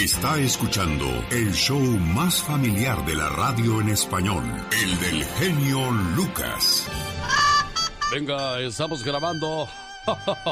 [0.00, 4.42] Está escuchando el show más familiar de la radio en español,
[4.82, 6.88] el del genio Lucas.
[8.10, 9.68] Venga, estamos grabando.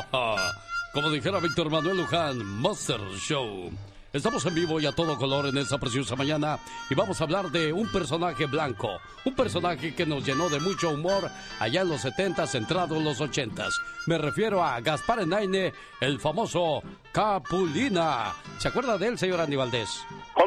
[0.93, 3.73] Como dijera Víctor Manuel Luján, Monster Show.
[4.13, 6.59] Estamos en vivo y a todo color en esta preciosa mañana
[6.91, 10.91] y vamos a hablar de un personaje blanco, un personaje que nos llenó de mucho
[10.91, 13.69] humor allá en los 70, centrado en los 80.
[14.07, 18.35] Me refiero a Gaspar Enaine, el famoso Capulina.
[18.59, 19.89] ¿Se acuerda de él, señor Andy Valdés?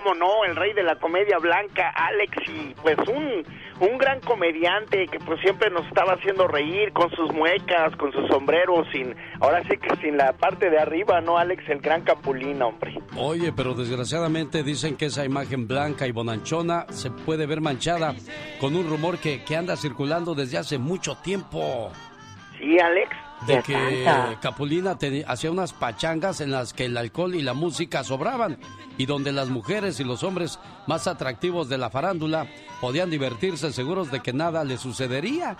[0.06, 0.46] ¿Cómo no?
[0.46, 3.44] El rey de la comedia blanca, Alex, y pues un,
[3.80, 8.28] un gran comediante que pues siempre nos estaba haciendo reír con sus muecas, con sus
[8.28, 11.68] sombreros, sin, ahora sí que sin la parte de arriba, ¿no, Alex?
[11.70, 12.94] El gran Capulina, hombre.
[13.18, 18.14] Oye, pero desgraciadamente dicen que esa imagen blanca y bonanchona se puede ver manchada
[18.60, 21.92] con un rumor que, que anda circulando desde hace mucho tiempo.
[22.60, 27.54] Sí, Alex de que Capulina hacía unas pachangas en las que el alcohol y la
[27.54, 28.58] música sobraban
[28.98, 32.48] y donde las mujeres y los hombres más atractivos de la farándula
[32.82, 35.58] podían divertirse seguros de que nada les sucedería.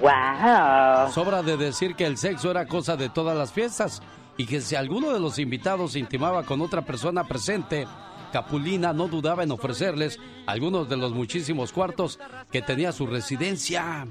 [0.00, 1.12] Wow.
[1.12, 4.02] Sobra de decir que el sexo era cosa de todas las fiestas
[4.36, 7.86] y que si alguno de los invitados intimaba con otra persona presente,
[8.32, 12.18] Capulina no dudaba en ofrecerles algunos de los muchísimos cuartos
[12.50, 14.06] que tenía su residencia.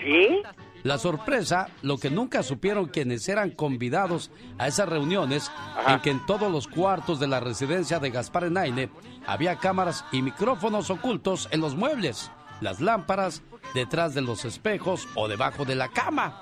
[0.00, 0.42] ¿Sí?
[0.84, 5.50] La sorpresa, lo que nunca supieron quienes eran convidados a esas reuniones,
[5.86, 8.90] en que en todos los cuartos de la residencia de Gaspar Enaine
[9.26, 13.42] había cámaras y micrófonos ocultos en los muebles, las lámparas,
[13.74, 16.40] detrás de los espejos o debajo de la cama.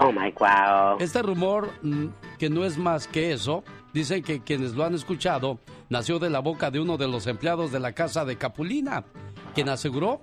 [0.00, 0.96] Oh my wow.
[1.00, 2.06] Este rumor, mm,
[2.38, 3.62] que no es más que eso,
[3.92, 5.58] dicen que quienes lo han escuchado,
[5.90, 9.04] nació de la boca de uno de los empleados de la casa de Capulina,
[9.54, 10.22] quien aseguró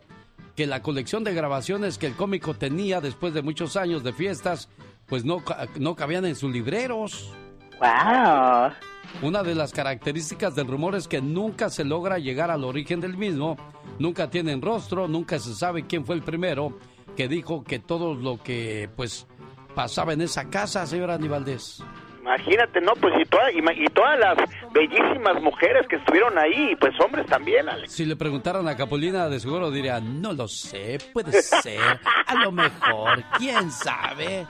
[0.55, 4.69] que la colección de grabaciones que el cómico tenía después de muchos años de fiestas,
[5.07, 5.43] pues no,
[5.79, 7.31] no cabían en sus libreros.
[7.79, 8.71] ¡Wow!
[9.21, 13.17] Una de las características del rumor es que nunca se logra llegar al origen del
[13.17, 13.57] mismo,
[13.99, 16.77] nunca tienen rostro, nunca se sabe quién fue el primero
[17.15, 19.27] que dijo que todo lo que pues
[19.75, 21.79] pasaba en esa casa, señora Aníbaldez.
[22.23, 22.93] Imagínate, ¿no?
[22.93, 24.37] Pues y, y, todas las
[24.71, 27.91] bellísimas mujeres que estuvieron ahí, pues hombres también, Alex.
[27.91, 32.53] Si le preguntaran a Capulina, de seguro diría, no lo sé, puede ser, a lo
[32.53, 34.47] mejor, quién sabe.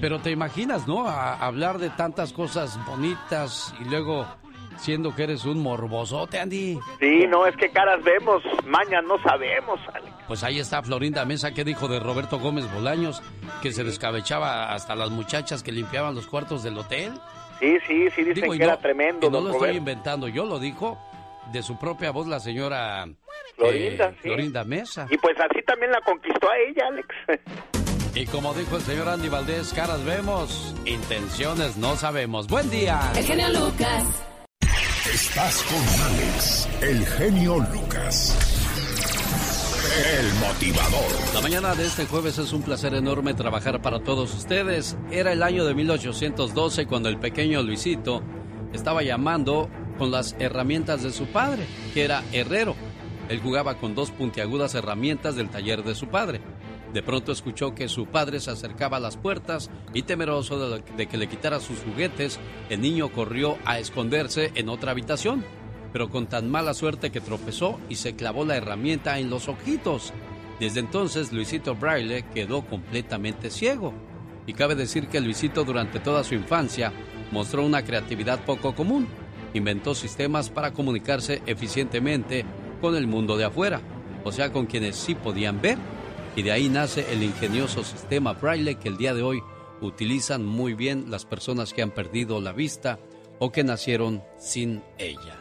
[0.00, 1.08] Pero te imaginas, ¿no?
[1.08, 4.24] A hablar de tantas cosas bonitas y luego
[4.76, 6.78] siendo que eres un morbosote, Andy.
[7.00, 10.07] Sí, no, es que caras vemos, mañas no sabemos, Alex.
[10.28, 13.22] Pues ahí está Florinda Mesa, que dijo de Roberto Gómez Bolaños,
[13.62, 17.12] que se descabechaba hasta las muchachas que limpiaban los cuartos del hotel.
[17.58, 19.30] Sí, sí, sí, dicen que era tremendo.
[19.30, 20.98] no lo estoy inventando, yo lo dijo
[21.50, 23.06] de su propia voz la señora
[23.56, 25.06] Florinda, eh, Florinda Mesa.
[25.10, 27.08] Y pues así también la conquistó a ella, Alex.
[28.14, 32.48] Y como dijo el señor Andy Valdés, caras vemos, intenciones no sabemos.
[32.48, 33.00] Buen día.
[33.16, 34.24] El genio Lucas.
[35.12, 35.78] Estás con
[36.12, 38.57] Alex, el genio Lucas.
[39.98, 41.34] El motivador.
[41.34, 44.96] La mañana de este jueves es un placer enorme trabajar para todos ustedes.
[45.10, 48.22] Era el año de 1812 cuando el pequeño Luisito
[48.72, 52.76] estaba llamando con las herramientas de su padre, que era herrero.
[53.28, 56.40] Él jugaba con dos puntiagudas herramientas del taller de su padre.
[56.92, 61.18] De pronto escuchó que su padre se acercaba a las puertas y temeroso de, que
[61.18, 62.38] le quitara sus juguetes,
[62.70, 65.44] el niño corrió a esconderse en otra habitación,
[65.92, 70.12] pero con tan mala suerte que tropezó y se clavó la herramienta en los ojitos.
[70.60, 73.92] Desde entonces Luisito Braille quedó completamente ciego.
[74.46, 76.92] Y cabe decir que Luisito durante toda su infancia
[77.30, 79.06] mostró una creatividad poco común.
[79.54, 82.44] Inventó sistemas para comunicarse eficientemente
[82.80, 83.80] con el mundo de afuera,
[84.24, 85.78] o sea, con quienes sí podían ver
[86.38, 89.42] y de ahí nace el ingenioso sistema Braille que el día de hoy
[89.80, 93.00] utilizan muy bien las personas que han perdido la vista
[93.40, 95.37] o que nacieron sin ella.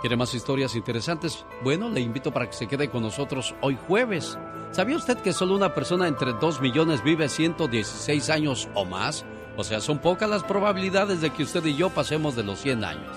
[0.00, 1.44] ¿Quiere más historias interesantes?
[1.64, 4.38] Bueno, le invito para que se quede con nosotros hoy jueves.
[4.70, 9.24] ¿Sabía usted que solo una persona entre 2 millones vive 116 años o más?
[9.56, 12.84] O sea, son pocas las probabilidades de que usted y yo pasemos de los 100
[12.84, 13.16] años.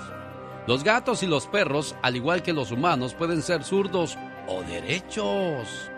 [0.65, 4.17] Los gatos y los perros, al igual que los humanos, pueden ser zurdos
[4.47, 5.91] o derechos.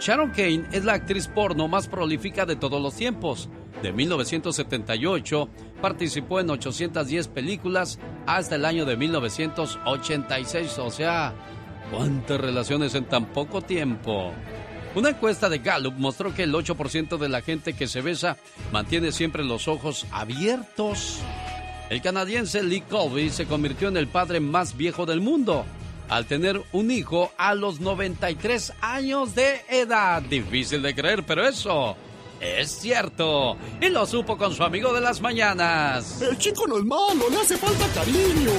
[0.00, 3.48] Sharon Kane es la actriz porno más prolífica de todos los tiempos.
[3.82, 5.48] De 1978
[5.80, 11.34] participó en 810 películas hasta el año de 1986, o sea,
[11.90, 14.32] ¿cuántas relaciones en tan poco tiempo?
[14.94, 18.38] Una encuesta de Gallup mostró que el 8% de la gente que se besa
[18.72, 21.20] mantiene siempre los ojos abiertos.
[21.90, 25.66] El canadiense Lee Colby se convirtió en el padre más viejo del mundo
[26.08, 30.22] al tener un hijo a los 93 años de edad.
[30.22, 31.96] Difícil de creer, pero eso
[32.40, 33.56] Es cierto.
[33.80, 36.20] Y lo supo con su amigo de las mañanas.
[36.20, 38.50] El chico no es malo, le hace falta cariño.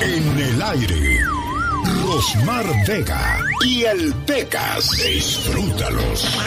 [0.00, 1.20] En el aire.
[2.04, 4.90] Rosmar Vega y el Pecas.
[5.02, 6.38] Disfrútalos.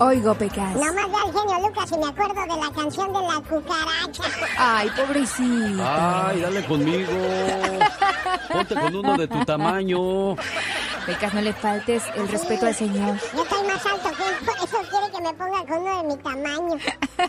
[0.00, 0.74] Oigo, Pecas.
[0.74, 4.22] Nomás ve al genio Lucas y me acuerdo de la canción de la cucaracha.
[4.58, 5.82] Ay, pobrecito.
[5.86, 7.12] Ay, dale conmigo.
[8.52, 10.34] Ponte con uno de tu tamaño.
[11.06, 13.16] Pecas, no le faltes el respeto al Señor.
[13.36, 16.08] Yo estoy más alto que él, por eso quiere que me ponga con uno de
[16.08, 16.76] mi tamaño.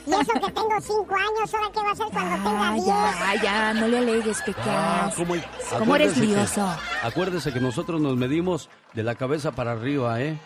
[0.07, 2.85] Y eso que tengo cinco años, ¿ahora qué va a hacer cuando tenga Ah, diez?
[2.85, 5.15] ya, ya, no le alegues, Ah, Pecas.
[5.15, 5.35] ¿cómo,
[5.79, 6.67] ¿Cómo eres que- lioso?
[7.03, 10.39] acuérdese que nosotros nos medimos de la cabeza para arriba, ¿eh?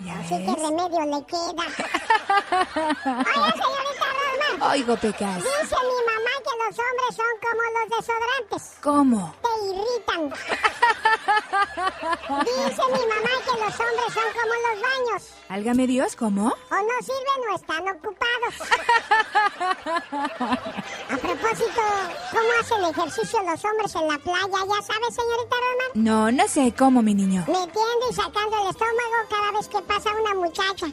[0.00, 0.62] ¿Ya Así que ves?
[0.62, 1.64] remedio le queda.
[3.34, 4.70] Oye, señorita Rosmar.
[4.72, 5.36] Oigo, Pecas.
[5.36, 8.62] Dice mi mamá que los hombres son como los desodorantes.
[8.82, 9.34] ¿Cómo?
[9.42, 10.22] Te irritan.
[12.44, 15.22] Dice mi mamá que los hombres son como los baños.
[15.48, 16.46] Álgame Dios, ¿cómo?
[16.46, 18.54] O no sirven o están ocupados.
[21.10, 21.82] A propósito,
[22.30, 24.58] ¿cómo hacen ejercicio los hombres en la playa?
[24.66, 25.90] ¿Ya sabe, señorita Rosmar?
[25.94, 27.44] No, no sé cómo, mi niño.
[27.46, 30.86] Metiendo y sacando el estómago cada vez que pasa una muchacha.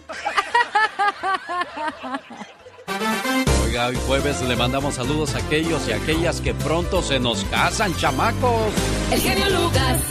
[3.65, 7.95] Oiga, hoy jueves le mandamos saludos a aquellos y aquellas que pronto se nos casan,
[7.95, 8.73] chamacos.
[9.11, 10.01] El genio Lucas.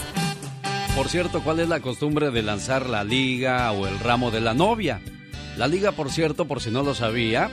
[0.97, 4.55] Por cierto, ¿cuál es la costumbre de lanzar la liga o el ramo de la
[4.55, 5.01] novia?
[5.57, 7.51] La liga, por cierto, por si no lo sabía,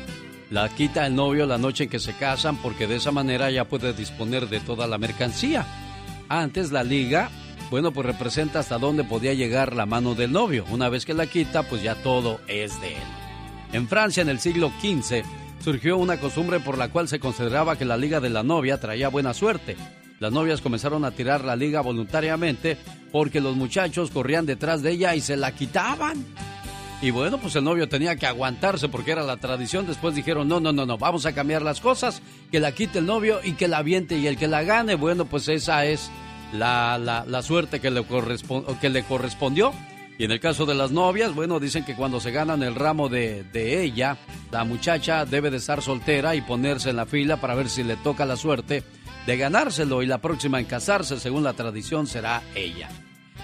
[0.50, 3.66] la quita el novio la noche en que se casan porque de esa manera ya
[3.66, 5.66] puede disponer de toda la mercancía.
[6.30, 7.30] Antes la liga,
[7.70, 10.66] bueno, pues representa hasta dónde podía llegar la mano del novio.
[10.70, 13.04] Una vez que la quita, pues ya todo es de él.
[13.74, 15.24] En Francia, en el siglo XV,
[15.60, 19.10] surgió una costumbre por la cual se consideraba que la liga de la novia traía
[19.10, 19.76] buena suerte.
[20.20, 22.78] Las novias comenzaron a tirar la liga voluntariamente
[23.12, 26.26] porque los muchachos corrían detrás de ella y se la quitaban.
[27.02, 29.86] Y bueno, pues el novio tenía que aguantarse porque era la tradición.
[29.86, 33.06] Después dijeron, no, no, no, no, vamos a cambiar las cosas, que la quite el
[33.06, 36.10] novio y que la aviente y el que la gane, bueno, pues esa es
[36.54, 38.06] la, la, la suerte que le,
[38.82, 39.74] que le correspondió.
[40.20, 43.08] Y en el caso de las novias, bueno, dicen que cuando se ganan el ramo
[43.08, 44.18] de, de ella,
[44.52, 47.98] la muchacha debe de estar soltera y ponerse en la fila para ver si le
[47.98, 48.84] toca la suerte
[49.28, 52.90] de ganárselo y la próxima en casarse, según la tradición, será ella.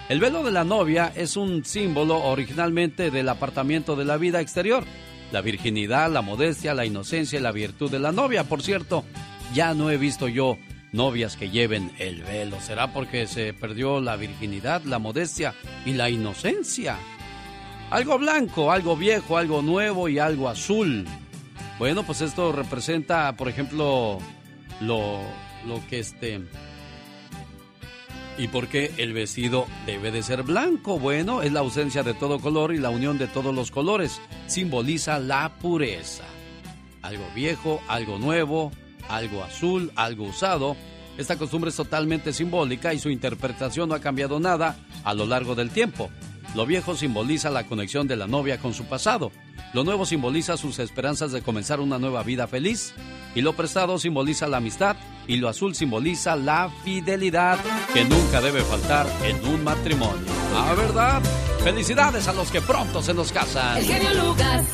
[0.10, 4.84] El velo de la novia es un símbolo originalmente del apartamiento de la vida exterior.
[5.32, 8.44] La virginidad, la modestia, la inocencia y la virtud de la novia.
[8.46, 9.04] Por cierto,
[9.54, 10.58] ya no he visto yo
[10.94, 12.62] novias que lleven el velo.
[12.62, 15.54] ¿Será porque se perdió la virginidad, la modestia
[15.86, 16.98] y la inocencia?
[17.90, 21.06] Algo blanco, algo viejo, algo nuevo y algo azul.
[21.78, 24.19] Bueno, pues esto representa, por ejemplo,
[24.80, 25.19] lo,
[25.68, 26.42] lo que este...
[28.36, 30.98] ¿Y por qué el vestido debe de ser blanco?
[30.98, 34.19] Bueno, es la ausencia de todo color y la unión de todos los colores.
[34.48, 36.24] Simboliza la pureza.
[37.04, 38.72] Algo viejo, algo nuevo,
[39.15, 40.75] algo azul, algo usado.
[41.18, 45.56] Esta costumbre es totalmente simbólica y su interpretación no ha cambiado nada a lo largo
[45.56, 46.10] del tiempo.
[46.56, 49.31] Lo viejo simboliza la conexión de la novia con su pasado.
[49.74, 52.94] Lo nuevo simboliza sus esperanzas de comenzar una nueva vida feliz.
[53.33, 54.95] Y lo prestado simboliza la amistad.
[55.27, 57.57] Y lo azul simboliza la fidelidad
[57.92, 60.25] que nunca debe faltar en un matrimonio.
[60.56, 61.24] ¿Ah, verdad?
[61.63, 63.77] Felicidades a los que pronto se nos casan.
[63.77, 64.65] El genio Lucas.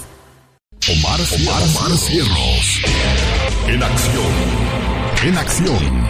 [0.89, 2.81] Omar, Omar, Omar Cierros.
[3.69, 4.25] En acción.
[5.25, 6.07] En acción.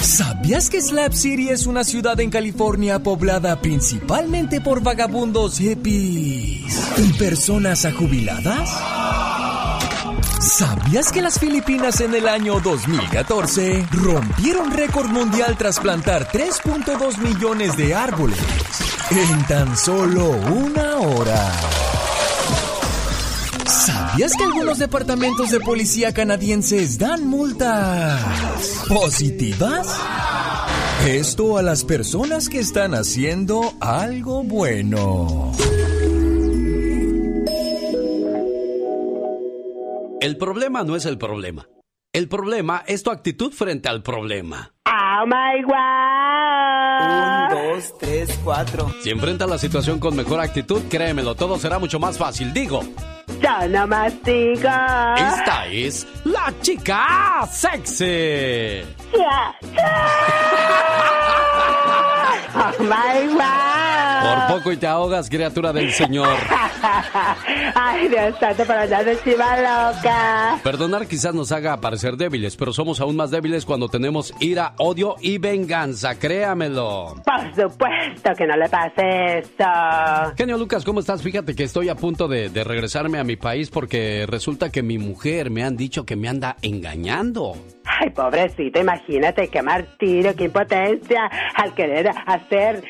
[0.00, 7.12] ¿Sabías que Slab City es una ciudad en California poblada principalmente por vagabundos hippies y
[7.18, 8.70] personas ajubiladas?
[10.40, 17.76] ¿Sabías que las Filipinas en el año 2014 rompieron récord mundial tras plantar 3.2 millones
[17.76, 18.38] de árboles
[19.10, 21.97] en tan solo una hora?
[24.18, 29.96] ¿Sabías que algunos departamentos de policía canadienses dan multas positivas?
[31.06, 35.52] Esto a las personas que están haciendo algo bueno.
[40.20, 41.68] El problema no es el problema.
[42.14, 44.72] El problema es tu actitud frente al problema.
[44.86, 47.04] Oh my wow.
[47.04, 48.90] Un, dos, tres, cuatro.
[49.02, 52.52] Si enfrentas la situación con mejor actitud, créemelo, todo será mucho más fácil.
[52.54, 52.80] Digo,
[53.42, 54.68] Yo no mastico.
[55.18, 58.84] esta es la chica sexy.
[59.14, 59.54] Ya.
[62.54, 64.48] Oh my wow.
[64.48, 66.28] Por poco y te ahogas, criatura del Señor.
[67.74, 70.58] Ay, Dios santo, para andar de chiva loca.
[70.62, 75.16] Perdonar quizás nos haga parecer débiles, pero somos aún más débiles cuando tenemos ira, odio
[75.20, 77.22] y venganza, créamelo.
[77.24, 80.34] Por supuesto que no le pase eso.
[80.36, 81.22] Genio Lucas, ¿cómo estás?
[81.22, 84.98] Fíjate que estoy a punto de, de regresarme a mi país porque resulta que mi
[84.98, 87.54] mujer me han dicho que me anda engañando.
[87.88, 92.84] Ay, pobrecita, imagínate qué martirio, qué impotencia al querer hacer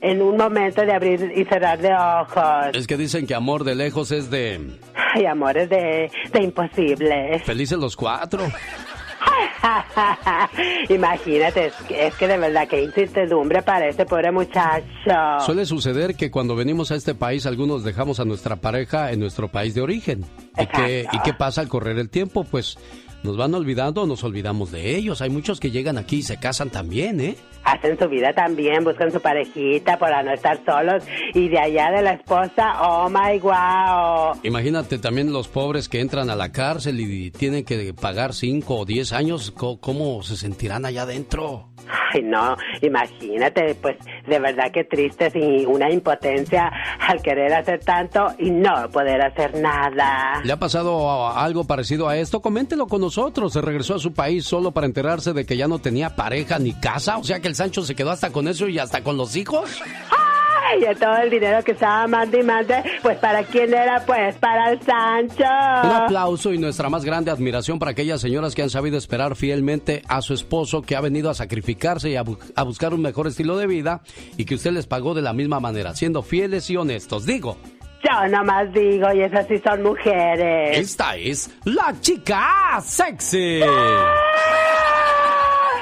[0.00, 2.74] en un momento de abrir y cerrar de ojos.
[2.74, 4.78] Es que dicen que amor de lejos es de...
[5.14, 7.38] Ay, amores de, de imposible.
[7.40, 8.46] Felices los cuatro.
[10.88, 14.84] Imagínate, es que, es que de verdad que incertidumbre para este pobre muchacho.
[15.40, 19.48] Suele suceder que cuando venimos a este país algunos dejamos a nuestra pareja en nuestro
[19.48, 20.24] país de origen.
[20.58, 22.44] ¿Y qué, ¿Y qué pasa al correr el tiempo?
[22.44, 22.78] Pues
[23.22, 25.20] nos van olvidando o nos olvidamos de ellos.
[25.22, 27.36] Hay muchos que llegan aquí y se casan también, ¿eh?
[27.64, 31.04] Hacen su vida también, buscan su parejita para no estar solos.
[31.34, 34.40] Y de allá de la esposa, oh my wow.
[34.42, 38.84] Imagínate también los pobres que entran a la cárcel y tienen que pagar 5 o
[38.84, 39.50] 10 años.
[39.50, 41.69] ¿Cómo, ¿Cómo se sentirán allá adentro?
[42.14, 43.96] Ay, no, imagínate, pues
[44.26, 46.70] de verdad que triste y una impotencia
[47.00, 50.40] al querer hacer tanto y no poder hacer nada.
[50.44, 52.40] ¿Le ha pasado algo parecido a esto?
[52.40, 53.52] Coméntelo con nosotros.
[53.52, 56.72] Se regresó a su país solo para enterarse de que ya no tenía pareja ni
[56.72, 57.18] casa.
[57.18, 59.80] O sea que el Sancho se quedó hasta con eso y hasta con los hijos.
[60.10, 60.29] Ay,
[60.78, 64.72] y todo el dinero que estaba mande y mande, pues para quién era, pues para
[64.72, 65.44] el Sancho.
[65.84, 70.02] Un aplauso y nuestra más grande admiración para aquellas señoras que han sabido esperar fielmente
[70.08, 73.26] a su esposo que ha venido a sacrificarse y a, bu a buscar un mejor
[73.26, 74.02] estilo de vida
[74.36, 77.26] y que usted les pagó de la misma manera, siendo fieles y honestos.
[77.26, 77.56] Digo.
[78.02, 80.78] Yo nomás digo, y esas sí son mujeres.
[80.78, 83.60] Esta es la chica sexy.
[83.62, 84.79] ¡Ay,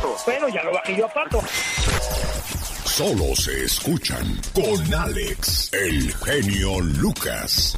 [0.00, 0.16] Pato?
[0.24, 1.40] Bueno, ya lo bajé yo a Pato.
[2.84, 7.76] Solo se escuchan con Alex, el genio Lucas.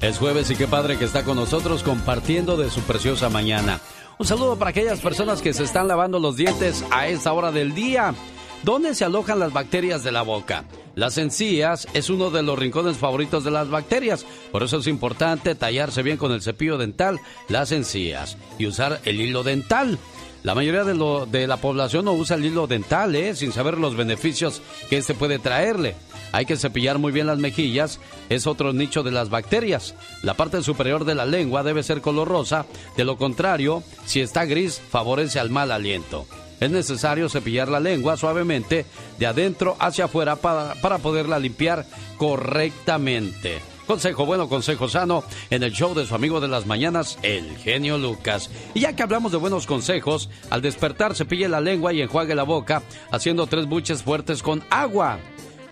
[0.00, 3.80] Es jueves y qué padre que está con nosotros compartiendo de su preciosa mañana.
[4.18, 7.74] Un saludo para aquellas personas que se están lavando los dientes a esta hora del
[7.74, 8.14] día.
[8.62, 10.64] ¿Dónde se alojan las bacterias de la boca?
[10.94, 15.54] Las encías es uno de los rincones favoritos de las bacterias, por eso es importante
[15.54, 19.98] tallarse bien con el cepillo dental las encías y usar el hilo dental.
[20.42, 23.34] La mayoría de, lo, de la población no usa el hilo dental, ¿eh?
[23.34, 25.96] sin saber los beneficios que este puede traerle.
[26.32, 29.94] Hay que cepillar muy bien las mejillas, es otro nicho de las bacterias.
[30.22, 32.64] La parte superior de la lengua debe ser color rosa,
[32.96, 36.26] de lo contrario, si está gris, favorece al mal aliento.
[36.60, 38.86] Es necesario cepillar la lengua suavemente
[39.18, 43.69] de adentro hacia afuera para, para poderla limpiar correctamente.
[43.90, 47.98] Consejo bueno, consejo sano en el show de su amigo de las mañanas, el genio
[47.98, 48.48] Lucas.
[48.72, 52.44] Y ya que hablamos de buenos consejos, al despertar cepille la lengua y enjuague la
[52.44, 55.18] boca haciendo tres buches fuertes con agua.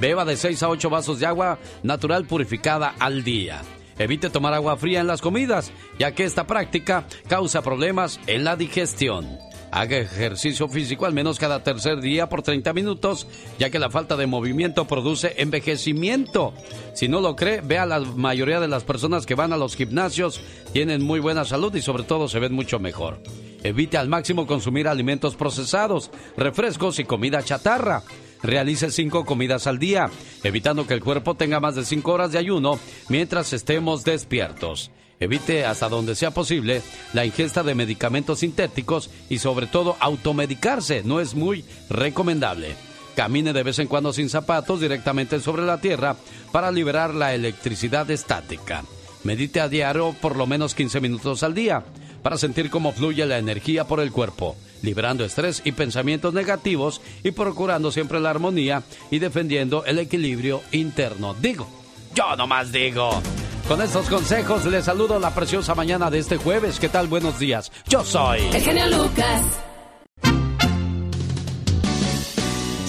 [0.01, 3.63] Beba de 6 a 8 vasos de agua natural purificada al día.
[4.01, 8.57] Evite tomar agua fría en las comidas, ya que esta práctica causa problemas en la
[8.57, 9.39] digestión.
[9.71, 13.27] Haga ejercicio físico al menos cada tercer día por 30 minutos,
[13.59, 16.55] ya que la falta de movimiento produce envejecimiento.
[16.95, 20.41] Si no lo cree, vea la mayoría de las personas que van a los gimnasios
[20.73, 23.21] tienen muy buena salud y sobre todo se ven mucho mejor.
[23.63, 28.03] Evite al máximo consumir alimentos procesados, refrescos y comida chatarra.
[28.43, 30.11] Realice cinco comidas al día,
[30.45, 34.93] evitando que el cuerpo tenga más de cinco horas de ayuno mientras estemos despiertos.
[35.21, 36.83] Evite hasta donde sea posible
[37.13, 41.03] la ingesta de medicamentos sintéticos y sobre todo automedicarse.
[41.05, 42.77] No es muy recomendable.
[43.17, 46.17] Camine de vez en cuando sin zapatos directamente sobre la tierra
[46.53, 48.85] para liberar la electricidad estática.
[49.25, 51.83] Medite a diario por lo menos 15 minutos al día
[52.23, 57.33] para sentir cómo fluye la energía por el cuerpo, liberando estrés y pensamientos negativos y
[57.33, 61.35] procurando siempre la armonía y defendiendo el equilibrio interno.
[61.35, 61.69] Digo,
[62.15, 63.21] yo nomás digo.
[63.69, 66.81] Con estos consejos les saludo la preciosa mañana de este jueves.
[66.81, 67.07] ¿Qué tal?
[67.07, 67.71] Buenos días.
[67.87, 69.43] Yo soy el genio Lucas.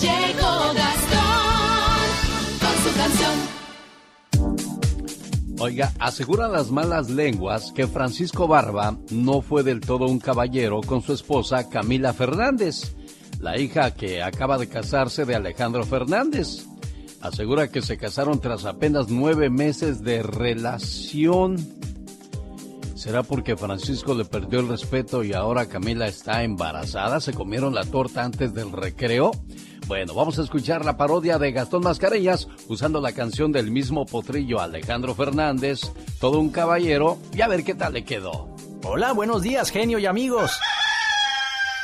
[0.01, 1.99] Llegó Gastón
[2.61, 3.33] con su canción.
[5.59, 11.01] Oiga, aseguran las malas lenguas que Francisco Barba no fue del todo un caballero con
[11.01, 12.95] su esposa Camila Fernández,
[13.41, 16.69] la hija que acaba de casarse de Alejandro Fernández.
[17.21, 21.57] Asegura que se casaron tras apenas nueve meses de relación.
[22.95, 27.21] ¿Será porque Francisco le perdió el respeto y ahora Camila está embarazada?
[27.21, 29.31] ¿Se comieron la torta antes del recreo?
[29.87, 34.59] Bueno, vamos a escuchar la parodia de Gastón Mascareñas usando la canción del mismo potrillo
[34.59, 35.81] Alejandro Fernández,
[36.19, 38.49] todo un caballero, y a ver qué tal le quedó.
[38.83, 40.51] Hola, buenos días, genio y amigos.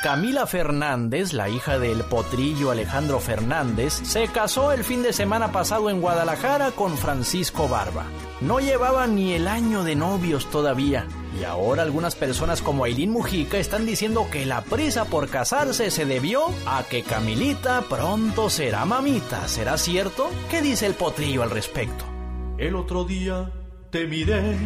[0.06, 5.90] Camila Fernández, la hija del potrillo Alejandro Fernández, se casó el fin de semana pasado
[5.90, 8.04] en Guadalajara con Francisco Barba.
[8.40, 11.08] No llevaban ni el año de novios todavía.
[11.40, 16.04] Y ahora algunas personas como Aileen Mujica están diciendo que la prisa por casarse se
[16.04, 19.48] debió a que Camilita pronto será mamita.
[19.48, 20.30] ¿Será cierto?
[20.48, 22.04] ¿Qué dice el potrillo al respecto?
[22.58, 23.50] El otro día
[23.90, 24.56] te miré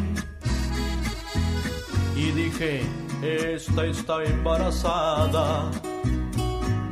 [2.14, 2.82] y dije,
[3.22, 5.70] esta está embarazada.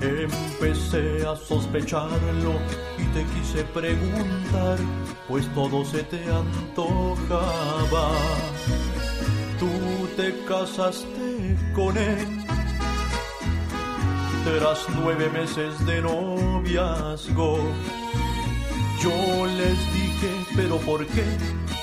[0.01, 2.55] Empecé a sospecharlo
[2.99, 4.79] y te quise preguntar,
[5.27, 8.11] pues todo se te antojaba.
[9.59, 9.69] Tú
[10.17, 12.27] te casaste con él
[14.45, 17.59] tras nueve meses de noviazgo.
[19.03, 21.25] Yo les dije, pero ¿por qué?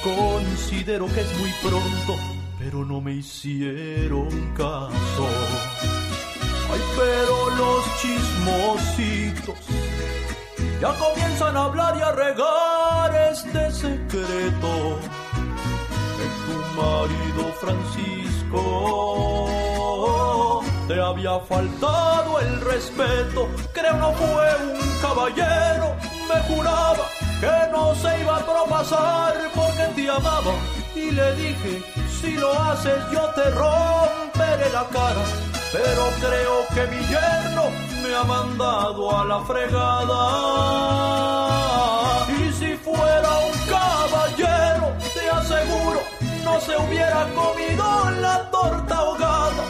[0.04, 2.35] Considero que es muy pronto
[2.66, 5.28] pero no me hicieron caso.
[6.72, 9.60] Ay, pero los chismositos
[10.82, 14.98] ya comienzan a hablar y a regar este secreto
[16.18, 18.64] que tu marido Francisco
[20.88, 23.48] te había faltado el respeto.
[23.74, 25.96] Creo no fue un caballero,
[26.28, 27.06] me juraba
[27.40, 30.56] que no se iba a propasar porque te amaba
[30.96, 35.24] y le dije si lo haces yo te romperé la cara,
[35.72, 37.66] pero creo que mi yerno
[38.02, 40.22] me ha mandado a la fregada.
[42.40, 46.02] Y si fuera un caballero, te aseguro,
[46.44, 49.64] no se hubiera comido la torta ahogada.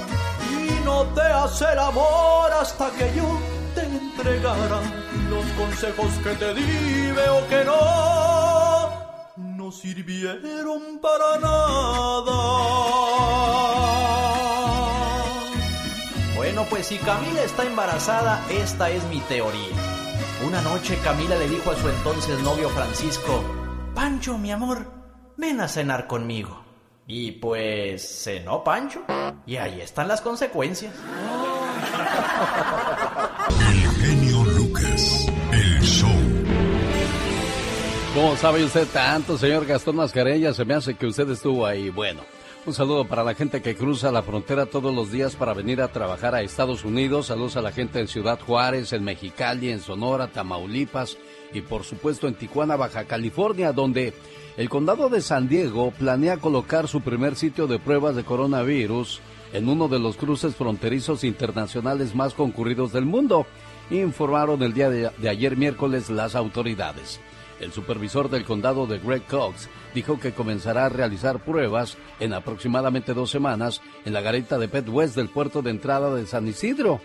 [0.52, 3.40] Y no te hace el amor hasta que yo
[3.76, 4.80] te entregara
[5.30, 8.65] los consejos que te di, veo que no
[9.66, 12.36] no sirvieron para nada.
[16.36, 19.76] Bueno, pues si Camila está embarazada, esta es mi teoría.
[20.46, 23.44] Una noche Camila le dijo a su entonces novio Francisco,
[23.96, 24.86] Pancho, mi amor,
[25.36, 26.64] ven a cenar conmigo.
[27.08, 29.04] Y pues cenó Pancho.
[29.48, 30.94] Y ahí están las consecuencias.
[33.72, 36.25] El genio Lucas, el show.
[38.16, 40.54] ¿Cómo sabe usted tanto, señor Gastón Mascarella?
[40.54, 41.90] Se me hace que usted estuvo ahí.
[41.90, 42.22] Bueno,
[42.66, 45.90] un saludo para la gente que cruza la frontera todos los días para venir a
[45.90, 47.26] trabajar a Estados Unidos.
[47.26, 51.18] Saludos a la gente en Ciudad Juárez, en Mexicali, en Sonora, Tamaulipas
[51.54, 54.14] y por supuesto en Tijuana, Baja California, donde
[54.56, 59.20] el condado de San Diego planea colocar su primer sitio de pruebas de coronavirus
[59.52, 63.46] en uno de los cruces fronterizos internacionales más concurridos del mundo,
[63.92, 67.20] informaron el día de, de ayer miércoles las autoridades.
[67.60, 73.14] El supervisor del condado de Greg Cox dijo que comenzará a realizar pruebas en aproximadamente
[73.14, 77.00] dos semanas en la garita de Pet West del puerto de entrada de San Isidro,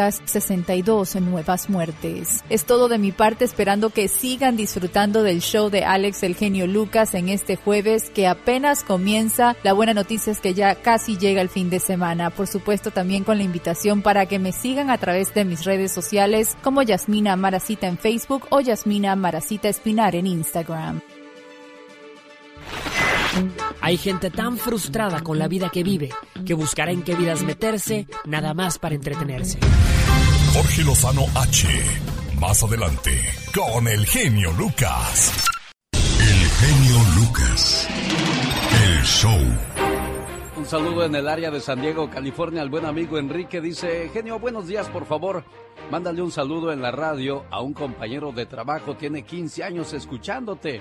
[0.00, 2.42] 1.262 nuevas muertes.
[2.48, 6.66] Es todo de mi parte, esperando que sigan disfrutando del show de Alex el genio
[6.66, 9.56] Lucas en este jueves que apenas comienza.
[9.62, 12.30] La buena noticia es que ya casi llega el fin de semana.
[12.30, 15.92] Por supuesto, también con la invitación para que me sigan a través de mis redes
[15.92, 21.00] sociales como Yasmina Maracita en Facebook o Yasmina Maracita Espinar en Instagram.
[23.80, 26.10] Hay gente tan frustrada con la vida que vive
[26.44, 29.58] que buscará en qué vidas meterse nada más para entretenerse.
[30.52, 31.68] Jorge Lozano H.
[32.40, 33.22] Más adelante,
[33.54, 35.46] con el genio Lucas.
[35.92, 37.86] El genio Lucas.
[38.84, 39.38] El show.
[40.56, 43.60] Un saludo en el área de San Diego, California, al buen amigo Enrique.
[43.60, 45.44] Dice, genio, buenos días, por favor.
[45.90, 48.96] Mándale un saludo en la radio a un compañero de trabajo.
[48.96, 50.80] Tiene 15 años escuchándote.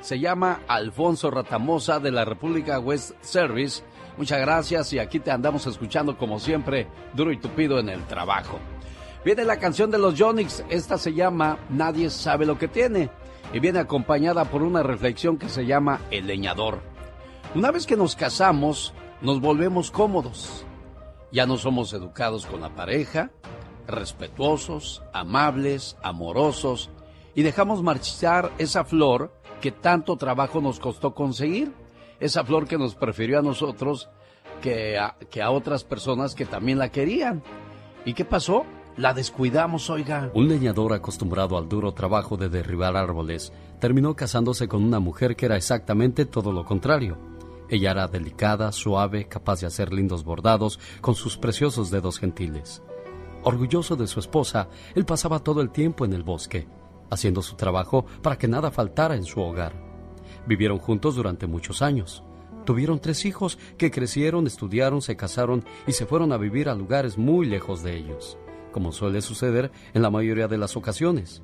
[0.00, 3.82] Se llama Alfonso Ratamosa de la República West Service.
[4.16, 8.58] Muchas gracias y aquí te andamos escuchando como siempre, duro y tupido en el trabajo.
[9.24, 13.10] Viene la canción de los Jonix, esta se llama Nadie sabe lo que tiene
[13.52, 16.80] y viene acompañada por una reflexión que se llama El leñador.
[17.54, 20.64] Una vez que nos casamos, nos volvemos cómodos.
[21.32, 23.30] Ya no somos educados con la pareja,
[23.86, 26.90] respetuosos, amables, amorosos
[27.34, 31.72] y dejamos marchar esa flor que tanto trabajo nos costó conseguir.
[32.20, 34.08] Esa flor que nos prefirió a nosotros
[34.60, 37.42] que a, que a otras personas que también la querían.
[38.04, 38.64] ¿Y qué pasó?
[38.96, 40.30] La descuidamos, oiga.
[40.34, 45.46] Un leñador acostumbrado al duro trabajo de derribar árboles terminó casándose con una mujer que
[45.46, 47.16] era exactamente todo lo contrario.
[47.68, 52.82] Ella era delicada, suave, capaz de hacer lindos bordados con sus preciosos dedos gentiles.
[53.44, 56.66] Orgulloso de su esposa, él pasaba todo el tiempo en el bosque,
[57.10, 59.74] haciendo su trabajo para que nada faltara en su hogar.
[60.46, 62.24] Vivieron juntos durante muchos años.
[62.64, 67.16] Tuvieron tres hijos que crecieron, estudiaron, se casaron y se fueron a vivir a lugares
[67.16, 68.38] muy lejos de ellos,
[68.72, 71.42] como suele suceder en la mayoría de las ocasiones.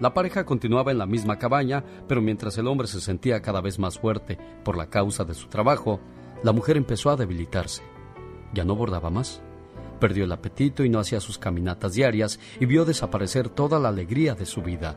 [0.00, 3.78] La pareja continuaba en la misma cabaña, pero mientras el hombre se sentía cada vez
[3.78, 6.00] más fuerte por la causa de su trabajo,
[6.42, 7.82] la mujer empezó a debilitarse.
[8.52, 9.42] Ya no bordaba más.
[10.00, 14.34] Perdió el apetito y no hacía sus caminatas diarias y vio desaparecer toda la alegría
[14.34, 14.96] de su vida.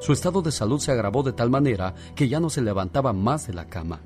[0.00, 3.46] Su estado de salud se agravó de tal manera que ya no se levantaba más
[3.46, 4.00] de la cama.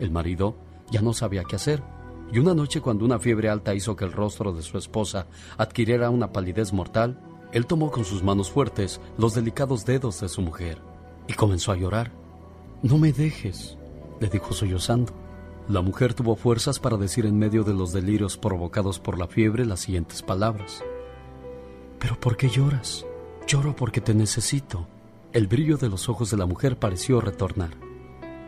[0.00, 0.56] El marido
[0.90, 1.82] ya no sabía qué hacer,
[2.32, 5.26] y una noche cuando una fiebre alta hizo que el rostro de su esposa
[5.58, 7.20] adquiriera una palidez mortal,
[7.52, 10.78] él tomó con sus manos fuertes los delicados dedos de su mujer
[11.28, 12.10] y comenzó a llorar.
[12.82, 13.78] No me dejes,
[14.20, 15.21] le dijo sollozando.
[15.72, 19.64] La mujer tuvo fuerzas para decir en medio de los delirios provocados por la fiebre
[19.64, 20.84] las siguientes palabras.
[21.98, 23.06] ¿Pero por qué lloras?
[23.46, 24.86] Lloro porque te necesito.
[25.32, 27.70] El brillo de los ojos de la mujer pareció retornar.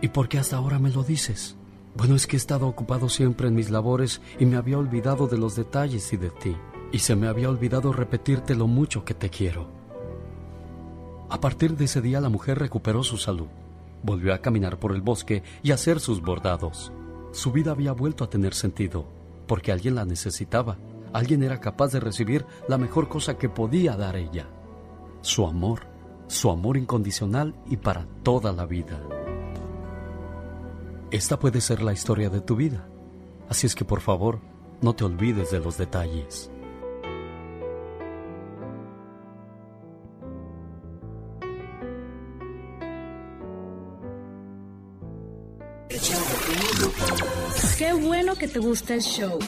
[0.03, 1.57] ¿Y por qué hasta ahora me lo dices?
[1.97, 5.39] Bueno, es que he estado ocupado siempre en mis labores y me había olvidado de
[5.39, 6.55] los detalles y de ti.
[6.93, 9.71] Y se me había olvidado repetirte lo mucho que te quiero.
[11.31, 13.49] A partir de ese día la mujer recuperó su salud.
[14.03, 16.93] Volvió a caminar por el bosque y a hacer sus bordados.
[17.35, 19.07] Su vida había vuelto a tener sentido,
[19.49, 20.79] porque alguien la necesitaba.
[21.13, 24.47] Alguien era capaz de recibir la mejor cosa que podía dar ella.
[25.21, 25.81] Su amor,
[26.29, 29.03] su amor incondicional y para toda la vida.
[31.11, 32.87] Esta puede ser la historia de tu vida.
[33.49, 34.39] Así es que por favor,
[34.81, 36.53] no te olvides de los detalles.
[48.15, 49.41] Bueno que te gusta el show.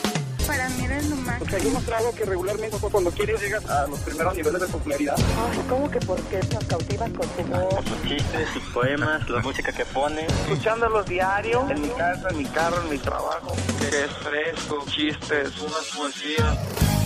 [0.44, 1.38] Para mí eres lo más.
[1.38, 5.14] Porque hay un trago que regularmente cuando quieres llegas a los primeros niveles de popularidad.
[5.16, 7.84] Ay, ¿cómo que por qué nos cautivas con tu voz?
[7.84, 10.26] Sus chistes, sus poemas, la música que pone.
[10.26, 13.54] Escuchándolos diario, en mi casa, en mi carro, en mi trabajo.
[13.82, 16.58] Es fresco, chistes, unas poesías.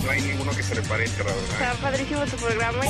[0.03, 1.61] No hay ninguno que se le parezca, la verdad.
[1.61, 2.81] Está padrísimo tu programa.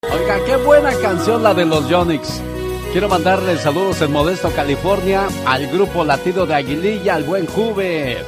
[0.00, 2.40] Oiga, qué buena canción la de los Yonix.
[2.94, 8.18] Quiero mandarle saludos en Modesto, California, al grupo Latido de Aguililla, al buen Juve.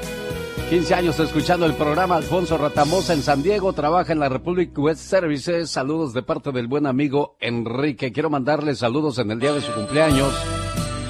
[0.68, 5.02] 15 años escuchando el programa Alfonso Ratamosa en San Diego, trabaja en la Republic West
[5.02, 5.70] Services.
[5.70, 8.10] Saludos de parte del buen amigo Enrique.
[8.10, 10.34] Quiero mandarle saludos en el día de su cumpleaños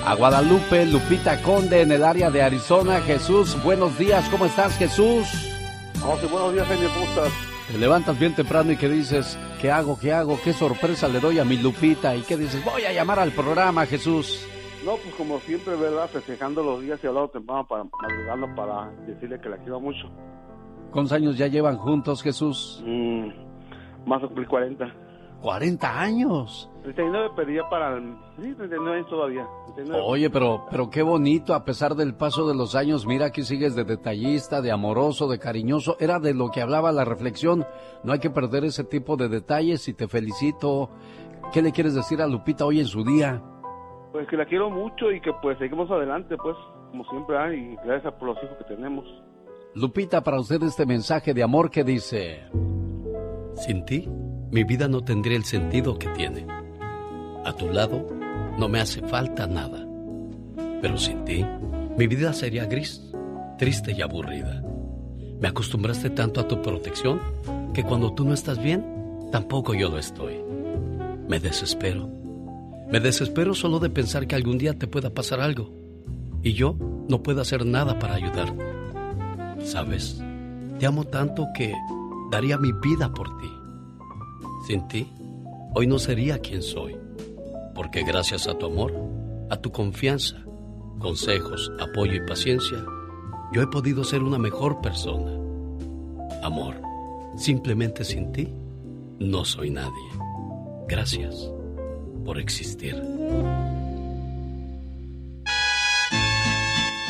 [0.05, 3.01] a Guadalupe, Lupita Conde en el área de Arizona.
[3.01, 5.27] Jesús, buenos días, ¿cómo estás Jesús?
[5.31, 7.56] Sí, buenos días, genio, ¿cómo?
[7.71, 9.99] Te levantas bien temprano y que dices, ¿qué hago?
[9.99, 10.39] ¿Qué hago?
[10.43, 12.15] ¿Qué sorpresa le doy a mi Lupita?
[12.15, 12.65] ¿Y qué dices?
[12.65, 14.47] Voy a llamar al programa, Jesús.
[14.85, 16.09] No, pues como siempre, ¿verdad?
[16.09, 20.09] Festejando los días y hablado temprano para madrugando para decirle que la quiero mucho.
[20.93, 22.81] ¿Cuántos años ya llevan juntos, Jesús?
[22.87, 23.31] Mm,
[24.07, 24.95] más de cumplir 40.
[25.43, 26.71] 40 años.
[26.87, 28.17] 39 pedía para el...
[28.41, 29.49] Sí, 39 años todavía.
[29.75, 30.05] 39.
[30.07, 33.75] Oye, pero, pero qué bonito, a pesar del paso de los años, mira que sigues
[33.75, 35.97] de detallista, de amoroso, de cariñoso.
[35.99, 37.67] Era de lo que hablaba la reflexión.
[38.05, 40.91] No hay que perder ese tipo de detalles y te felicito.
[41.53, 43.43] ¿Qué le quieres decir a Lupita hoy en su día?
[44.13, 46.57] Pues que la quiero mucho y que pues seguimos adelante, pues,
[46.93, 47.57] como siempre, ¿eh?
[47.57, 49.05] y gracias por los hijos que tenemos.
[49.75, 52.45] Lupita, para usted este mensaje de amor que dice...
[53.57, 54.09] Sin ti,
[54.53, 56.47] mi vida no tendría el sentido que tiene.
[57.47, 58.05] A tu lado,
[58.59, 59.87] no me hace falta nada.
[60.83, 61.45] Pero sin ti,
[61.97, 63.01] mi vida sería gris,
[63.57, 64.65] triste y aburrida.
[65.41, 67.21] Me acostumbraste tanto a tu protección
[67.73, 68.85] que cuando tú no estás bien,
[69.31, 70.41] tampoco yo lo estoy.
[71.29, 72.11] Me desespero.
[72.91, 75.73] Me desespero solo de pensar que algún día te pueda pasar algo
[76.43, 76.77] y yo
[77.09, 78.65] no puedo hacer nada para ayudarte.
[79.65, 80.21] Sabes,
[80.81, 81.73] te amo tanto que
[82.33, 83.51] daría mi vida por ti.
[84.67, 85.07] Sin ti,
[85.75, 86.97] hoy no sería quien soy,
[87.77, 88.93] porque gracias a tu amor,
[89.51, 90.43] a tu confianza,
[90.99, 92.83] consejos, apoyo y paciencia,
[93.53, 95.31] yo he podido ser una mejor persona.
[96.43, 96.81] Amor,
[97.37, 98.49] simplemente sin ti,
[99.19, 99.93] no soy nadie.
[100.89, 101.53] Gracias
[102.25, 102.97] por existir.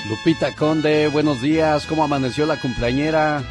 [0.08, 1.86] Lupita Conde, buenos días.
[1.86, 3.42] ¿Cómo amaneció la cumpleañera?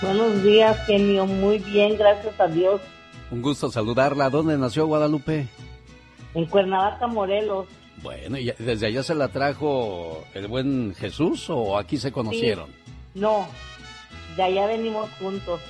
[0.00, 1.26] Buenos días, genio.
[1.26, 2.80] Muy bien, gracias a Dios.
[3.30, 4.30] Un gusto saludarla.
[4.30, 5.46] ¿Dónde nació Guadalupe?
[6.34, 7.66] En Cuernavaca, Morelos.
[8.02, 12.70] Bueno, ¿y desde allá se la trajo el buen Jesús o aquí se conocieron?
[13.14, 13.46] No,
[14.36, 15.60] de allá venimos juntos.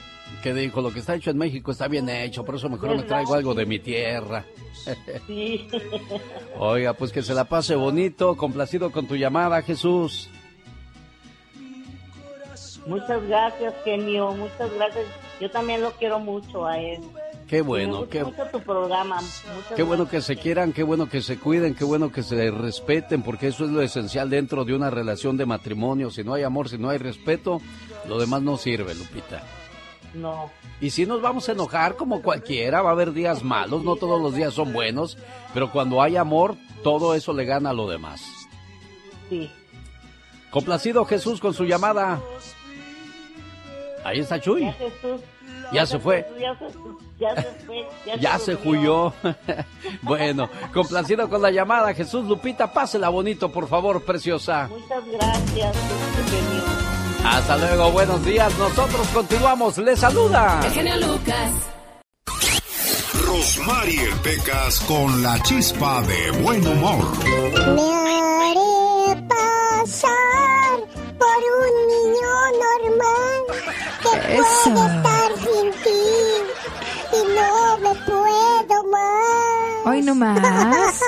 [0.43, 0.83] ¿Qué dijo?
[0.83, 3.55] Lo que está hecho en México está bien hecho, por eso mejor me traigo algo
[3.55, 4.45] de mi tierra.
[5.27, 5.69] Sí.
[6.59, 10.29] Oiga, pues que se la pase bonito, complacido con tu llamada, Jesús.
[12.87, 14.33] Muchas gracias, genio.
[14.33, 15.05] Muchas gracias.
[15.41, 17.01] Yo también lo quiero mucho a él.
[17.49, 19.17] Qué bueno, gusta qué, mucho tu programa.
[19.17, 22.51] Muchas qué bueno que se quieran, qué bueno que se cuiden, qué bueno que se
[22.51, 26.11] respeten, porque eso es lo esencial dentro de una relación de matrimonio.
[26.11, 27.63] Si no hay amor, si no hay respeto,
[28.07, 29.43] lo demás no sirve, Lupita.
[30.13, 30.51] No.
[30.81, 34.21] Y si nos vamos a enojar como cualquiera, va a haber días malos, no todos
[34.21, 35.17] los días son buenos,
[35.55, 38.23] pero cuando hay amor, todo eso le gana a lo demás.
[39.31, 39.51] Sí.
[40.51, 42.21] Complacido Jesús con su llamada.
[44.09, 44.63] Ahí está Chuy.
[44.65, 45.21] Ya Jesús.
[45.71, 46.27] Ya se fue.
[46.41, 46.65] Ya se,
[47.19, 47.87] ya se fue.
[48.07, 49.13] Ya, Ya se durmió.
[49.23, 49.35] huyó.
[50.03, 51.93] bueno, complacido con la llamada.
[51.93, 54.69] Jesús Lupita, pásela bonito, por favor, preciosa.
[54.71, 55.77] Muchas gracias.
[57.23, 58.57] Hasta luego, buenos días.
[58.59, 59.77] Nosotros continuamos.
[59.77, 60.61] Le saluda.
[60.65, 61.53] El genio Lucas.
[63.27, 67.05] Rosmarie Pecas con la chispa de buen humor.
[74.29, 74.75] Eso.
[74.75, 76.03] puede estar sin ti
[77.13, 79.87] y no me puedo más.
[79.87, 80.39] Hoy no más.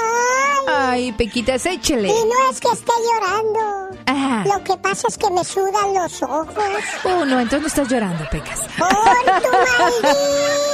[0.69, 2.09] Ay, Pequitas, échele.
[2.09, 3.99] Y no es que esté llorando.
[4.07, 4.45] Ajá.
[4.47, 6.55] Lo que pasa es que me sudan los ojos.
[7.05, 8.61] Uh, no, entonces no estás llorando, Pecas.
[8.79, 10.70] Por tu maldito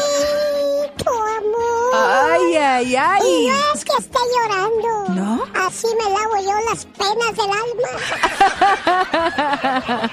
[1.96, 2.30] amor.
[2.32, 3.46] Ay, ay, Y ay.
[3.48, 5.14] no es que esté llorando.
[5.14, 5.44] ¿No?
[5.66, 7.92] Así me lavo yo las penas del alma.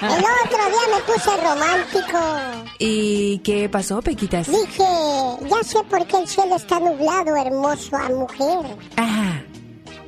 [0.02, 2.20] El otro día me puse romántico.
[2.78, 4.46] ¿Y qué pasó, Pequitas?
[4.48, 4.84] Dije,
[5.48, 8.76] ya sé por qué el cielo está nublado, hermoso a mujer.
[8.96, 9.42] Ajá.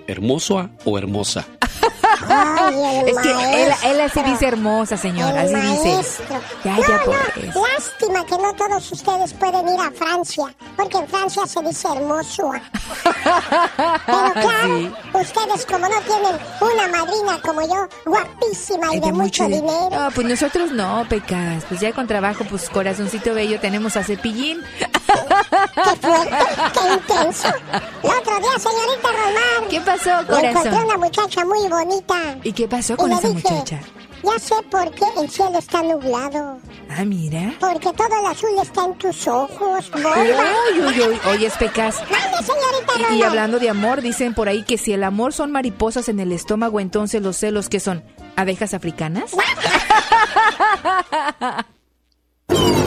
[0.07, 1.45] ¿Hermoso o hermosa?
[2.29, 3.91] Ay, Es que él, maestro.
[3.91, 5.37] él así dice hermosa, señor.
[5.37, 6.23] El Así dice.
[6.65, 7.03] Ya, no, ya, no,
[7.35, 7.55] pues.
[7.73, 12.51] lástima que no todos ustedes pueden ir a Francia porque en Francia se dice hermoso.
[14.07, 19.91] Pero claro, ustedes como no tienen una madrina como yo, guapísima y de, mucho, dinero.
[19.91, 21.65] No, pues nosotros no, Pecas.
[21.69, 24.63] Pues ya con trabajo, pues corazoncito bello, tenemos a Cepillín.
[24.77, 26.37] ¡Qué fuerte!
[26.73, 27.49] ¡Qué intenso!
[28.03, 29.69] El otro día, señorita Román.
[29.71, 30.45] ¿Qué pasó, Me corazón?
[30.67, 31.96] encontré una muchacha muy bonita.
[32.43, 33.81] ¿Y qué pasó con Y le esa dije, muchacha?
[34.23, 36.59] Ya sé por qué el cielo está nublado.
[36.91, 37.55] Ah, mira.
[37.61, 40.17] Porque todo el azul está en tus ojos, Uy, bomba.
[40.79, 41.21] uy, uy.
[41.31, 41.97] Oye, Pecas.
[42.11, 45.53] Mande, señorita Y, y hablando de amor, dicen por ahí que si el amor son
[45.53, 48.03] mariposas en el estómago, entonces los celos, ¿qué son?
[48.37, 49.31] ¿Abejas africanas?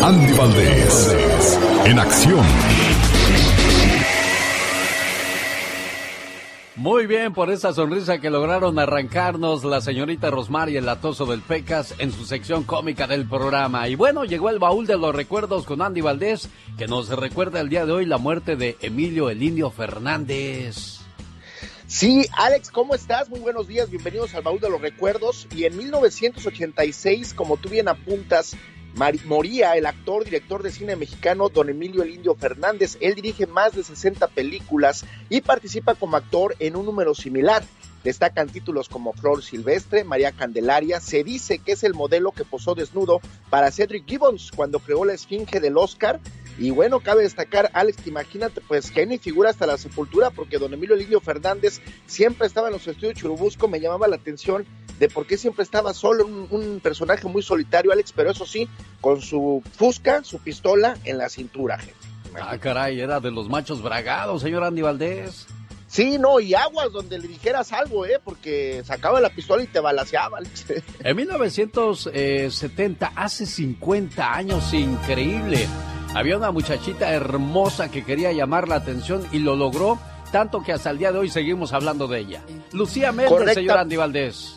[0.01, 2.45] Andy Valdés, en acción.
[6.79, 11.41] Muy bien por esa sonrisa que lograron arrancarnos la señorita Rosmar y el latoso del
[11.41, 13.89] Pecas en su sección cómica del programa.
[13.89, 17.67] Y bueno, llegó el baúl de los recuerdos con Andy Valdés, que nos recuerda el
[17.67, 21.01] día de hoy la muerte de Emilio el Indio Fernández.
[21.85, 23.27] Sí, Alex, ¿cómo estás?
[23.27, 25.49] Muy buenos días, bienvenidos al Baúl de los Recuerdos.
[25.53, 28.55] Y en 1986, como tú bien apuntas,
[29.25, 32.97] moría el actor, director de cine mexicano Don Emilio El Indio Fernández.
[33.01, 37.63] Él dirige más de 60 películas y participa como actor en un número similar.
[38.03, 40.99] Destacan títulos como Flor Silvestre, María Candelaria.
[41.01, 45.13] Se dice que es el modelo que posó desnudo para Cedric Gibbons cuando creó la
[45.13, 46.19] esfinge del Oscar.
[46.59, 50.57] Y bueno, cabe destacar, Alex, que imagínate, pues genio y figura hasta la sepultura, porque
[50.57, 53.69] don Emilio Lidio Fernández siempre estaba en los estudios Churubusco.
[53.69, 54.65] Me llamaba la atención
[54.99, 58.67] de por qué siempre estaba solo, un, un personaje muy solitario, Alex, pero eso sí,
[58.99, 61.95] con su fusca, su pistola en la cintura, jefe.
[62.39, 65.47] Ah, caray, era de los machos bragados, señor Andy Valdés.
[65.87, 68.19] Sí, no, y aguas donde le dijeras algo, ¿eh?
[68.23, 70.65] Porque sacaba la pistola y te balaseaba, Alex.
[70.99, 75.67] En 1970, hace 50 años, increíble.
[76.15, 79.99] Había una muchachita hermosa que quería llamar la atención y lo logró,
[80.31, 82.41] tanto que hasta el día de hoy seguimos hablando de ella.
[82.73, 83.53] Lucía Méndez, Correcta.
[83.53, 84.55] señor Andy Valdés.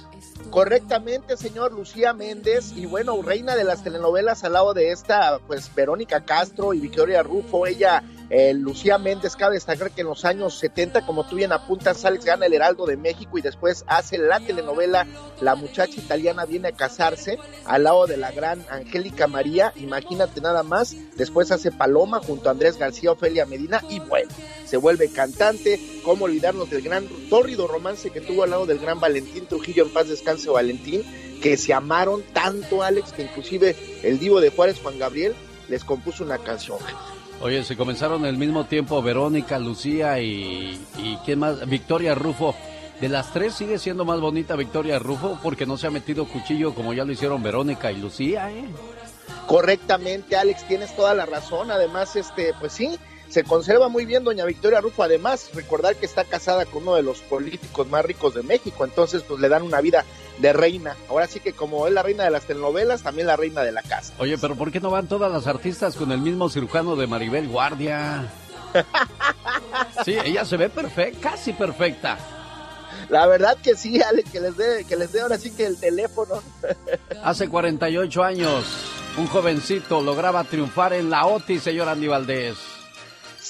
[0.51, 5.73] Correctamente, señor Lucía Méndez, y bueno, reina de las telenovelas al lado de esta, pues
[5.75, 8.03] Verónica Castro y Victoria Rufo, ella,
[8.35, 12.25] eh, Lucía Méndez, cabe destacar que en los años 70, como tú bien apuntas, Alex
[12.25, 15.07] gana el Heraldo de México y después hace la telenovela
[15.43, 20.63] La muchacha italiana viene a casarse al lado de la gran Angélica María, imagínate nada
[20.63, 24.31] más, después hace Paloma junto a Andrés García, Ofelia Medina, y bueno,
[24.65, 28.99] se vuelve cantante, cómo olvidarnos del gran tórrido romance que tuvo al lado del gran
[28.99, 31.03] Valentín Trujillo, en paz descanse Valentín,
[31.43, 35.35] que se amaron tanto, Alex, que inclusive el divo de Juárez, Juan Gabriel,
[35.69, 36.79] les compuso una canción.
[37.43, 41.69] Oye, se comenzaron al mismo tiempo Verónica, Lucía y, y ¿quién más?
[41.69, 42.55] Victoria Rufo.
[43.01, 46.73] De las tres sigue siendo más bonita Victoria Rufo porque no se ha metido cuchillo
[46.73, 48.65] como ya lo hicieron Verónica y Lucía, ¿eh?
[49.49, 51.73] Correctamente, Alex, tienes toda la razón.
[51.73, 52.97] Además, este, pues sí,
[53.33, 55.03] se conserva muy bien doña Victoria Rufo.
[55.03, 59.23] Además, recordar que está casada con uno de los políticos más ricos de México, entonces
[59.23, 60.05] pues le dan una vida
[60.37, 60.97] de reina.
[61.09, 63.83] Ahora sí que como es la reina de las telenovelas, también la reina de la
[63.83, 64.13] casa.
[64.19, 67.49] Oye, pero ¿por qué no van todas las artistas con el mismo cirujano de Maribel
[67.49, 68.31] Guardia?
[70.05, 72.19] Sí, ella se ve perfecta, casi perfecta.
[73.09, 75.79] La verdad que sí, Alex, que les dé, que les dé ahora sí que el
[75.79, 76.43] teléfono.
[77.23, 78.65] Hace 48 años,
[79.17, 82.72] un jovencito lograba triunfar en la OTI, señor Andy Valdés.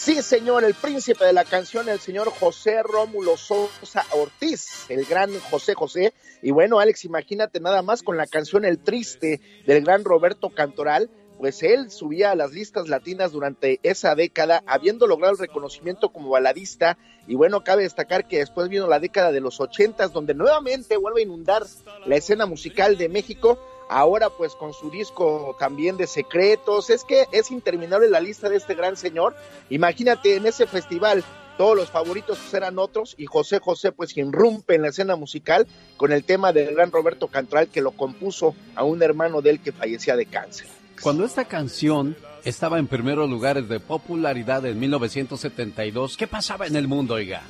[0.05, 5.31] Sí, señor, el príncipe de la canción, el señor José Rómulo Sosa Ortiz, el gran
[5.49, 6.13] José José.
[6.43, 11.09] Y bueno, Alex, imagínate nada más con la canción El Triste del gran Roberto Cantoral,
[11.39, 16.31] pues él subía a las listas latinas durante esa década, habiendo logrado el reconocimiento como
[16.31, 16.99] baladista.
[17.29, 21.21] Y bueno, cabe destacar que después vino la década de los ochentas, donde nuevamente vuelve
[21.21, 21.63] a inundar
[22.07, 23.57] la escena musical de México
[23.93, 28.57] ahora pues con su disco también de secretos, es que es interminable la lista de
[28.57, 29.35] este gran señor,
[29.71, 31.25] imagínate en ese festival
[31.59, 36.11] todos los favoritos eran otros y José José pues irrumpe en la escena musical con
[36.13, 39.73] el tema del gran Roberto Cantral que lo compuso a un hermano de él que
[39.73, 40.67] fallecía de cáncer.
[41.03, 46.89] Cuando esta canción estaba en primeros lugares de popularidad en 1972, ¿qué pasaba en el
[46.89, 47.43] mundo, oiga?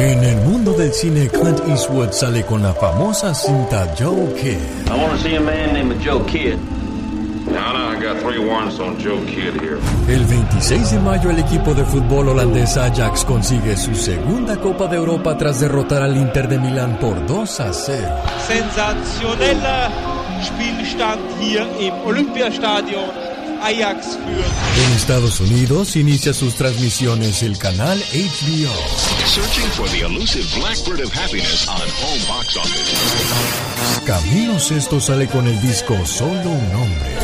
[0.00, 4.56] En el mundo del cine, Clint Eastwood sale con la famosa cinta Joe Kidd.
[4.86, 6.58] I want to see a man named Joe Kidd.
[7.44, 9.78] Now, now, I got three warrants on Joe Kidd here.
[10.08, 14.96] El 26 de mayo el equipo de fútbol holandés Ajax consigue su segunda Copa de
[14.96, 18.08] Europa tras derrotar al Inter de Milán por 2 a 0.
[18.48, 19.90] Sensationeller
[20.42, 23.29] Spielstand hier im Olympiastadion.
[23.62, 24.60] Ajax führt.
[24.84, 28.74] En Estados Unidos inicia sus transmisiones el canal HBO.
[29.26, 32.96] Searching for the elusive blackbird of happiness on home box office.
[34.04, 37.16] Camilo Sesto sale con el disco Solo un hombre.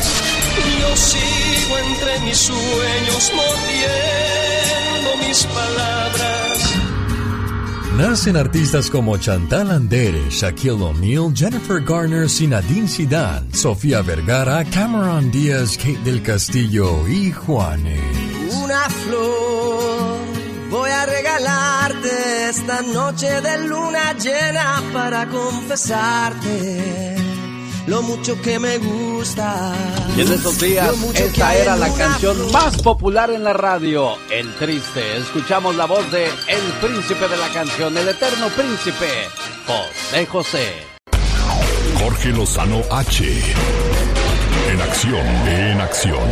[2.27, 6.56] mis sueños, mordiendo mis palabras.
[7.95, 15.77] Nacen artistas como Chantal Andere, Shaquille O'Neal, Jennifer Garner, Zinedine Zidane, Sofía Vergara, Cameron Díaz,
[15.79, 18.55] Kate del Castillo y Juanes.
[18.63, 20.19] Una flor
[20.71, 27.26] voy a regalarte esta noche de luna llena para confesarte
[27.87, 29.73] lo mucho que me gusta.
[30.17, 32.53] Y en esos días, Lo mucho que esta era la canción flor.
[32.53, 35.17] más popular en la radio, El Triste.
[35.19, 39.09] Escuchamos la voz de El Príncipe de la canción, el eterno príncipe,
[39.67, 40.73] José José.
[42.01, 43.25] Jorge Lozano H.
[44.71, 46.29] En acción, en acción.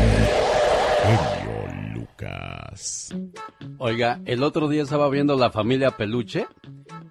[1.03, 3.15] Genio Lucas.
[3.79, 6.47] Oiga, el otro día estaba viendo la familia Peluche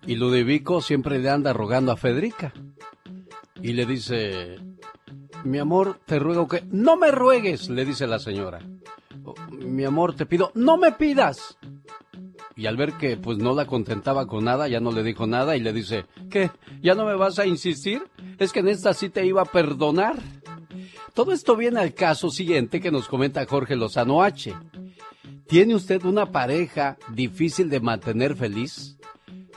[0.06, 2.54] y Ludovico siempre le anda rogando a Federica.
[3.64, 4.58] Y le dice,
[5.46, 6.64] mi amor, te ruego que...
[6.70, 8.60] No me ruegues, le dice la señora.
[9.24, 11.58] "Oh, Mi amor, te pido, no me pidas.
[12.58, 15.56] Y al ver que pues no la contentaba con nada, ya no le dijo nada
[15.56, 16.52] y le dice, ¿qué?
[16.82, 18.04] ¿Ya no me vas a insistir?
[18.38, 20.18] Es que en esta sí te iba a perdonar.
[21.14, 24.54] Todo esto viene al caso siguiente que nos comenta Jorge Lozano H.
[25.48, 28.98] ¿Tiene usted una pareja difícil de mantener feliz?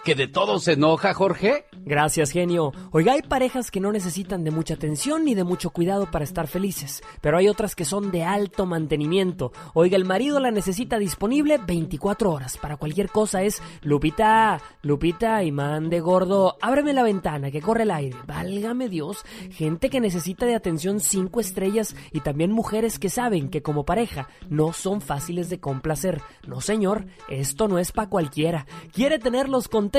[0.07, 1.65] ¿Que de todo se enoja, Jorge?
[1.85, 2.73] Gracias, genio.
[2.93, 6.47] Oiga, hay parejas que no necesitan de mucha atención ni de mucho cuidado para estar
[6.47, 9.51] felices, pero hay otras que son de alto mantenimiento.
[9.75, 12.57] Oiga, el marido la necesita disponible 24 horas.
[12.57, 17.91] Para cualquier cosa es, Lupita, Lupita, imán de gordo, ábreme la ventana, que corre el
[17.91, 18.17] aire.
[18.29, 19.25] Válgame Dios.
[19.51, 24.29] Gente que necesita de atención 5 estrellas y también mujeres que saben que como pareja
[24.49, 26.23] no son fáciles de complacer.
[26.47, 28.67] No, señor, esto no es para cualquiera.
[28.93, 29.96] Quiere tenerlos contentos,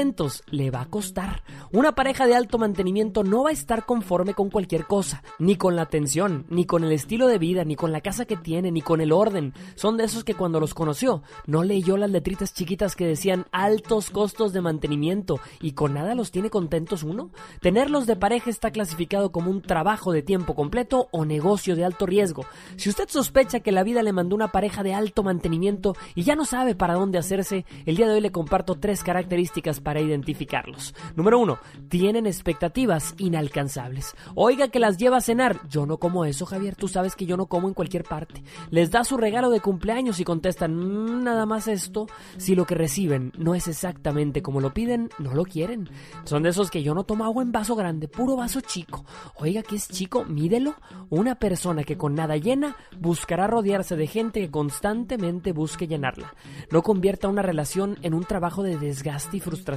[0.51, 1.41] le va a costar.
[1.71, 5.75] Una pareja de alto mantenimiento no va a estar conforme con cualquier cosa, ni con
[5.75, 8.83] la atención, ni con el estilo de vida, ni con la casa que tiene, ni
[8.83, 9.55] con el orden.
[9.73, 14.11] Son de esos que cuando los conoció no leyó las letritas chiquitas que decían altos
[14.11, 17.31] costos de mantenimiento y con nada los tiene contentos uno.
[17.59, 22.05] Tenerlos de pareja está clasificado como un trabajo de tiempo completo o negocio de alto
[22.05, 22.45] riesgo.
[22.75, 26.35] Si usted sospecha que la vida le mandó una pareja de alto mantenimiento y ya
[26.35, 30.93] no sabe para dónde hacerse, el día de hoy le comparto tres características para identificarlos.
[31.15, 34.17] Número uno, tienen expectativas inalcanzables.
[34.35, 35.61] Oiga que las lleva a cenar.
[35.69, 36.75] Yo no como eso, Javier.
[36.75, 38.43] Tú sabes que yo no como en cualquier parte.
[38.69, 42.07] Les da su regalo de cumpleaños y contestan, "Mm, nada más esto.
[42.35, 45.89] Si lo que reciben no es exactamente como lo piden, no lo quieren.
[46.25, 49.05] Son de esos que yo no tomo agua en vaso grande, puro vaso chico.
[49.37, 50.75] Oiga que es chico, mídelo.
[51.09, 56.35] Una persona que con nada llena buscará rodearse de gente que constantemente busque llenarla.
[56.71, 59.76] No convierta una relación en un trabajo de desgaste y frustración.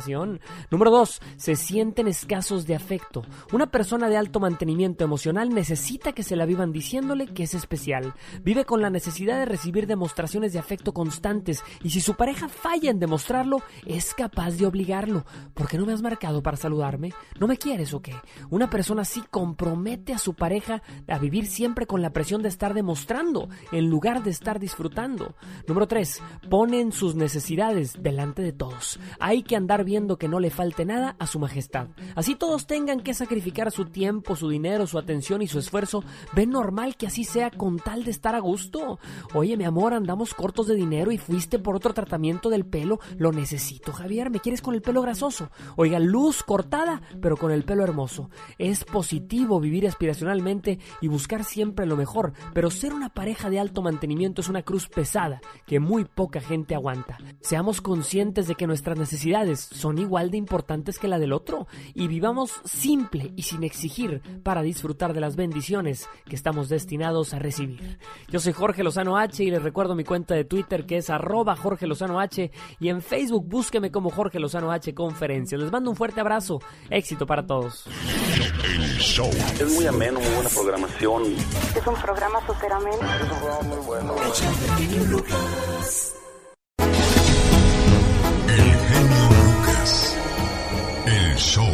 [0.70, 3.22] Número dos, se sienten escasos de afecto.
[3.52, 8.14] Una persona de alto mantenimiento emocional necesita que se la vivan diciéndole que es especial.
[8.42, 12.90] Vive con la necesidad de recibir demostraciones de afecto constantes y si su pareja falla
[12.90, 15.24] en demostrarlo, es capaz de obligarlo.
[15.54, 17.12] ¿Por qué no me has marcado para saludarme?
[17.38, 18.14] ¿No me quieres o qué?
[18.48, 22.74] Una persona así compromete a su pareja a vivir siempre con la presión de estar
[22.74, 25.34] demostrando en lugar de estar disfrutando.
[25.66, 26.22] Número 3.
[26.48, 28.98] Ponen sus necesidades delante de todos.
[29.18, 31.88] Hay que andar viendo que no le falte nada a su majestad.
[32.14, 36.02] Así todos tengan que sacrificar su tiempo, su dinero, su atención y su esfuerzo.
[36.34, 38.98] ¿Ven normal que así sea con tal de estar a gusto?
[39.34, 43.00] Oye, mi amor, andamos cortos de dinero y fuiste por otro tratamiento del pelo.
[43.16, 44.30] Lo necesito, Javier.
[44.30, 45.50] ¿Me quieres con el pelo grasoso?
[45.76, 48.30] Oiga, luz cortada, pero con el pelo hermoso.
[48.58, 53.82] Es positivo vivir aspiracionalmente y buscar siempre lo mejor, pero ser una pareja de alto
[53.82, 57.18] mantenimiento es una cruz pesada que muy poca gente aguanta.
[57.40, 62.08] Seamos conscientes de que nuestras necesidades son igual de importantes que la del otro y
[62.08, 67.98] vivamos simple y sin exigir para disfrutar de las bendiciones que estamos destinados a recibir.
[68.28, 71.56] Yo soy Jorge Lozano H y les recuerdo mi cuenta de Twitter que es arroba
[71.56, 75.60] Jorge Lozano H y en Facebook búsqueme como Jorge Lozano H Conferencias.
[75.60, 76.60] Les mando un fuerte abrazo.
[76.88, 77.86] Éxito para todos.
[79.60, 81.22] Es muy ameno, muy buena programación.
[81.74, 82.96] Es un programa súper ameno.
[82.96, 84.14] Es un programa muy bueno.
[88.78, 89.39] El
[91.40, 91.66] show.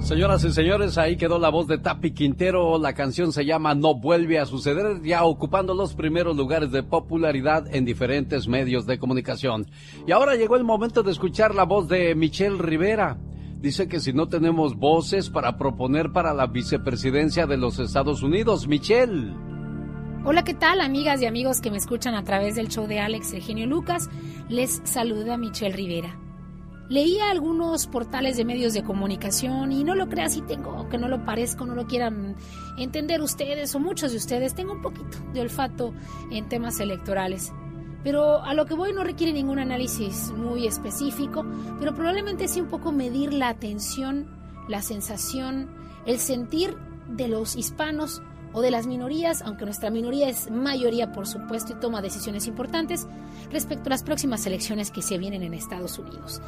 [0.00, 2.78] Señoras y señores, ahí quedó la voz de Tapi Quintero.
[2.78, 7.66] La canción se llama No vuelve a suceder, ya ocupando los primeros lugares de popularidad
[7.74, 9.66] en diferentes medios de comunicación.
[10.06, 13.18] Y ahora llegó el momento de escuchar la voz de Michelle Rivera.
[13.60, 18.66] Dice que si no tenemos voces para proponer para la vicepresidencia de los Estados Unidos,
[18.66, 19.34] Michelle.
[20.24, 23.34] Hola, ¿qué tal amigas y amigos que me escuchan a través del show de Alex
[23.34, 24.08] Eugenio Lucas?
[24.48, 26.27] Les saluda Michelle Rivera.
[26.88, 31.06] Leía algunos portales de medios de comunicación y no lo creas si tengo, que no
[31.08, 32.34] lo parezco, no lo quieran
[32.78, 35.92] entender ustedes o muchos de ustedes, tengo un poquito de olfato
[36.30, 37.52] en temas electorales.
[38.04, 41.44] Pero a lo que voy no requiere ningún análisis muy específico,
[41.78, 44.26] pero probablemente sí un poco medir la atención,
[44.66, 45.68] la sensación,
[46.06, 46.74] el sentir
[47.06, 48.22] de los hispanos
[48.54, 53.06] o de las minorías, aunque nuestra minoría es mayoría por supuesto y toma decisiones importantes
[53.50, 56.40] respecto a las próximas elecciones que se vienen en Estados Unidos.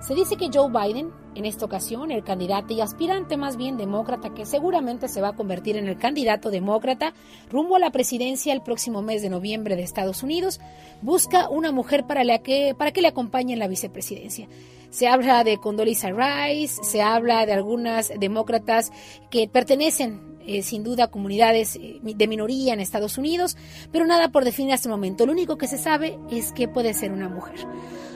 [0.00, 4.32] Se dice que Joe Biden, en esta ocasión, el candidato y aspirante más bien demócrata,
[4.32, 7.14] que seguramente se va a convertir en el candidato demócrata
[7.50, 10.60] rumbo a la presidencia el próximo mes de noviembre de Estados Unidos,
[11.02, 14.48] busca una mujer para, que, para que le acompañe en la vicepresidencia.
[14.90, 18.92] Se habla de Condoleezza Rice, se habla de algunas demócratas
[19.30, 23.56] que pertenecen eh, sin duda comunidades eh, de minoría en Estados Unidos,
[23.92, 25.26] pero nada por definir hasta el momento.
[25.26, 27.66] Lo único que se sabe es que puede ser una mujer.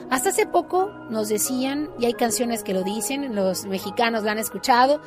[0.09, 4.39] Hasta hace poco nos decían, y hay canciones que lo dicen, los mexicanos la han
[4.39, 5.01] escuchado,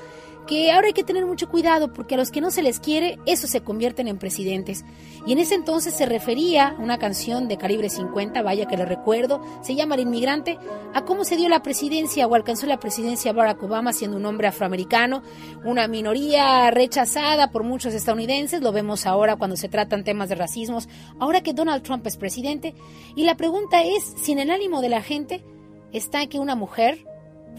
[0.46, 3.18] que ahora hay que tener mucho cuidado porque a los que no se les quiere,
[3.26, 4.84] eso se convierten en presidentes.
[5.26, 8.84] Y en ese entonces se refería a una canción de calibre 50, vaya que lo
[8.84, 10.58] recuerdo, se llama El Inmigrante,
[10.94, 14.46] a cómo se dio la presidencia o alcanzó la presidencia Barack Obama siendo un hombre
[14.48, 15.22] afroamericano,
[15.64, 20.88] una minoría rechazada por muchos estadounidenses, lo vemos ahora cuando se tratan temas de racismos,
[21.18, 22.74] ahora que Donald Trump es presidente.
[23.16, 25.44] Y la pregunta es si en el ánimo de la gente
[25.92, 27.04] está que una mujer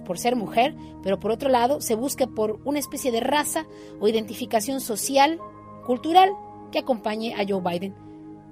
[0.08, 3.68] por ser mujer, pero por otro lado se busca por una especie de raza
[4.00, 5.40] o identificación social,
[5.86, 6.32] cultural,
[6.72, 7.94] que acompañe a Joe Biden.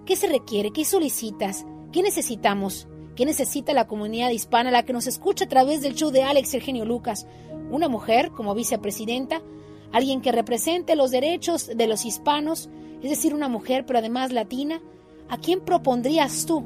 [0.06, 0.72] ¿Qué se requiere?
[0.72, 1.66] ¿Qué solicitas?
[1.94, 2.90] ¿Qué necesitamos?
[3.16, 6.54] ¿Qué necesita la comunidad hispana, la que nos escucha a través del show de Alex
[6.54, 7.26] Eugenio Lucas?
[7.72, 9.42] ¿Una mujer como vicepresidenta?
[9.94, 12.70] ¿Alguien que represente los derechos de los hispanos?
[13.02, 14.82] Es decir, una mujer, pero además latina.
[15.30, 16.66] ¿A quién propondrías tú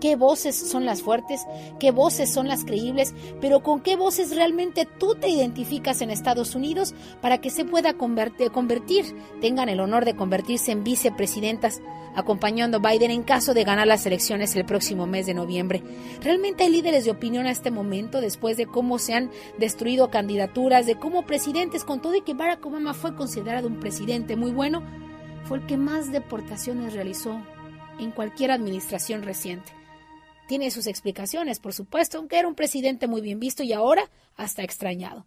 [0.00, 1.42] qué voces son las fuertes,
[1.78, 6.54] qué voces son las creíbles, pero con qué voces realmente tú te identificas en Estados
[6.54, 11.80] Unidos para que se pueda convertir, tengan el honor de convertirse en vicepresidentas
[12.16, 15.82] acompañando a Biden en caso de ganar las elecciones el próximo mes de noviembre.
[16.22, 20.86] ¿Realmente hay líderes de opinión a este momento después de cómo se han destruido candidaturas,
[20.86, 24.82] de cómo presidentes, con todo y que Barack Obama fue considerado un presidente muy bueno,
[25.44, 27.38] fue el que más deportaciones realizó
[28.00, 29.72] en cualquier administración reciente?
[30.48, 34.62] Tiene sus explicaciones, por supuesto, aunque era un presidente muy bien visto y ahora hasta
[34.62, 35.26] extrañado.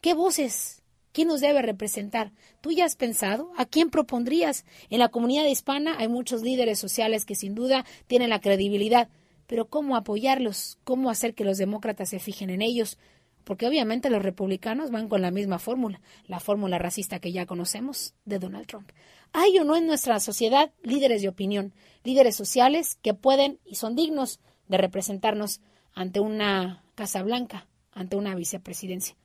[0.00, 0.82] ¿Qué voces?
[1.12, 2.32] ¿Quién nos debe representar?
[2.60, 3.50] ¿Tú ya has pensado?
[3.56, 4.64] ¿A quién propondrías?
[4.90, 9.08] En la comunidad hispana hay muchos líderes sociales que sin duda tienen la credibilidad,
[9.48, 10.78] pero ¿cómo apoyarlos?
[10.84, 12.98] ¿Cómo hacer que los demócratas se fijen en ellos?
[13.42, 18.14] Porque obviamente los republicanos van con la misma fórmula, la fórmula racista que ya conocemos
[18.24, 18.92] de Donald Trump.
[19.32, 21.74] ¿Hay o no en nuestra sociedad líderes de opinión,
[22.04, 25.60] líderes sociales que pueden y son dignos de representarnos
[25.94, 29.16] ante una Casa Blanca, ante una vicepresidencia?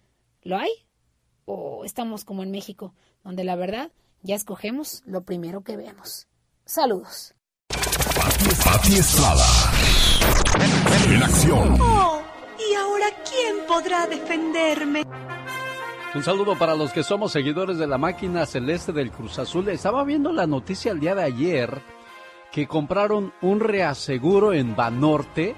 [0.42, 0.72] ¿Lo hay?
[1.46, 2.94] ¿O estamos como en México,
[3.24, 3.92] donde la verdad
[4.22, 6.28] ya escogemos lo primero que vemos?
[6.66, 7.34] Saludos.
[8.64, 9.46] Pati Estrada.
[11.08, 11.82] En acción.
[11.82, 12.22] Oh,
[12.60, 15.04] ¿y ahora quién podrá defenderme?
[16.16, 19.68] Un saludo para los que somos seguidores de la máquina celeste del Cruz Azul.
[19.70, 21.82] Estaba viendo la noticia el día de ayer
[22.52, 25.56] que compraron un reaseguro en Banorte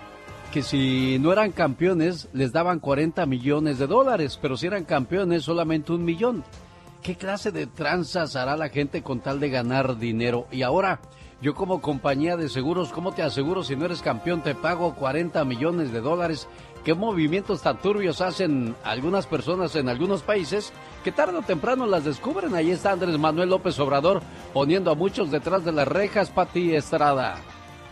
[0.53, 5.43] que si no eran campeones les daban 40 millones de dólares, pero si eran campeones
[5.43, 6.45] solamente un millón.
[7.01, 10.47] ¿Qué clase de tranzas hará la gente con tal de ganar dinero?
[10.53, 11.01] Y ahora,
[11.41, 14.41] yo como compañía de seguros, ¿cómo te aseguro si no eres campeón?
[14.41, 16.47] Te pago 40 millones de dólares
[16.85, 20.71] qué movimientos tan turbios hacen algunas personas en algunos países
[21.03, 22.53] que tarde o temprano las descubren.
[22.53, 24.21] Ahí está Andrés Manuel López Obrador
[24.53, 27.37] poniendo a muchos detrás de las rejas, Pati Estrada.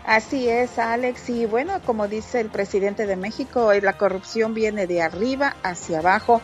[0.06, 1.30] Así es, Alex.
[1.30, 6.40] Y bueno, como dice el presidente de México, la corrupción viene de arriba hacia abajo.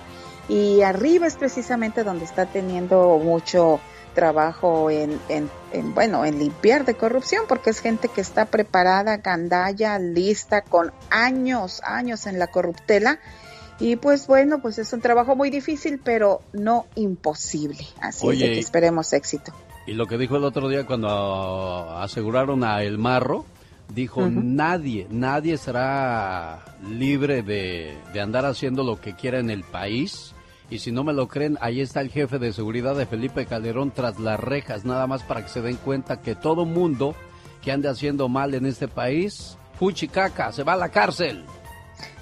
[0.48, 3.80] Y arriba es precisamente donde está teniendo mucho
[4.14, 5.50] trabajo en, en,
[5.94, 11.82] bueno, en limpiar de corrupción, porque es gente que está preparada, gandalla, lista, con años,
[11.84, 13.20] años en la corruptela.
[13.80, 17.86] Y pues bueno, pues es un trabajo muy difícil, pero no imposible.
[18.02, 19.54] Así es que esperemos éxito.
[19.88, 21.10] Y lo que dijo el otro día cuando
[21.98, 23.46] aseguraron a El Marro,
[23.88, 30.34] dijo, nadie, nadie será libre de, de andar haciendo lo que quiera en el país
[30.70, 33.92] y si no me lo creen, ahí está el jefe de seguridad de Felipe Calderón
[33.92, 37.16] tras las rejas, nada más para que se den cuenta que todo mundo
[37.62, 41.46] que ande haciendo mal en este país, fuchicaca, se va a la cárcel.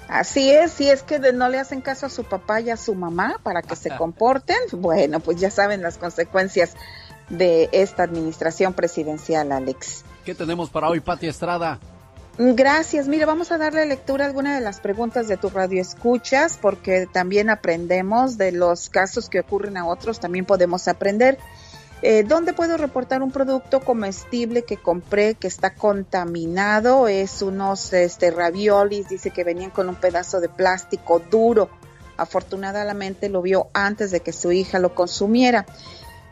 [0.08, 2.94] Así es, si es que no le hacen caso a su papá y a su
[2.94, 6.74] mamá para que se comporten, bueno, pues ya saben las consecuencias
[7.28, 10.04] de esta administración presidencial, Alex.
[10.24, 11.78] ¿Qué tenemos para hoy, Pati Estrada?
[12.40, 13.08] Gracias.
[13.08, 17.08] Mira, vamos a darle lectura a alguna de las preguntas de tu radio escuchas, porque
[17.12, 21.36] también aprendemos de los casos que ocurren a otros, también podemos aprender.
[22.00, 27.08] Eh, ¿Dónde puedo reportar un producto comestible que compré que está contaminado?
[27.08, 31.68] Es unos este, raviolis, dice que venían con un pedazo de plástico duro.
[32.16, 35.66] Afortunadamente lo vio antes de que su hija lo consumiera.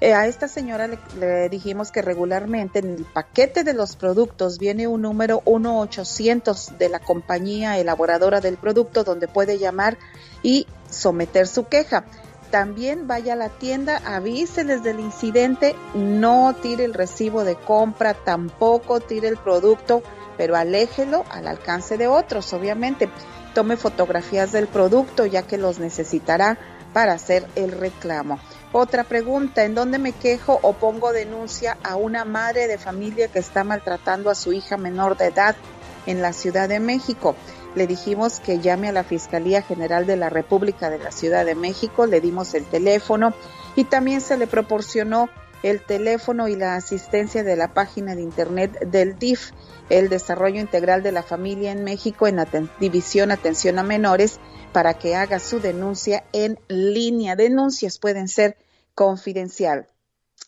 [0.00, 0.88] Eh, a esta señora
[1.18, 6.90] le, dijimos que regularmente en el paquete de los productos viene un número 1-800 de
[6.90, 9.96] la compañía elaboradora del producto donde puede llamar
[10.42, 12.04] y someter su queja.
[12.50, 19.00] También vaya a la tienda, avíseles del incidente, no tire el recibo de compra, tampoco
[19.00, 20.02] tire el producto,
[20.36, 23.08] pero aléjelo al alcance de otros, obviamente.
[23.54, 26.58] Tome fotografías del producto ya que los necesitará
[26.92, 28.38] para hacer el reclamo.
[28.72, 33.38] Otra pregunta, ¿en dónde me quejo o pongo denuncia a una madre de familia que
[33.38, 35.56] está maltratando a su hija menor de edad
[36.04, 37.36] en la Ciudad de México?
[37.74, 41.54] Le dijimos que llame a la Fiscalía General de la República de la Ciudad de
[41.54, 43.34] México, le dimos el teléfono
[43.76, 45.28] y también se le proporcionó
[45.62, 49.52] el teléfono y la asistencia de la página de internet del DIF,
[49.90, 52.38] el Desarrollo Integral de la Familia en México en
[52.80, 54.40] División Atención a Menores,
[54.72, 57.36] para que haga su denuncia en línea.
[57.36, 58.56] Denuncias pueden ser
[58.94, 59.86] confidencial.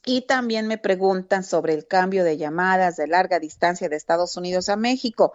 [0.04, 4.68] Y también me preguntan sobre el cambio de llamadas de larga distancia de Estados Unidos
[4.68, 5.32] a México.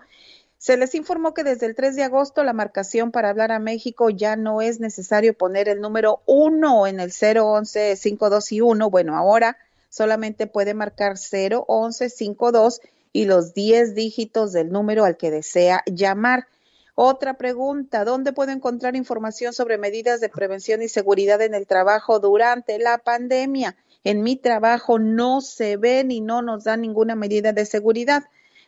[0.64, 4.10] Se les informó que desde el 3 de agosto la marcación para hablar a México
[4.10, 8.90] ya no es necesario poner el número 1 en el 011 52 y 1.
[8.90, 9.58] Bueno, ahora
[9.90, 12.80] solamente puede marcar 011 52
[13.12, 16.48] y los 10 dígitos del número al que desea llamar.
[16.96, 22.20] Otra pregunta, ¿dónde puedo encontrar información sobre medidas de prevención y seguridad en el trabajo
[22.20, 23.76] durante la pandemia?
[24.06, 28.24] En mi trabajo no se ven y no nos dan ninguna medida de seguridad.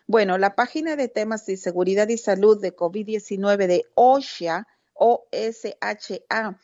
[0.08, 6.60] Bueno, la página de temas de seguridad y salud de COVID-19 de OSHA, OSHA,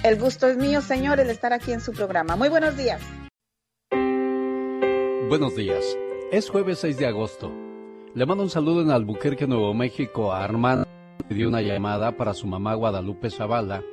[0.03, 2.35] El gusto es mío, señor, el estar aquí en su programa.
[2.35, 3.01] Muy buenos días.
[5.27, 5.83] Buenos días.
[6.31, 7.51] Es jueves 6 de agosto.
[8.15, 10.87] Le mando un saludo en Albuquerque, Nuevo México, a Armando.
[11.29, 13.83] Le dio una llamada para su mamá Guadalupe Zavala,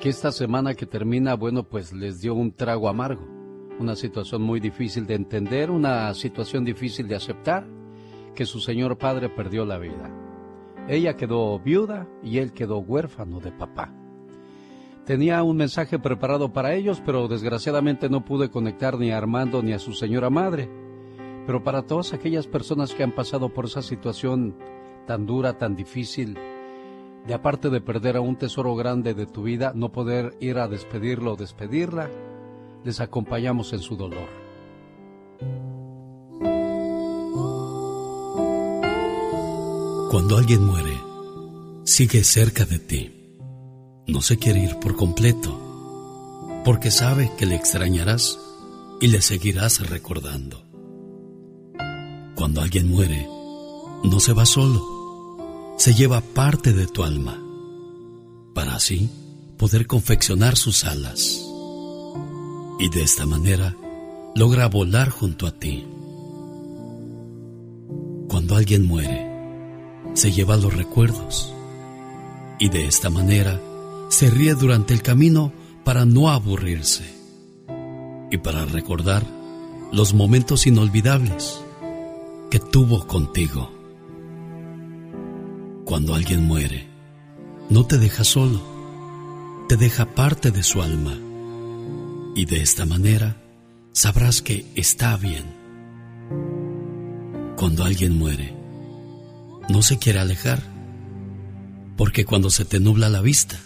[0.00, 3.39] que esta semana que termina, bueno, pues les dio un trago amargo.
[3.78, 7.66] Una situación muy difícil de entender, una situación difícil de aceptar,
[8.34, 10.10] que su señor padre perdió la vida.
[10.88, 13.92] Ella quedó viuda y él quedó huérfano de papá.
[15.04, 19.72] Tenía un mensaje preparado para ellos, pero desgraciadamente no pude conectar ni a Armando ni
[19.72, 20.68] a su señora madre.
[21.46, 24.56] Pero para todas aquellas personas que han pasado por esa situación
[25.06, 26.36] tan dura, tan difícil,
[27.26, 30.68] de aparte de perder a un tesoro grande de tu vida, no poder ir a
[30.68, 32.08] despedirlo o despedirla,
[32.84, 34.28] les acompañamos en su dolor.
[40.10, 40.96] Cuando alguien muere,
[41.84, 43.20] sigue cerca de ti
[44.10, 48.38] no se quiere ir por completo, porque sabe que le extrañarás
[49.00, 50.64] y le seguirás recordando.
[52.34, 53.28] Cuando alguien muere,
[54.02, 57.40] no se va solo, se lleva parte de tu alma,
[58.54, 59.08] para así
[59.56, 61.49] poder confeccionar sus alas.
[62.80, 63.76] Y de esta manera
[64.34, 65.86] logra volar junto a ti.
[68.26, 69.30] Cuando alguien muere,
[70.14, 71.52] se lleva los recuerdos
[72.58, 73.60] y de esta manera
[74.08, 75.52] se ríe durante el camino
[75.84, 77.04] para no aburrirse
[78.30, 79.26] y para recordar
[79.92, 81.60] los momentos inolvidables
[82.50, 83.70] que tuvo contigo.
[85.84, 86.88] Cuando alguien muere,
[87.68, 88.62] no te deja solo,
[89.68, 91.18] te deja parte de su alma
[92.34, 93.36] y de esta manera
[93.92, 95.44] sabrás que está bien.
[97.56, 98.54] Cuando alguien muere,
[99.68, 100.62] no se quiere alejar,
[101.96, 103.58] porque cuando se te nubla la vista,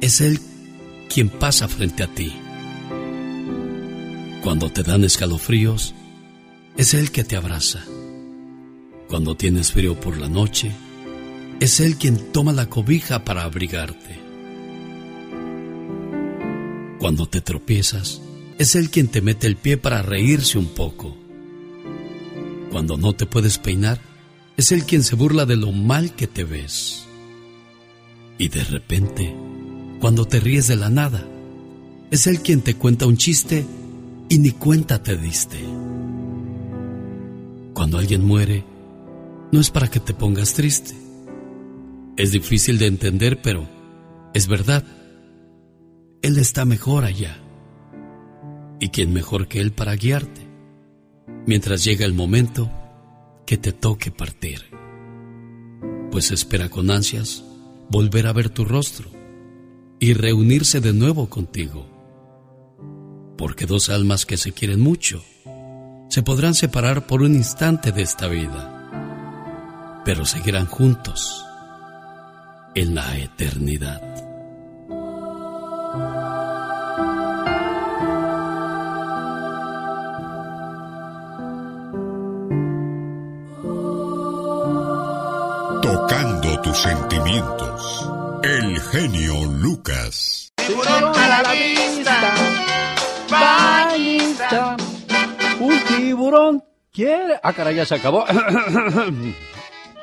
[0.00, 0.40] es Él
[1.08, 2.32] quien pasa frente a ti.
[4.42, 5.94] Cuando te dan escalofríos,
[6.76, 7.82] es Él que te abraza.
[9.08, 10.72] Cuando tienes frío por la noche,
[11.60, 14.25] es Él quien toma la cobija para abrigarte.
[16.98, 18.22] Cuando te tropiezas,
[18.58, 21.16] es Él quien te mete el pie para reírse un poco.
[22.70, 24.00] Cuando no te puedes peinar,
[24.56, 27.04] es Él quien se burla de lo mal que te ves.
[28.38, 29.34] Y de repente,
[30.00, 31.26] cuando te ríes de la nada,
[32.10, 33.66] es Él quien te cuenta un chiste
[34.28, 35.58] y ni cuenta te diste.
[37.74, 38.64] Cuando alguien muere,
[39.52, 40.94] no es para que te pongas triste.
[42.16, 43.68] Es difícil de entender, pero
[44.32, 44.84] es verdad.
[46.22, 47.38] Él está mejor allá.
[48.80, 50.46] ¿Y quién mejor que Él para guiarte?
[51.46, 52.70] Mientras llega el momento
[53.46, 54.62] que te toque partir.
[56.10, 57.44] Pues espera con ansias
[57.88, 59.10] volver a ver tu rostro
[59.98, 61.86] y reunirse de nuevo contigo.
[63.38, 65.22] Porque dos almas que se quieren mucho
[66.08, 71.44] se podrán separar por un instante de esta vida, pero seguirán juntos
[72.74, 74.25] en la eternidad.
[86.76, 88.10] Tus sentimientos.
[88.42, 90.52] El genio Lucas.
[90.56, 92.34] Tiburón a la vista,
[93.30, 94.76] bañista.
[95.60, 97.40] Un tiburón quiere.
[97.42, 98.24] Ah, caray, ya se acabó.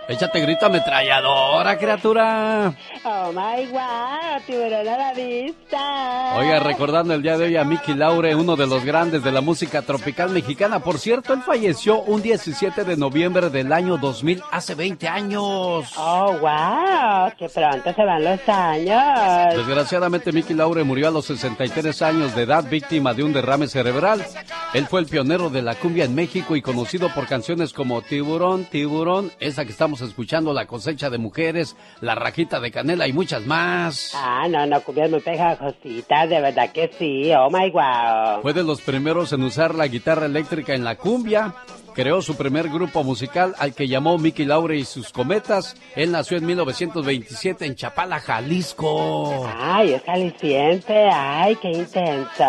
[0.06, 2.74] Échate grito ametralladora, criatura.
[3.06, 6.36] Oh my god, tiburón a la vista.
[6.36, 9.40] Oiga, recordando el día de hoy a Mickey Laure, uno de los grandes de la
[9.40, 10.80] música tropical mexicana.
[10.80, 15.94] Por cierto, él falleció un 17 de noviembre del año 2000, hace 20 años.
[15.98, 19.56] Oh wow, que pronto se van los años.
[19.56, 24.26] Desgraciadamente, Mickey Laure murió a los 63 años de edad, víctima de un derrame cerebral.
[24.74, 28.66] Él fue el pionero de la cumbia en México y conocido por canciones como Tiburón,
[28.66, 33.46] Tiburón, esa que estamos escuchando, La cosecha de mujeres, La rajita de canela y muchas
[33.46, 34.14] más.
[34.16, 38.42] Ah, no, no, cumbias muy pegajositas, de verdad que sí, oh my wow.
[38.42, 41.54] Fue de los primeros en usar la guitarra eléctrica en la cumbia.
[41.94, 45.76] Creó su primer grupo musical al que llamó Mickey Laure y sus cometas.
[45.96, 49.48] Él nació en 1927 en Chapala, Jalisco.
[49.56, 52.44] Ay, es aliciente, ay, qué intenso.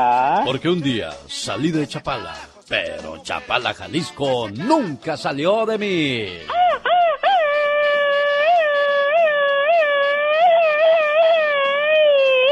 [0.46, 2.34] Porque un día salí de Chapala,
[2.68, 6.28] pero Chapala, Jalisco nunca salió de mí.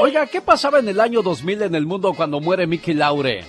[0.04, 3.44] Oiga, ¿qué pasaba en el año 2000 en el mundo cuando muere Mickey Laure?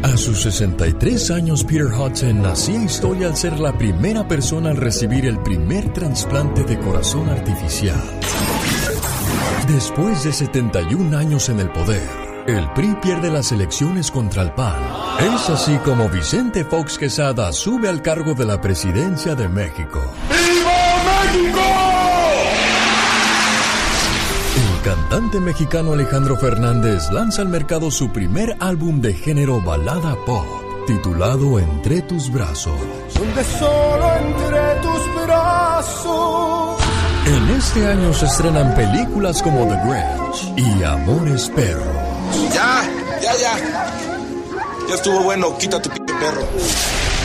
[0.00, 5.26] A sus 63 años, Peter Hudson hacía historia al ser la primera persona en recibir
[5.26, 8.00] el primer trasplante de corazón artificial.
[9.66, 12.08] Después de 71 años en el poder,
[12.46, 14.78] el PRI pierde las elecciones contra el PAN.
[15.18, 20.00] Es así como Vicente Fox Quesada sube al cargo de la presidencia de México.
[24.56, 30.46] El cantante mexicano Alejandro Fernández lanza al mercado su primer álbum de género balada pop,
[30.86, 32.78] titulado Entre tus brazos.
[33.14, 36.80] Donde solo entre tus brazos.
[37.26, 41.84] En este año se estrenan películas como The Grinch y Amores Perros.
[42.54, 42.82] Ya,
[43.20, 43.56] ya, ya.
[44.88, 46.46] Ya estuvo bueno, quita tu p perro.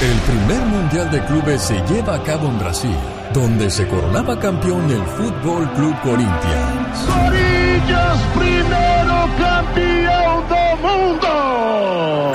[0.02, 2.98] El primer mundial de clubes se lleva a cabo en Brasil,
[3.34, 6.98] donde se coronaba campeón el Fútbol Club Corinthians.
[7.08, 12.34] Corinthians, primero campeón del mundo.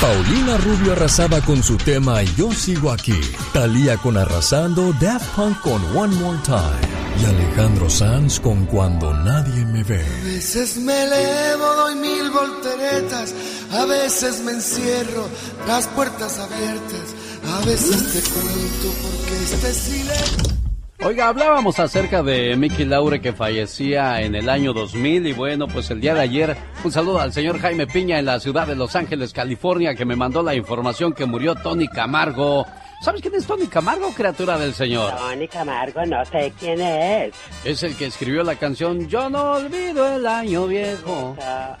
[0.00, 3.20] Paulina Rubio arrasaba con su tema Yo sigo aquí.
[3.52, 6.98] Talía con Arrasando, Daft Punk con One More Time.
[7.20, 10.00] Y Alejandro Sanz con Cuando nadie me ve.
[10.00, 13.34] A veces me elevo, doy mil volteretas.
[13.72, 15.28] A veces me encierro,
[15.66, 17.14] las puertas abiertas.
[17.46, 20.58] A veces te cuento porque este silencio.
[21.00, 25.90] Oiga, hablábamos acerca de Mickey Laure que fallecía en el año 2000 y bueno, pues
[25.90, 28.96] el día de ayer un saludo al señor Jaime Piña en la ciudad de Los
[28.96, 32.66] Ángeles, California, que me mandó la información que murió Tony Camargo.
[33.00, 35.14] ¿Sabes quién es Tony Camargo, criatura del señor?
[35.16, 37.32] Tony Camargo, no sé quién es.
[37.64, 41.36] Es el que escribió la canción Yo no olvido el año viejo.
[41.40, 41.76] Ah,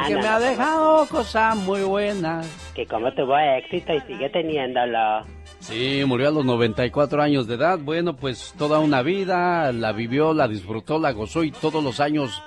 [0.00, 2.46] porque no, me ha no, dejado cosas muy buenas.
[2.74, 5.26] Que como tuvo éxito y sigue teniéndolo.
[5.58, 7.78] Sí, murió a los 94 años de edad.
[7.78, 12.42] Bueno, pues toda una vida la vivió, la disfrutó, la gozó y todos los años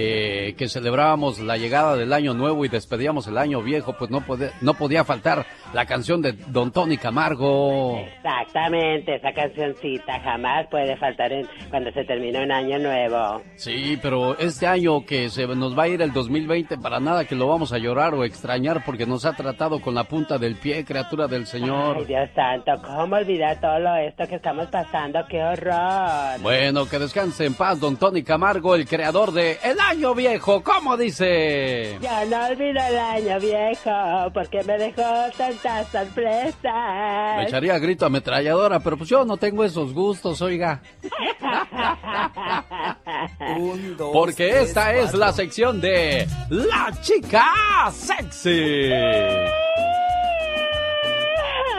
[0.00, 4.20] eh, que celebrábamos la llegada del año nuevo y despedíamos el año viejo, pues no,
[4.20, 7.98] podía, no podía faltar la canción de Don Tony Camargo.
[7.98, 13.42] Exactamente, esa cancioncita jamás puede faltar en, cuando se termina un año nuevo.
[13.56, 17.34] Sí, pero este año que se nos va a ir el 2020, para nada que
[17.34, 20.84] lo vamos a llorar o extrañar porque nos ha tratado con la punta del pie,
[20.84, 21.96] criatura del Señor.
[21.98, 25.18] Ay, Dios santo, ¿cómo olvidar todo esto que estamos pasando?
[25.28, 26.40] ¡Qué horror!
[26.40, 30.96] Bueno, que descanse en paz, Don Tony Camargo, el creador de El Año Viejo, ¿cómo
[30.98, 31.96] dice?
[32.02, 35.02] Ya no olvido el año viejo porque me dejó
[35.36, 37.36] tantas sorpresas.
[37.36, 40.82] Me echaría grito ametralladora, pero pues yo no tengo esos gustos, oiga.
[43.56, 47.46] Un, dos, Porque tres, esta es la sección de La Chica
[47.90, 48.90] Sexy.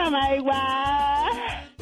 [0.04, 0.99] Oh my God.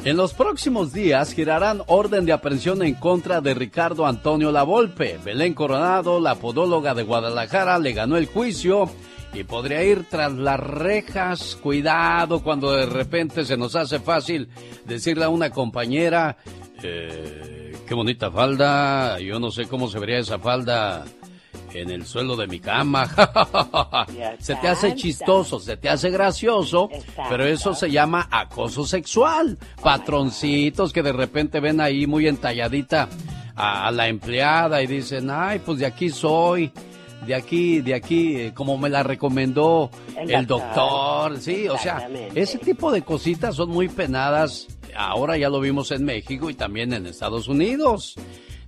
[0.05, 5.19] En los próximos días girarán orden de aprehensión en contra de Ricardo Antonio Lavolpe.
[5.23, 8.89] Belén Coronado, la podóloga de Guadalajara, le ganó el juicio
[9.33, 11.57] y podría ir tras las rejas.
[11.61, 14.47] Cuidado cuando de repente se nos hace fácil
[14.85, 16.37] decirle a una compañera,
[16.81, 21.03] eh, qué bonita falda, yo no sé cómo se vería esa falda
[21.73, 23.07] en el suelo de mi cama.
[24.39, 26.89] se te hace chistoso, se te hace gracioso,
[27.29, 29.57] pero eso se llama acoso sexual.
[29.81, 33.09] Patroncitos que de repente ven ahí muy entalladita
[33.55, 36.71] a, la empleada y dicen, ay, pues de aquí soy.
[37.25, 41.37] De aquí, de aquí, eh, como me la recomendó El doctor.
[41.39, 44.67] sí, o sea, ese tipo de cositas son muy penadas.
[44.95, 48.15] Ahora ya lo vimos en México y también en Estados Unidos.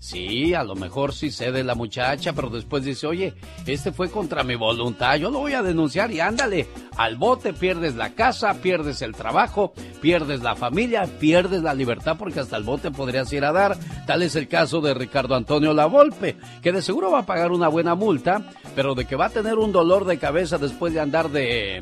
[0.02, 3.36] Sí, a lo mejor sí cede la muchacha, pero después dice, oye,
[3.68, 7.96] este fue contra mi voluntad, yo lo voy a denunciar y ándale, al bote pierdes
[7.96, 12.90] la casa, pierdes el trabajo, pierdes la familia, pierdes la libertad porque hasta el bote
[12.90, 13.78] podrías ir a dar.
[14.08, 17.68] Tal es el caso de Ricardo Antonio Lavolpe, que de seguro va a pagar una
[17.68, 18.42] buena multa,
[18.76, 21.80] pero de que va a tener un dolor de cabeza después de andar de...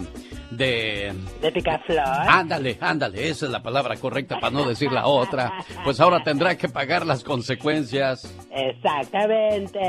[0.52, 1.14] de...
[1.42, 2.00] De picaflor.
[2.00, 5.54] Ándale, ándale, esa es la palabra correcta para no decir la otra.
[5.84, 8.34] Pues ahora tendrá que pagar las consecuencias.
[8.52, 9.80] Exactamente.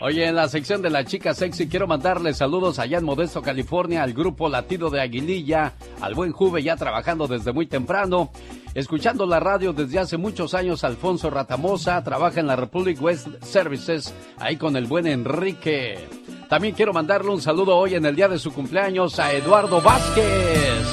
[0.00, 4.02] Oye, en la sección de la chica sexy quiero mandarle saludos allá en Modesto, California,
[4.02, 8.30] al grupo latido de Aguililla, al buen Juve ya trabajando desde muy temprano.
[8.74, 14.14] Escuchando la radio desde hace muchos años, Alfonso Ratamosa trabaja en la Republic West Services,
[14.38, 16.08] ahí con el buen Enrique.
[16.48, 20.86] También quiero mandarle un saludo hoy en el día de su cumpleaños a Eduardo Vázquez,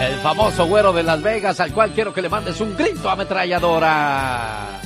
[0.00, 4.83] el famoso güero de Las Vegas, al cual quiero que le mandes un grito ametralladora.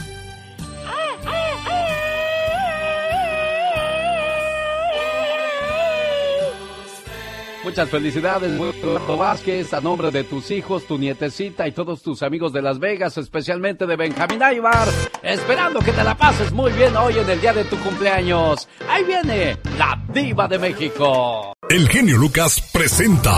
[7.69, 12.51] Muchas felicidades, Eduardo Vázquez, a nombre de tus hijos, tu nietecita y todos tus amigos
[12.51, 14.89] de Las Vegas, especialmente de Benjamín Aybar,
[15.23, 18.67] esperando que te la pases muy bien hoy en el día de tu cumpleaños.
[18.89, 21.53] Ahí viene la diva de México.
[21.69, 23.37] El genio Lucas presenta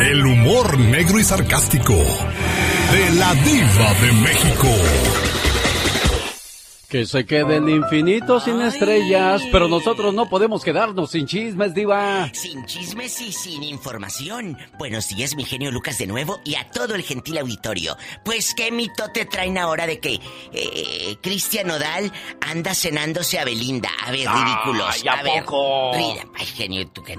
[0.00, 5.45] el humor negro y sarcástico de la diva de México.
[6.88, 12.30] Que se quede el infinito sin estrellas, pero nosotros no podemos quedarnos sin chismes, diva.
[12.32, 14.56] Sin chismes y sin información.
[14.78, 17.96] Buenos días, mi genio Lucas de nuevo y a todo el gentil auditorio.
[18.24, 20.20] Pues qué mito te traen ahora de que
[20.52, 23.90] eh, Cristian Nodal anda cenándose a Belinda.
[24.04, 25.04] A ver, Ay, ridículos.
[25.08, 25.92] ¿a a ver, poco?
[25.92, 27.18] ri- Ay, genio, tú que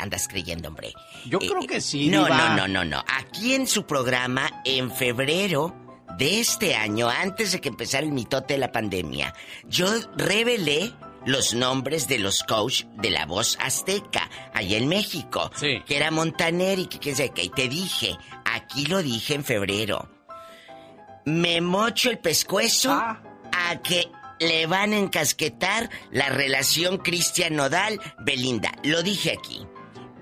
[0.00, 0.92] andas creyendo, hombre.
[1.26, 2.48] Yo creo que sí, No, diva.
[2.56, 3.04] no, no, no, no.
[3.06, 5.85] Aquí en su programa, en febrero
[6.16, 9.34] de este año, antes de que empezara el mitote de la pandemia,
[9.68, 9.86] yo
[10.16, 10.92] revelé
[11.24, 15.50] los nombres de los coach de la voz azteca, allá en México.
[15.56, 15.82] Sí.
[15.86, 17.42] Que era Montaner y que qué sé qué.
[17.44, 20.08] Y te dije, aquí lo dije en febrero.
[21.24, 23.20] Me mocho el pescuezo Ah.
[23.52, 24.06] a que
[24.38, 28.70] le van a encasquetar la relación Cristian Nodal-Belinda.
[28.84, 29.66] Lo dije aquí.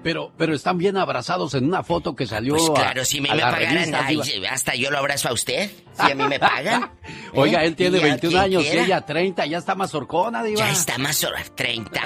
[0.05, 3.31] Pero, pero están bien abrazados en una foto que salió Pues a- claro, si me,
[3.31, 5.69] a me la pagaran, ay, hasta yo lo abrazo a usted.
[5.95, 6.93] Si a mí me pagan.
[7.33, 7.67] Oiga, ¿Eh?
[7.67, 8.85] él tiene Y a 21 quien años y quiera.
[8.85, 10.59] ella 30, ya está más horcona, diva.
[10.59, 12.01] Ya está más hor- 30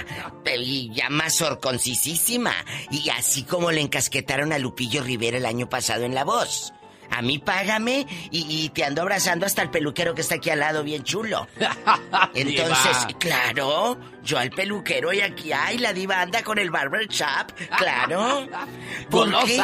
[0.56, 2.52] y ya más horconcisísima.
[2.90, 6.72] Y así como le encasquetaron a Lupillo Rivera el año pasado en La Voz.
[7.10, 10.60] A mí págame y, y te ando abrazando hasta el peluquero que está aquí al
[10.60, 11.48] lado, bien chulo.
[12.34, 17.52] Entonces, claro, yo al peluquero y aquí, ay, la diva anda con el barber shop,
[17.76, 18.46] claro.
[19.10, 19.62] ¿Por qué?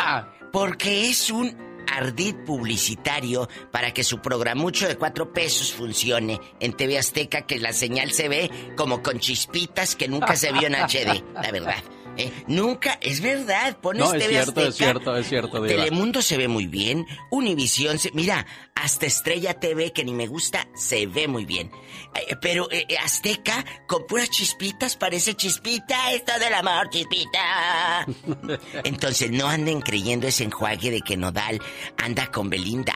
[0.53, 6.99] Porque es un ardid publicitario para que su programucho de cuatro pesos funcione en TV
[6.99, 11.23] Azteca, que la señal se ve como con chispitas que nunca se vio en HD,
[11.35, 11.83] la verdad.
[12.17, 15.85] Eh, nunca, es verdad, pones No, es TV cierto, es cierto, es cierto, Diva.
[15.85, 18.11] Telemundo se ve muy bien, Univisión se...
[18.13, 21.71] Mira, hasta Estrella TV, que ni me gusta, se ve muy bien.
[22.15, 28.07] Eh, pero eh, eh, Azteca, con puras chispitas, parece chispita, esto del amor, chispita.
[28.85, 31.61] Entonces no anden creyendo ese enjuague de que Nodal
[31.97, 32.95] anda con Belinda.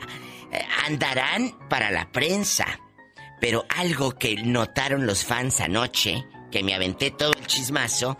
[0.85, 2.65] Andarán para la prensa.
[3.39, 8.17] Pero algo que notaron los fans anoche, que me aventé todo el chismazo,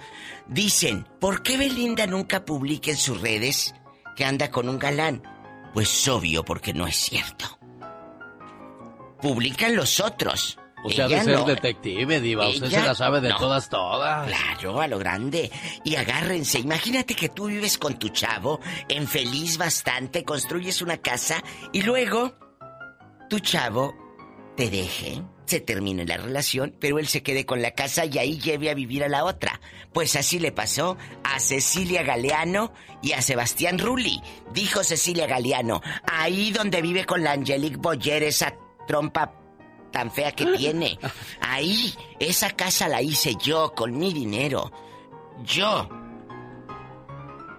[0.50, 3.74] dicen, ¿por qué Belinda nunca publica en sus redes
[4.16, 5.24] que anda con un galán?
[5.74, 7.58] Pues obvio, porque no es cierto.
[9.22, 10.58] Publican los otros.
[10.84, 11.46] Usted ha Ella de ser no.
[11.46, 12.48] detective, Diva.
[12.48, 13.38] Usted se la sabe de no.
[13.38, 14.28] todas, todas.
[14.28, 15.52] Claro, a lo grande.
[15.84, 16.60] Y agárrense.
[16.60, 21.44] Imagínate que tú vives con tu chavo, en feliz bastante, construyes una casa
[21.74, 22.34] y luego
[23.30, 23.94] tu chavo
[24.56, 28.40] te deje, se termine la relación, pero él se quede con la casa y ahí
[28.40, 29.60] lleve a vivir a la otra.
[29.92, 32.72] Pues así le pasó a Cecilia Galeano
[33.02, 34.22] y a Sebastián Rulli.
[34.54, 38.56] Dijo Cecilia Galeano, ahí donde vive con la Angelique Boyer, esa
[38.88, 39.34] trompa
[39.92, 41.00] tan fea que tiene.
[41.42, 44.72] Ahí, esa casa la hice yo con mi dinero.
[45.44, 45.90] Yo.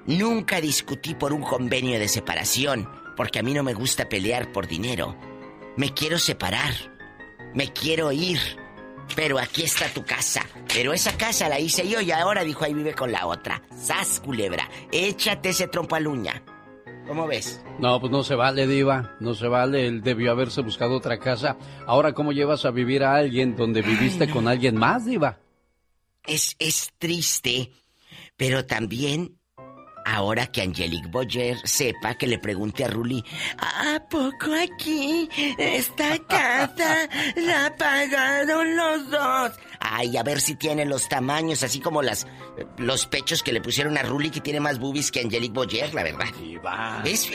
[0.07, 4.67] Nunca discutí por un convenio de separación, porque a mí no me gusta pelear por
[4.67, 5.17] dinero.
[5.77, 7.00] Me quiero separar.
[7.55, 8.39] Me quiero ir.
[9.17, 10.47] Pero aquí está tu casa.
[10.73, 13.63] Pero esa casa la hice yo y ahora dijo ahí vive con la otra.
[13.77, 14.69] Sas, culebra.
[14.93, 16.43] Échate ese trompo a uña.
[17.09, 17.61] ¿Cómo ves?
[17.81, 19.17] No, pues no se vale, Diva.
[19.19, 19.89] No se vale.
[19.89, 21.57] Él debió haberse buscado otra casa.
[21.87, 25.41] Ahora, ¿cómo llevas a vivir a alguien donde viviste con alguien más, Diva?
[26.25, 27.73] Es, es triste,
[28.37, 29.40] pero también
[30.15, 33.25] ahora que Angelique Boyer sepa que le pregunte a Ruli,
[33.59, 39.53] ¿a poco aquí esta casa la pagaron los dos?
[39.81, 42.27] Ay, a ver si tiene los tamaños, así como las
[42.79, 46.03] los pechos que le pusieron a Ruli que tiene más boobies que Angelique Boyer, la
[46.03, 46.27] verdad.
[46.41, 47.03] Diva.
[47.05, 47.31] Es-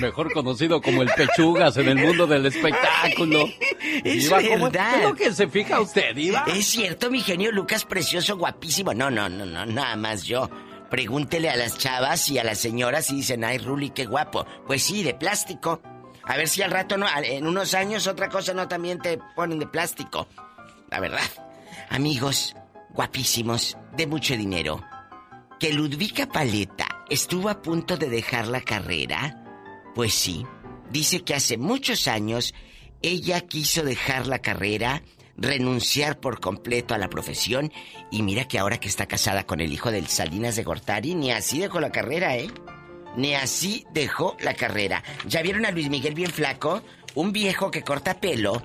[0.00, 3.46] Mejor conocido como el Pechugas en el mundo del espectáculo.
[4.04, 4.90] Es Diva, ¿cómo- verdad.
[4.92, 6.44] ¿qué es lo que se fija usted, Diva?
[6.48, 8.92] Es cierto, mi genio Lucas, precioso, guapísimo.
[8.92, 10.50] No, no, no, no, nada más yo.
[10.90, 14.46] Pregúntele a las chavas y a las señoras y dicen, ay, Ruli, qué guapo.
[14.66, 15.80] Pues sí, de plástico.
[16.22, 19.58] A ver si al rato no, en unos años otra cosa no también te ponen
[19.58, 20.28] de plástico.
[20.90, 21.20] La verdad.
[21.90, 22.54] Amigos,
[22.90, 24.82] guapísimos, de mucho dinero.
[25.58, 29.42] Que Ludvika Paleta estuvo a punto de dejar la carrera.
[29.94, 30.46] Pues sí,
[30.90, 32.54] dice que hace muchos años
[33.02, 35.02] ella quiso dejar la carrera,
[35.36, 37.72] renunciar por completo a la profesión
[38.10, 41.30] y mira que ahora que está casada con el hijo del Salinas de Gortari, ni
[41.30, 42.48] así dejó la carrera, ¿eh?
[43.16, 45.02] Ni así dejó la carrera.
[45.26, 46.82] ¿Ya vieron a Luis Miguel bien flaco?
[47.14, 48.62] Un viejo que corta pelo.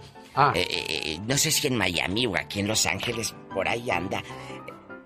[0.56, 4.24] Eh, eh, no sé si en Miami o aquí en Los Ángeles, por ahí anda.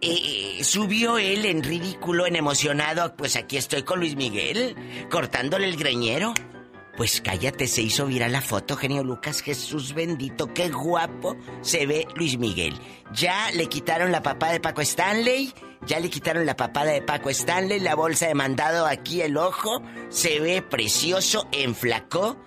[0.06, 3.16] Eh, eh, subió él en ridículo, en emocionado.
[3.16, 4.76] Pues aquí estoy con Luis Miguel,
[5.10, 6.34] cortándole el greñero.
[6.96, 9.42] Pues cállate, se hizo viral la foto, genio Lucas.
[9.42, 12.80] Jesús bendito, qué guapo se ve Luis Miguel.
[13.14, 15.52] Ya le quitaron la papada de Paco Stanley,
[15.88, 19.82] ya le quitaron la papada de Paco Stanley, la bolsa de mandado aquí el ojo,
[20.10, 22.38] se ve precioso, enflacó.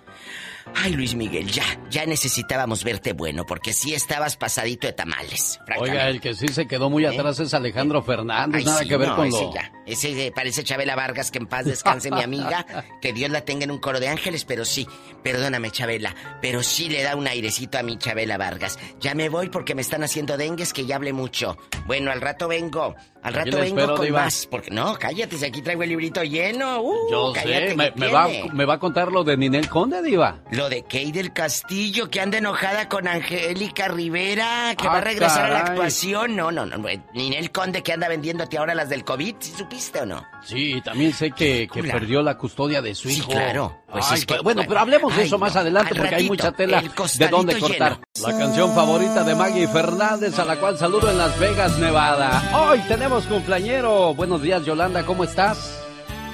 [0.75, 5.59] Ay, Luis Miguel, ya, ya necesitábamos verte bueno, porque sí estabas pasadito de tamales.
[5.79, 8.59] Oiga, el que sí se quedó muy atrás es Alejandro Fernández.
[8.59, 9.53] Ay, nada sí, que ver no, con ese lo.
[9.53, 9.71] ya.
[9.85, 12.65] Ese eh, parece Chabela Vargas, que en paz descanse mi amiga.
[13.01, 14.87] Que Dios la tenga en un coro de ángeles, pero sí,
[15.23, 18.79] perdóname Chabela, pero sí le da un airecito a mi Chabela Vargas.
[18.99, 21.57] Ya me voy porque me están haciendo dengues que ya hablé mucho.
[21.85, 22.95] Bueno, al rato vengo,
[23.27, 24.23] al rato vengo espero, con Diva.
[24.23, 24.47] más.
[24.49, 26.81] Porque no, cállate, si aquí traigo el librito lleno.
[26.81, 28.53] Uh, Yo cállate, sé, me, ¿qué me va, tiene?
[28.53, 30.39] me va a contar lo de Ninel Conde, Diva.
[30.51, 35.01] Lo de Kay del Castillo, que anda enojada con Angélica Rivera, que Ah, va a
[35.01, 36.35] regresar a la actuación.
[36.35, 36.77] No, no, no.
[37.13, 40.25] Ninel Conde que anda vendiéndote ahora las del COVID, ¿sí supiste o no?
[40.47, 43.31] Sí, también sé que, que perdió la custodia de su Sí, hijo.
[43.31, 43.81] claro.
[43.91, 45.59] Pues Ay, es que- bueno, pero hablemos de Ay, eso más no.
[45.59, 47.99] adelante Al porque hay mucha tela el de dónde cortar.
[48.15, 48.31] lleno.
[48.31, 52.49] La canción favorita de Maggie Fernández, a la cual saludo en Las Vegas, Nevada.
[52.57, 54.13] Hoy tenemos cumpleañero.
[54.15, 55.83] Buenos días, Yolanda, ¿cómo estás?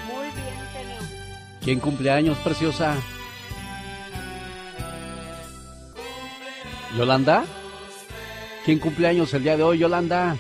[0.08, 1.10] Muy bien, genio.
[1.64, 2.96] ¿Quién cumpleaños, preciosa?
[6.96, 7.46] ¿Yolanda?
[8.64, 10.38] ¿Quién cumpleaños el día de hoy, Yolanda?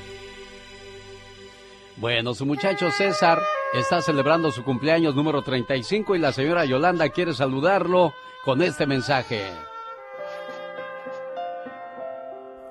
[1.98, 3.40] Bueno, su muchacho César
[3.74, 8.14] está celebrando su cumpleaños número 35 y la señora Yolanda quiere saludarlo
[8.46, 9.52] con este mensaje.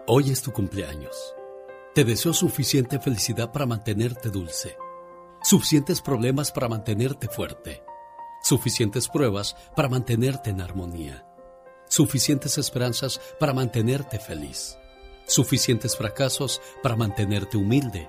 [0.06, 1.34] Hoy es tu cumpleaños.
[1.94, 4.76] Te deseo suficiente felicidad para mantenerte dulce,
[5.42, 7.82] suficientes problemas para mantenerte fuerte,
[8.42, 11.26] suficientes pruebas para mantenerte en armonía,
[11.88, 14.78] suficientes esperanzas para mantenerte feliz,
[15.26, 18.08] suficientes fracasos para mantenerte humilde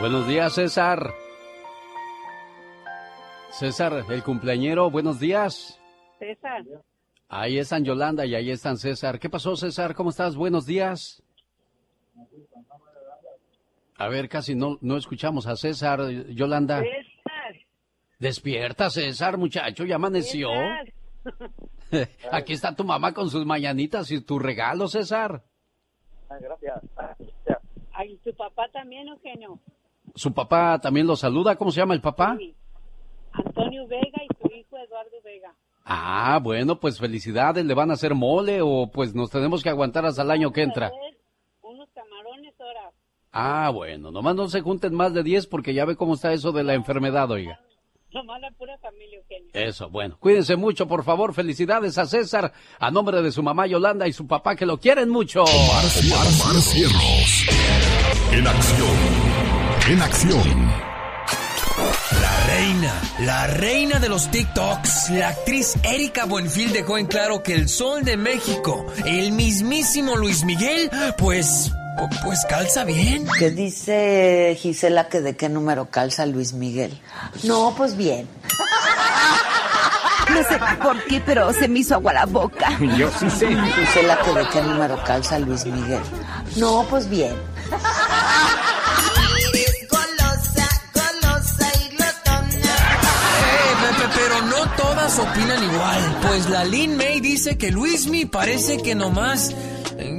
[0.00, 1.14] Buenos días, César.
[3.50, 5.78] César, el cumpleañero, buenos días.
[6.18, 6.64] César.
[7.28, 9.18] Ahí están Yolanda y ahí están César.
[9.18, 9.94] ¿Qué pasó, César?
[9.94, 10.36] ¿Cómo estás?
[10.36, 11.22] Buenos días.
[13.96, 16.00] A ver, casi no, no escuchamos a César,
[16.30, 16.80] Yolanda.
[16.80, 17.56] César.
[18.18, 20.48] Despierta, César, muchacho, ya amaneció.
[22.32, 25.44] Aquí está tu mamá con sus mañanitas y tu regalo, César.
[28.30, 29.58] ¿Tu papá también, Eugenio?
[30.14, 31.56] Su papá también lo saluda.
[31.56, 32.36] ¿Cómo se llama el papá?
[33.32, 35.54] Antonio Vega y su hijo Eduardo Vega.
[35.84, 37.64] Ah, bueno, pues felicidades.
[37.64, 40.62] ¿Le van a hacer mole o pues nos tenemos que aguantar hasta el año que
[40.62, 40.90] entra?
[41.62, 42.90] Unos camarones ahora.
[43.32, 46.52] Ah, bueno, nomás no se junten más de 10 porque ya ve cómo está eso
[46.52, 47.60] de la enfermedad, oiga.
[48.12, 49.50] Nomás la pura familia, Eugenio.
[49.52, 50.16] Eso, bueno.
[50.18, 51.32] Cuídense mucho, por favor.
[51.32, 55.08] Felicidades a César, a nombre de su mamá Yolanda y su papá que lo quieren
[55.08, 55.44] mucho.
[55.44, 57.46] Omar, Omar Cierros.
[58.32, 58.88] En acción.
[59.88, 60.70] En acción.
[62.20, 67.54] La reina, la reina de los TikToks, la actriz Erika Buenfil dejó en claro que
[67.54, 71.72] el sol de México, el mismísimo Luis Miguel, pues
[72.24, 73.26] pues calza bien.
[73.38, 76.98] ¿Qué dice Gisela que de qué número calza Luis Miguel?
[77.42, 78.28] No, pues bien.
[80.30, 82.78] No sé por qué, pero se me hizo agua la boca.
[82.96, 83.48] Yo sí sé.
[83.48, 86.00] Gisela que de qué número calza Luis Miguel.
[86.54, 87.34] No, pues bien.
[95.18, 96.18] opinan igual.
[96.26, 99.54] Pues la Lin May dice que Luismi parece que nomás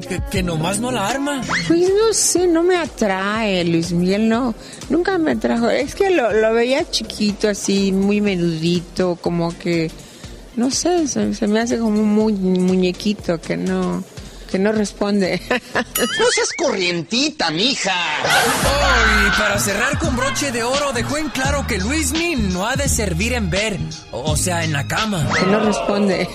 [0.07, 1.41] que, que, nomás no la arma.
[1.67, 4.53] Pues no sé, no me atrae Luis Miguel, no,
[4.89, 5.69] nunca me atrajo.
[5.69, 9.89] Es que lo, lo veía chiquito, así, muy menudito, como que,
[10.55, 14.03] no sé, se, se me hace como muy muñequito que no
[14.51, 15.41] que no responde.
[16.19, 17.93] No seas corrientita, mija.
[18.23, 22.75] Oh, y para cerrar con broche de oro, dejó en claro que Luismi no ha
[22.75, 23.77] de servir en ver,
[24.11, 25.27] o sea, en la cama.
[25.37, 26.27] Que no responde.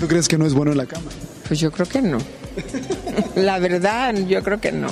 [0.00, 1.10] ¿Tú crees que no es bueno en la cama?
[1.46, 2.18] Pues yo creo que no.
[3.36, 4.88] La verdad, yo creo que no.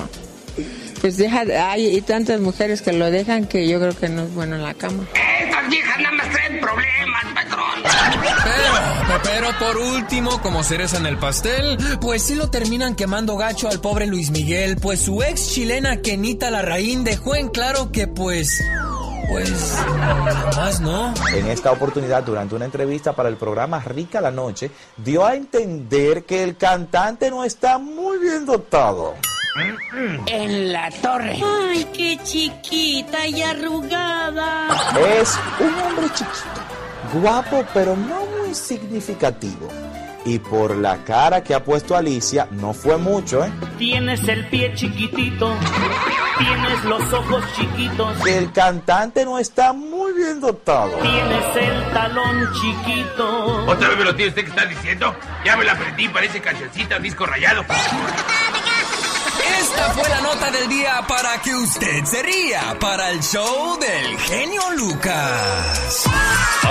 [1.01, 1.41] Pues deja,
[1.71, 4.73] hay tantas mujeres que lo dejan que yo creo que no es bueno en la
[4.73, 5.05] cama.
[5.43, 6.96] Estas viejas nada más traen problemas.
[9.23, 13.79] Pero, por último, como cereza en el pastel, pues sí lo terminan quemando gacho al
[13.79, 18.61] pobre Luis Miguel, pues su ex chilena Kenita Larraín dejó en claro que pues...
[19.29, 19.75] Pues
[20.55, 21.13] más no.
[21.33, 26.23] En esta oportunidad, durante una entrevista para el programa Rica la Noche, dio a entender
[26.23, 29.15] que el cantante no está muy bien dotado.
[30.27, 31.41] En la torre.
[31.43, 34.67] Ay, qué chiquita y arrugada.
[35.19, 36.61] Es un hombre chiquito,
[37.13, 39.67] guapo, pero no muy significativo.
[40.25, 43.51] Y por la cara que ha puesto Alicia, no fue mucho, ¿eh?
[43.77, 45.55] Tienes el pie chiquitito,
[46.37, 48.27] tienes los ojos chiquitos.
[48.27, 50.97] El cantante no está muy bien dotado.
[50.97, 53.65] Tienes el talón chiquito.
[53.67, 55.15] ¿Otra vez me lo tiene usted que está diciendo?
[55.45, 57.63] Ya me la aprendí, parece cancioncita, disco rayado.
[59.61, 64.17] Esta fue la nota del día para que usted se ría para el show del
[64.17, 66.05] genio Lucas.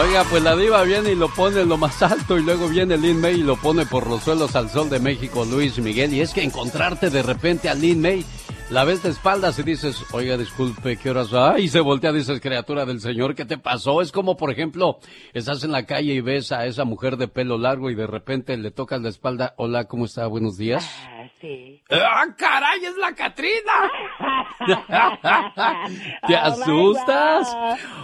[0.00, 2.96] Oiga, pues la diva viene y lo pone en lo más alto y luego viene
[2.96, 6.12] Lin May y lo pone por los suelos al sol de México, Luis Miguel.
[6.12, 8.24] Y es que encontrarte de repente a Lin May,
[8.70, 11.58] la ves de espaldas y dices, oiga, disculpe, ¿qué horas va?
[11.60, 14.02] Y se voltea, dices, criatura del Señor, ¿qué te pasó?
[14.02, 14.98] Es como, por ejemplo,
[15.34, 18.56] estás en la calle y ves a esa mujer de pelo largo y de repente
[18.56, 20.26] le tocas la espalda, hola, ¿cómo está?
[20.26, 20.84] Buenos días.
[21.40, 21.82] Sí.
[21.90, 22.84] ¡Ah, caray!
[22.84, 23.90] ¡Es la Catrina!
[26.26, 27.54] ¿Te asustas?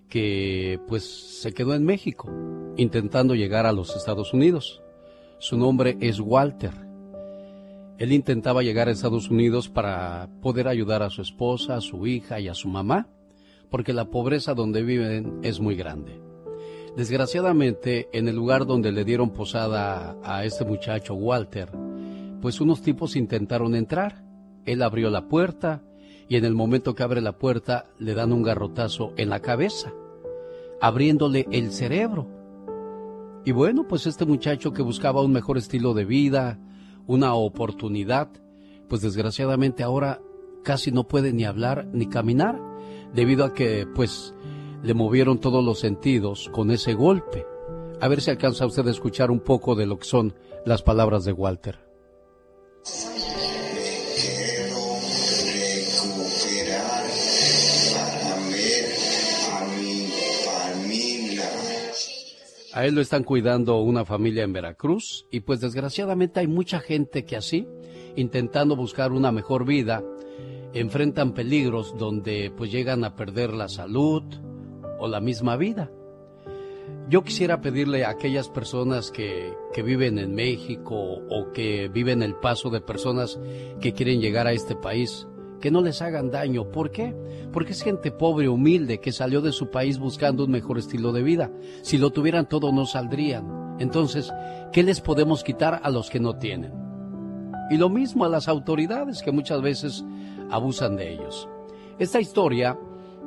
[0.09, 2.31] que pues se quedó en México
[2.77, 4.83] intentando llegar a los Estados Unidos.
[5.39, 6.73] Su nombre es Walter.
[7.99, 12.41] Él intentaba llegar a Estados Unidos para poder ayudar a su esposa, a su hija
[12.41, 13.09] y a su mamá,
[13.71, 16.21] porque la pobreza donde viven es muy grande.
[16.97, 21.71] Desgraciadamente, en el lugar donde le dieron posada a este muchacho Walter,
[22.47, 24.23] pues unos tipos intentaron entrar.
[24.67, 25.83] Él abrió la puerta
[26.29, 29.93] y en el momento que abre la puerta le dan un garrotazo en la cabeza,
[30.81, 32.29] abriéndole el cerebro.
[33.45, 36.61] Y bueno, pues este muchacho que buscaba un mejor estilo de vida,
[37.09, 38.29] una oportunidad,
[38.89, 40.21] pues desgraciadamente ahora
[40.63, 42.63] casi no puede ni hablar ni caminar,
[43.13, 44.37] debido a que pues
[44.85, 47.45] le movieron todos los sentidos con ese golpe.
[48.01, 50.33] A ver si alcanza usted a escuchar un poco de lo que son
[50.65, 51.86] las palabras de Walter.
[62.77, 67.25] A él lo están cuidando una familia en Veracruz y pues desgraciadamente hay mucha gente
[67.25, 67.67] que así,
[68.17, 70.05] intentando buscar una mejor vida,
[70.75, 74.23] enfrentan peligros donde pues llegan a perder la salud
[74.99, 75.91] o la misma vida.
[77.09, 82.35] Yo quisiera pedirle a aquellas personas que, que viven en México o que viven el
[82.35, 83.39] paso de personas
[83.81, 85.29] que quieren llegar a este país,
[85.61, 86.73] que no les hagan daño.
[86.73, 87.15] ¿Por qué?
[87.53, 91.23] Porque es gente pobre, humilde, que salió de su país buscando un mejor estilo de
[91.23, 91.53] vida.
[91.83, 93.77] Si lo tuvieran todo, no saldrían.
[93.79, 94.33] Entonces,
[94.73, 96.73] ¿qué les podemos quitar a los que no tienen?
[97.71, 100.05] Y lo mismo a las autoridades que muchas veces
[100.51, 101.49] abusan de ellos.
[102.01, 102.77] Esta historia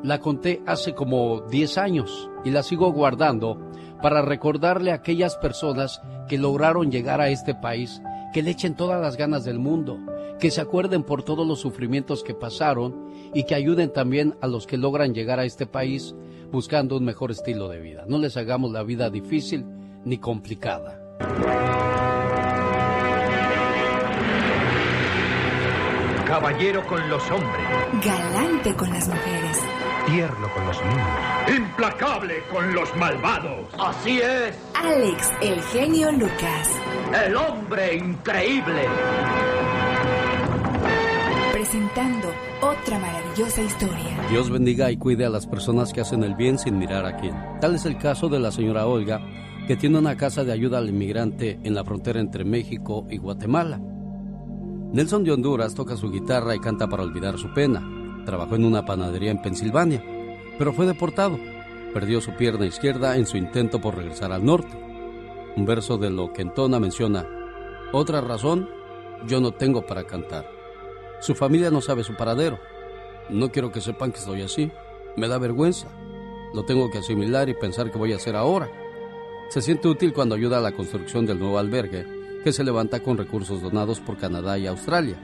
[0.04, 3.60] la conté hace como 10 años y la sigo guardando
[4.02, 8.02] para recordarle a aquellas personas que lograron llegar a este país
[8.34, 10.00] que le echen todas las ganas del mundo,
[10.40, 14.68] que se acuerden por todos los sufrimientos que pasaron y que ayuden también a los
[14.68, 16.16] que logran llegar a este país
[16.52, 18.06] buscando un mejor estilo de vida.
[18.08, 19.66] No les hagamos la vida difícil
[20.06, 21.00] ni complicada.
[26.26, 28.06] Caballero con los hombres.
[28.06, 29.89] Galante con las mujeres.
[30.06, 31.08] Tierno con los niños.
[31.56, 33.68] Implacable con los malvados.
[33.80, 34.58] Así es.
[34.74, 36.70] Alex, el genio Lucas.
[37.26, 38.86] El hombre increíble.
[41.52, 42.30] Presentando
[42.62, 44.28] otra maravillosa historia.
[44.30, 47.36] Dios bendiga y cuide a las personas que hacen el bien sin mirar a quién.
[47.62, 49.22] Tal es el caso de la señora Olga,
[49.68, 53.80] que tiene una casa de ayuda al inmigrante en la frontera entre México y Guatemala.
[54.92, 57.99] Nelson de Honduras toca su guitarra y canta para olvidar su pena.
[58.30, 60.04] Trabajó en una panadería en Pensilvania,
[60.60, 61.40] pero fue deportado.
[61.96, 64.70] Perdió su pierna izquierda en su intento por regresar al norte.
[65.56, 67.26] Un verso de lo que entona menciona,
[67.92, 68.70] otra razón,
[69.26, 70.46] yo no tengo para cantar.
[71.22, 72.60] Su familia no sabe su paradero.
[73.30, 74.72] No quiero que sepan que estoy así.
[75.18, 75.88] Me da vergüenza.
[76.54, 78.70] Lo tengo que asimilar y pensar qué voy a hacer ahora.
[79.50, 82.06] Se siente útil cuando ayuda a la construcción del nuevo albergue
[82.44, 85.18] que se levanta con recursos donados por Canadá y Australia,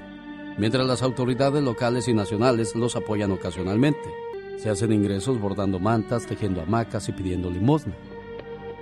[0.58, 4.10] mientras las autoridades locales y nacionales los apoyan ocasionalmente.
[4.58, 7.94] Se hacen ingresos bordando mantas, tejiendo hamacas y pidiendo limosna.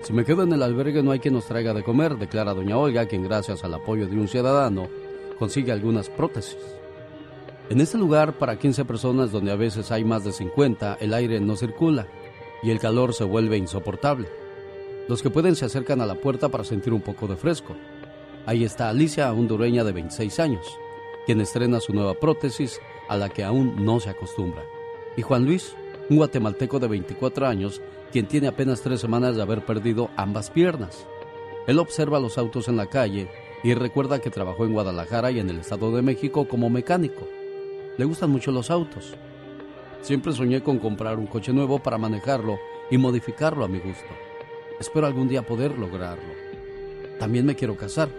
[0.01, 2.77] Si me quedo en el albergue no hay quien nos traiga de comer, declara doña
[2.77, 4.87] Olga, quien gracias al apoyo de un ciudadano
[5.39, 6.57] consigue algunas prótesis.
[7.69, 11.39] En este lugar, para 15 personas donde a veces hay más de 50, el aire
[11.39, 12.07] no circula
[12.61, 14.27] y el calor se vuelve insoportable.
[15.07, 17.75] Los que pueden se acercan a la puerta para sentir un poco de fresco.
[18.45, 20.79] Ahí está Alicia, hondureña de 26 años,
[21.25, 24.63] quien estrena su nueva prótesis a la que aún no se acostumbra.
[25.15, 25.75] Y Juan Luis,
[26.09, 27.81] un guatemalteco de 24 años,
[28.11, 31.05] quien tiene apenas tres semanas de haber perdido ambas piernas.
[31.67, 33.29] Él observa los autos en la calle
[33.63, 37.27] y recuerda que trabajó en Guadalajara y en el Estado de México como mecánico.
[37.97, 39.15] Le gustan mucho los autos.
[40.01, 42.59] Siempre soñé con comprar un coche nuevo para manejarlo
[42.91, 44.09] y modificarlo a mi gusto.
[44.79, 46.33] Espero algún día poder lograrlo.
[47.19, 48.09] También me quiero casar.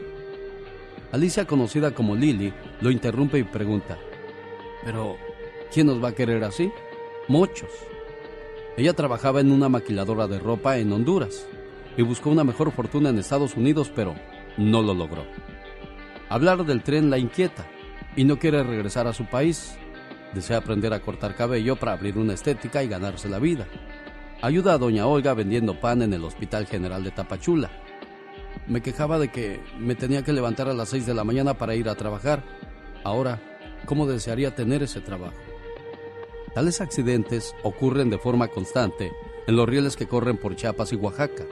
[1.14, 3.96] Alicia, conocida como Lily, lo interrumpe y pregunta,
[4.84, 5.16] ¿pero
[5.72, 6.72] quién nos va a querer así?
[7.28, 7.70] Muchos.
[8.76, 11.46] Ella trabajaba en una maquiladora de ropa en Honduras
[11.96, 14.16] y buscó una mejor fortuna en Estados Unidos, pero
[14.56, 15.24] no lo logró.
[16.30, 17.64] Hablar del tren la inquieta
[18.16, 19.76] y no quiere regresar a su país.
[20.34, 23.68] Desea aprender a cortar cabello para abrir una estética y ganarse la vida.
[24.42, 27.83] Ayuda a doña Olga vendiendo pan en el Hospital General de Tapachula
[28.66, 31.74] me quejaba de que me tenía que levantar a las 6 de la mañana para
[31.74, 32.42] ir a trabajar.
[33.02, 33.40] Ahora,
[33.86, 35.34] ¿cómo desearía tener ese trabajo?
[36.54, 39.12] Tales accidentes ocurren de forma constante
[39.46, 41.44] en los rieles que corren por Chiapas y Oaxaca,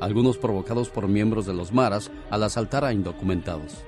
[0.00, 3.84] algunos provocados por miembros de los maras al asaltar a indocumentados.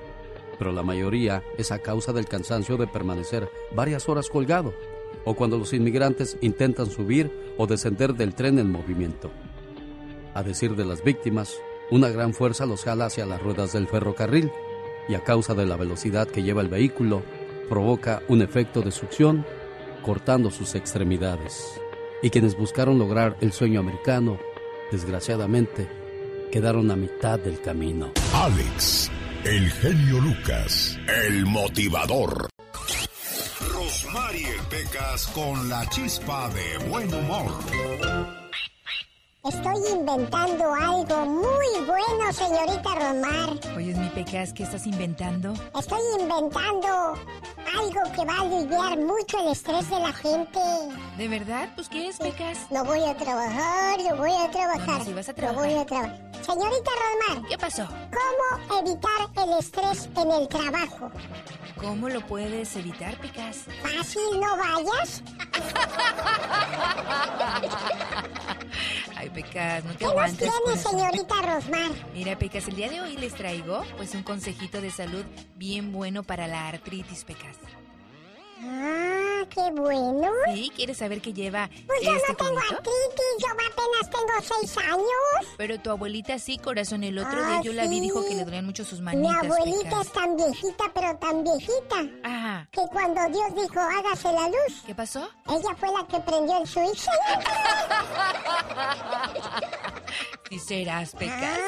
[0.57, 4.73] Pero la mayoría es a causa del cansancio de permanecer varias horas colgado
[5.25, 9.31] o cuando los inmigrantes intentan subir o descender del tren en movimiento.
[10.33, 11.57] A decir de las víctimas,
[11.91, 14.51] una gran fuerza los jala hacia las ruedas del ferrocarril
[15.07, 17.23] y a causa de la velocidad que lleva el vehículo,
[17.67, 19.45] provoca un efecto de succión
[20.03, 21.79] cortando sus extremidades.
[22.21, 24.39] Y quienes buscaron lograr el sueño americano,
[24.91, 25.87] desgraciadamente,
[26.51, 28.11] quedaron a mitad del camino.
[28.33, 29.09] Alex,
[29.45, 32.49] el genio Lucas, el motivador.
[33.73, 38.38] Rosmarie Pecas con la chispa de buen humor.
[39.43, 43.57] Estoy inventando algo muy bueno, señorita Romar.
[43.75, 45.53] Oye, mi Pecas, ¿qué estás inventando?
[45.79, 47.13] Estoy inventando
[47.77, 50.59] algo que va a aliviar mucho el estrés de la gente.
[51.17, 51.69] ¿De verdad?
[51.75, 52.57] Pues, ¿qué es, Pecas?
[52.69, 55.05] No voy a trabajar, no voy a trabajar.
[55.05, 55.69] si vas a No trabajar.
[55.69, 56.31] voy a trabajar.
[56.45, 56.91] Señorita
[57.29, 57.47] Romar.
[57.47, 57.87] ¿Qué pasó?
[57.87, 61.09] ¿Cómo evitar el estrés en el trabajo?
[61.79, 63.59] ¿Cómo lo puedes evitar, Pecas?
[63.81, 65.23] Fácil, no vayas.
[69.15, 71.91] Ay, Pecas, no te ¿Qué nos tiene, señorita Rosmar?
[72.13, 75.23] Mira, Pecas, el día de hoy les traigo pues un consejito de salud
[75.55, 77.57] bien bueno para la artritis, Pecas.
[78.61, 80.29] Ah, qué bueno.
[80.53, 80.69] ¿Sí?
[80.75, 82.75] ¿Quieres saber qué lleva Pues yo este no tengo juguito?
[82.75, 85.55] artritis, yo apenas tengo seis años.
[85.57, 87.03] Pero tu abuelita sí, corazón.
[87.03, 89.43] El otro Ah, día yo la vi dijo que le dolían mucho sus Mi manitas,
[89.45, 90.07] abuelita Pecas.
[90.07, 92.67] es tan viejita, pero tan viejita, Ajá.
[92.71, 95.29] que cuando Dios dijo hágase la luz, ¿Qué pasó?
[95.47, 97.05] ella fue la que prendió el switch.
[100.49, 101.59] Sí serás, Pecas.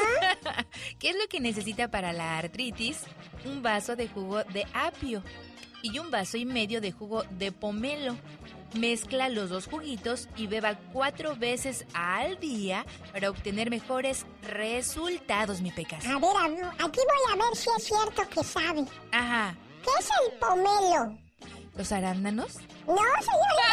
[0.48, 0.66] Ah.
[1.00, 3.02] ¿Qué es lo que necesita para la artritis?
[3.46, 5.22] Un vaso de jugo de apio
[5.82, 8.16] y un vaso y medio de jugo de pomelo.
[8.74, 15.72] Mezcla los dos juguitos y beba cuatro veces al día para obtener mejores resultados, mi
[15.72, 16.06] Pecas.
[16.06, 18.86] A ver, a ver, aquí voy a ver si es cierto que sabe.
[19.12, 19.56] Ajá.
[19.84, 21.18] ¿Qué es el pomelo?
[21.76, 22.60] ¿Los arándanos?
[22.88, 23.70] No, señora.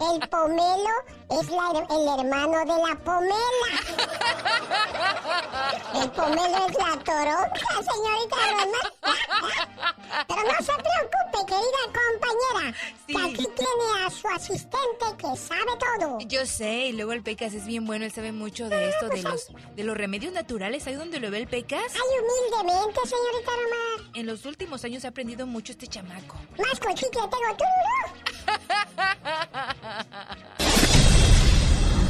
[0.12, 0.90] El pomelo
[1.30, 3.70] es la el hermano de la pomela.
[5.94, 8.82] El pomelo es la toronja, señorita Roma.
[10.28, 16.18] Pero no se preocupe, querida compañera, que aquí tiene a su asistente que sabe todo.
[16.20, 19.22] Yo sé, y luego el Pecas es bien bueno, él sabe mucho de esto, de
[19.22, 20.86] los, de los remedios naturales.
[20.86, 21.92] ¿Ahí donde lo ve el Pecas?
[21.94, 24.10] Ay, humildemente, señorita Roma.
[24.14, 26.36] En los últimos años ha aprendido mucho este chamaco.
[26.58, 27.55] Más con chicle tengo.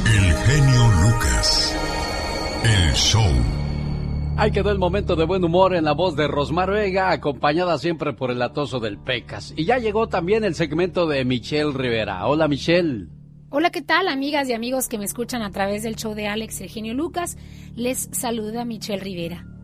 [0.05, 1.75] El genio Lucas.
[2.63, 3.31] El show.
[4.37, 8.13] Ahí quedó el momento de buen humor en la voz de Rosmar Vega, acompañada siempre
[8.13, 9.53] por el atoso del Pecas.
[9.57, 12.27] Y ya llegó también el segmento de Michelle Rivera.
[12.27, 13.07] Hola Michelle.
[13.49, 16.61] Hola, ¿qué tal, amigas y amigos que me escuchan a través del show de Alex
[16.61, 17.37] Eugenio Lucas?
[17.75, 19.56] Les saluda Michelle Rivera.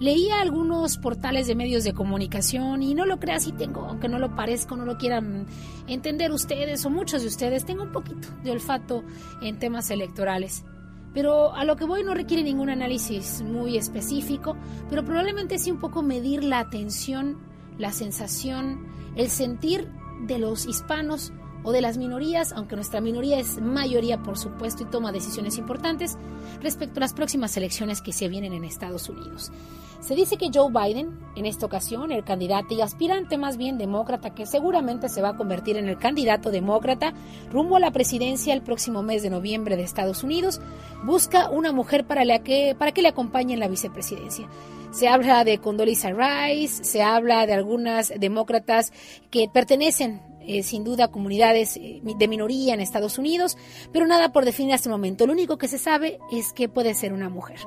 [0.00, 4.18] Leía algunos portales de medios de comunicación y no lo creas si tengo, aunque no
[4.18, 5.44] lo parezca, no lo quieran
[5.88, 9.04] entender ustedes o muchos de ustedes, tengo un poquito de olfato
[9.42, 10.64] en temas electorales.
[11.12, 14.56] Pero a lo que voy no requiere ningún análisis muy específico,
[14.88, 17.36] pero probablemente sí un poco medir la atención,
[17.76, 18.86] la sensación,
[19.16, 19.86] el sentir
[20.26, 21.30] de los hispanos
[21.62, 26.16] o de las minorías, aunque nuestra minoría es mayoría por supuesto y toma decisiones importantes
[26.62, 29.52] respecto a las próximas elecciones que se vienen en Estados Unidos.
[30.00, 34.34] Se dice que Joe Biden, en esta ocasión, el candidato y aspirante más bien demócrata,
[34.34, 37.12] que seguramente se va a convertir en el candidato demócrata
[37.50, 40.60] rumbo a la presidencia el próximo mes de noviembre de Estados Unidos,
[41.04, 44.48] busca una mujer para, que, para que le acompañe en la vicepresidencia.
[44.90, 48.92] Se habla de Condoleezza Rice, se habla de algunas demócratas
[49.30, 53.56] que pertenecen eh, sin duda comunidades eh, de minoría en Estados Unidos,
[53.92, 55.26] pero nada por definir hasta el momento.
[55.26, 57.60] Lo único que se sabe es que puede ser una mujer.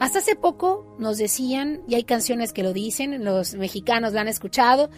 [0.00, 4.28] Hasta hace poco nos decían, y hay canciones que lo dicen, los mexicanos lo han
[4.28, 4.90] escuchado,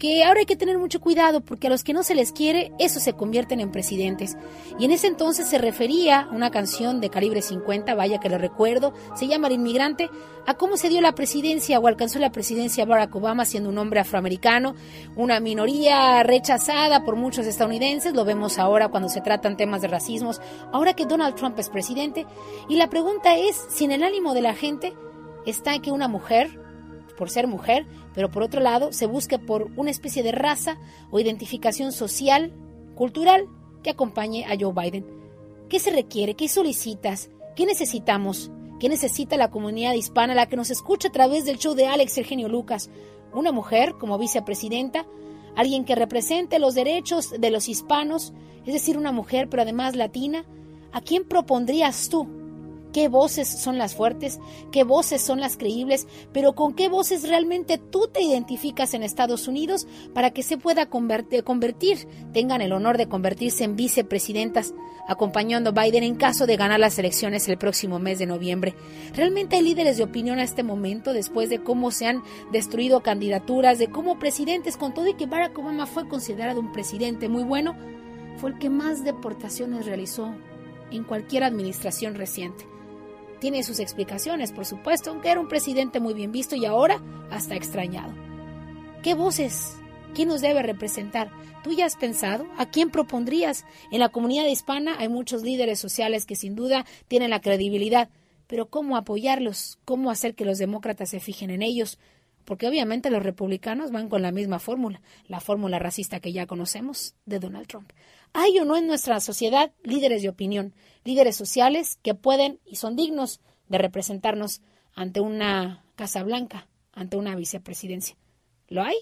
[0.00, 2.72] que ahora hay que tener mucho cuidado porque a los que no se les quiere,
[2.78, 4.34] esos se convierten en presidentes.
[4.78, 8.38] Y en ese entonces se refería a una canción de calibre 50, vaya que lo
[8.38, 10.08] recuerdo, se llama El Inmigrante,
[10.46, 14.00] a cómo se dio la presidencia o alcanzó la presidencia Barack Obama siendo un hombre
[14.00, 14.74] afroamericano,
[15.16, 20.40] una minoría rechazada por muchos estadounidenses, lo vemos ahora cuando se tratan temas de racismos,
[20.72, 22.24] ahora que Donald Trump es presidente.
[22.70, 24.94] Y la pregunta es si en el ánimo de la gente
[25.44, 26.58] está que una mujer,
[27.20, 30.78] por ser mujer, pero por otro lado se busque por una especie de raza
[31.10, 32.54] o identificación social,
[32.94, 33.46] cultural,
[33.82, 35.04] que acompañe a Joe Biden.
[35.68, 36.34] ¿Qué se requiere?
[36.34, 37.28] ¿Qué solicitas?
[37.56, 38.50] ¿Qué necesitamos?
[38.78, 42.16] ¿Qué necesita la comunidad hispana, la que nos escucha a través del show de Alex
[42.16, 42.88] Eugenio Lucas?
[43.34, 45.04] ¿Una mujer como vicepresidenta?
[45.56, 48.32] alguien que represente los derechos de los hispanos,
[48.64, 50.46] es decir, una mujer, pero además latina.
[50.92, 52.39] ¿A quién propondrías tú?
[52.92, 54.38] Qué voces son las fuertes,
[54.72, 59.48] qué voces son las creíbles, pero con qué voces realmente tú te identificas en Estados
[59.48, 64.74] Unidos para que se pueda convertir, tengan el honor de convertirse en vicepresidentas,
[65.08, 68.74] acompañando a Biden en caso de ganar las elecciones el próximo mes de noviembre.
[69.14, 72.22] Realmente hay líderes de opinión a este momento, después de cómo se han
[72.52, 77.28] destruido candidaturas, de cómo presidentes, con todo y que Barack Obama fue considerado un presidente
[77.28, 77.74] muy bueno,
[78.36, 80.34] fue el que más deportaciones realizó
[80.90, 82.66] en cualquier administración reciente.
[83.40, 87.56] Tiene sus explicaciones, por supuesto, aunque era un presidente muy bien visto y ahora hasta
[87.56, 88.12] extrañado.
[89.02, 89.76] ¿Qué voces?
[90.14, 91.30] ¿Quién nos debe representar?
[91.64, 92.46] ¿Tú ya has pensado?
[92.58, 93.64] ¿A quién propondrías?
[93.90, 98.10] En la comunidad hispana hay muchos líderes sociales que sin duda tienen la credibilidad,
[98.46, 99.78] pero ¿cómo apoyarlos?
[99.84, 101.98] ¿Cómo hacer que los demócratas se fijen en ellos?
[102.44, 107.14] Porque obviamente los republicanos van con la misma fórmula, la fórmula racista que ya conocemos
[107.24, 107.92] de Donald Trump.
[108.32, 110.74] ¿Hay o no en nuestra sociedad líderes de opinión,
[111.04, 114.62] líderes sociales que pueden y son dignos de representarnos
[114.94, 118.16] ante una Casa Blanca, ante una vicepresidencia?
[118.68, 118.96] ¿Lo hay?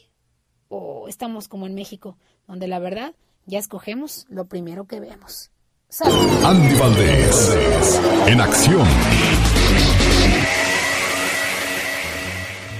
[0.69, 3.15] ¿O estamos como en México, donde la verdad
[3.47, 5.51] ya escogemos lo primero que vemos?
[6.45, 7.59] Andy Valdés,
[8.27, 8.87] en acción.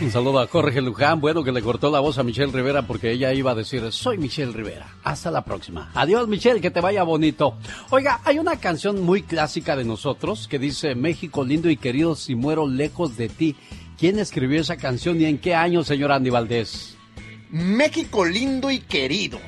[0.01, 3.11] Un saludo a Jorge Luján, bueno que le cortó la voz a Michelle Rivera porque
[3.11, 4.87] ella iba a decir, soy Michelle Rivera.
[5.03, 5.91] Hasta la próxima.
[5.93, 7.57] Adiós Michelle, que te vaya bonito.
[7.91, 12.37] Oiga, hay una canción muy clásica de nosotros que dice, México lindo y querido, si
[12.37, 13.57] muero lejos de ti.
[13.99, 16.97] ¿Quién escribió esa canción y en qué año, señor Andy Valdés?
[17.51, 19.41] México lindo y querido.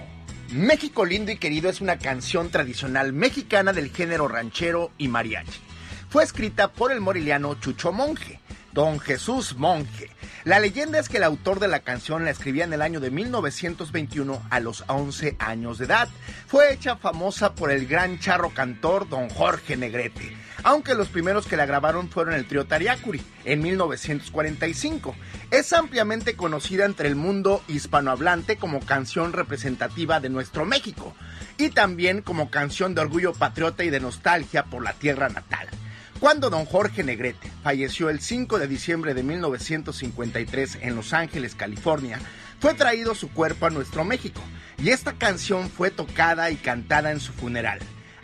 [0.51, 5.61] México lindo y querido es una canción tradicional mexicana del género ranchero y mariachi.
[6.09, 8.40] Fue escrita por el moriliano Chucho Monje,
[8.73, 10.11] don Jesús Monje
[10.45, 13.11] la leyenda es que el autor de la canción la escribía en el año de
[13.11, 16.09] 1921 a los 11 años de edad.
[16.47, 21.59] Fue hecha famosa por el gran charro cantor don Jorge Negrete, aunque los primeros que
[21.59, 25.15] la grabaron fueron el trío Tariacuri en 1945.
[25.51, 31.15] Es ampliamente conocida entre el mundo hispanohablante como canción representativa de nuestro México
[31.59, 35.69] y también como canción de orgullo patriota y de nostalgia por la tierra natal.
[36.21, 42.21] Cuando don Jorge Negrete falleció el 5 de diciembre de 1953 en Los Ángeles, California,
[42.61, 44.43] fue traído su cuerpo a nuestro México
[44.77, 47.79] y esta canción fue tocada y cantada en su funeral.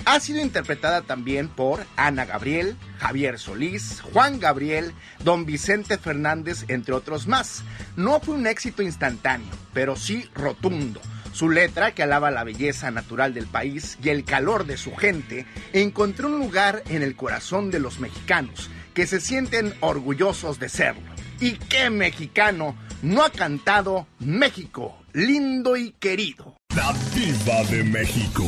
[0.05, 4.93] Ha sido interpretada también por Ana Gabriel, Javier Solís, Juan Gabriel,
[5.25, 7.63] don Vicente Fernández, entre otros más.
[7.97, 11.01] No fue un éxito instantáneo, pero sí rotundo
[11.37, 15.47] su letra, que alaba la belleza natural del país y el calor de su gente,
[15.75, 21.03] encontró un lugar en el corazón de los mexicanos, que se sienten orgullosos de serlo.
[21.39, 26.57] ¿Y qué mexicano no ha cantado México, lindo y querido?
[26.75, 28.45] La Diva de México,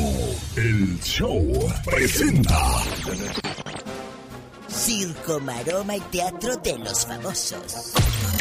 [0.56, 2.58] el show presenta.
[4.66, 7.92] Circo, maroma y teatro de los famosos.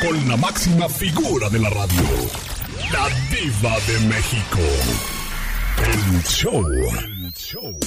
[0.02, 2.04] Con la máxima figura de la radio
[2.92, 4.60] la diva de México.
[5.78, 7.80] El show.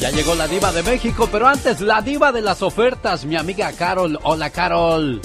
[0.00, 3.72] Ya llegó la diva de México, pero antes la diva de las ofertas, mi amiga
[3.72, 4.18] Carol.
[4.22, 5.20] Hola Carol.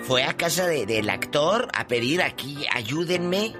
[0.02, 3.54] fue a casa del actor a pedir aquí, ayúdenme.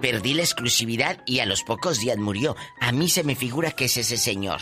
[0.00, 2.56] Perdí la exclusividad y a los pocos días murió.
[2.80, 4.60] A mí se me figura que es ese señor.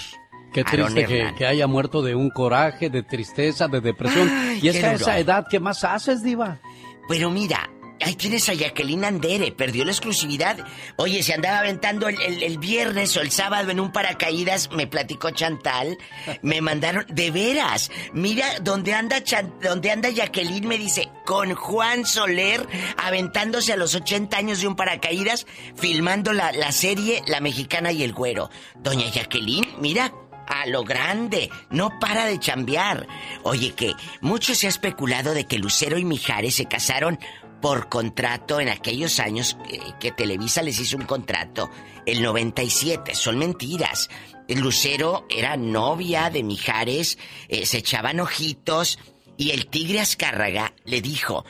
[0.53, 4.31] Qué triste que, que, haya muerto de un coraje, de tristeza, de depresión.
[4.63, 6.61] y es que a esa edad, ¿qué más haces, Diva?
[7.09, 7.71] Pero mira,
[8.05, 10.57] Ahí tienes a Jacqueline Andere, perdió la exclusividad.
[10.97, 15.99] Oye, se andaba aventando el, viernes o el sábado en un paracaídas, me platicó Chantal.
[16.43, 19.23] Me mandaron, de veras, mira, donde anda,
[19.63, 22.67] donde anda Jacqueline, me dice, con Juan Soler,
[22.97, 25.47] aventándose a los 80 años de un paracaídas,
[25.77, 28.51] filmando la, la serie La Mexicana y el Güero.
[28.75, 30.13] Doña Jacqueline, mira,
[30.47, 33.07] a lo grande, no para de chambear.
[33.43, 37.19] Oye, que mucho se ha especulado de que Lucero y Mijares se casaron
[37.63, 39.57] por contrato en aquellos años
[40.01, 41.71] que, Televisa les hizo un contrato,
[42.05, 44.11] el 97, son mentiras.
[44.49, 47.17] Lucero era novia de Mijares,
[47.49, 48.99] eh, se echaban ojitos
[49.39, 51.45] y el tigre Azcárraga le dijo,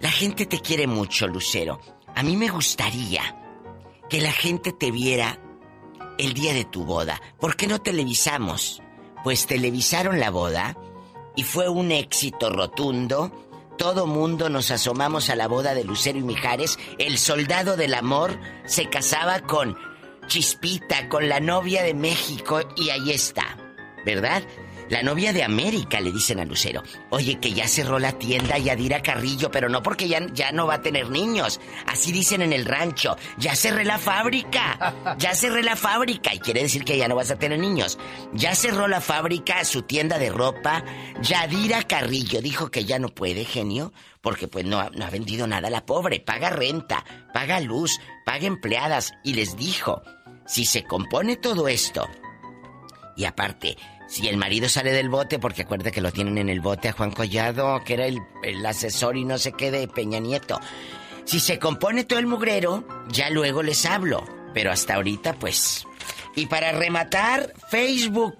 [0.00, 1.80] la gente te quiere mucho, Lucero.
[2.16, 3.36] A mí me gustaría
[4.08, 5.38] que la gente te viera
[6.16, 7.20] el día de tu boda.
[7.38, 8.82] ¿Por qué no televisamos?
[9.22, 10.76] Pues televisaron la boda
[11.36, 13.47] y fue un éxito rotundo
[13.78, 16.78] todo mundo nos asomamos a la boda de Lucero y Mijares.
[16.98, 19.78] El soldado del amor se casaba con
[20.26, 23.56] Chispita, con la novia de México, y ahí está,
[24.04, 24.42] ¿verdad?
[24.90, 26.82] La novia de América, le dicen a Lucero.
[27.10, 30.74] Oye, que ya cerró la tienda Yadira Carrillo, pero no porque ya, ya no va
[30.74, 31.60] a tener niños.
[31.86, 33.16] Así dicen en el rancho.
[33.36, 34.94] Ya cerré la fábrica.
[35.18, 36.32] Ya cerré la fábrica.
[36.32, 37.98] Y quiere decir que ya no vas a tener niños.
[38.32, 40.82] Ya cerró la fábrica, su tienda de ropa.
[41.20, 43.92] Yadira Carrillo dijo que ya no puede, genio,
[44.22, 46.20] porque pues no, no ha vendido nada la pobre.
[46.20, 47.04] Paga renta,
[47.34, 49.12] paga luz, paga empleadas.
[49.22, 50.02] Y les dijo,
[50.46, 52.08] si se compone todo esto,
[53.16, 53.76] y aparte,
[54.08, 56.92] si el marido sale del bote, porque acuérdate que lo tienen en el bote a
[56.92, 60.58] Juan Collado, que era el, asesor y no sé qué de Peña Nieto.
[61.26, 64.24] Si se compone todo el mugrero, ya luego les hablo.
[64.54, 65.86] Pero hasta ahorita, pues.
[66.34, 68.38] Y para rematar, Facebook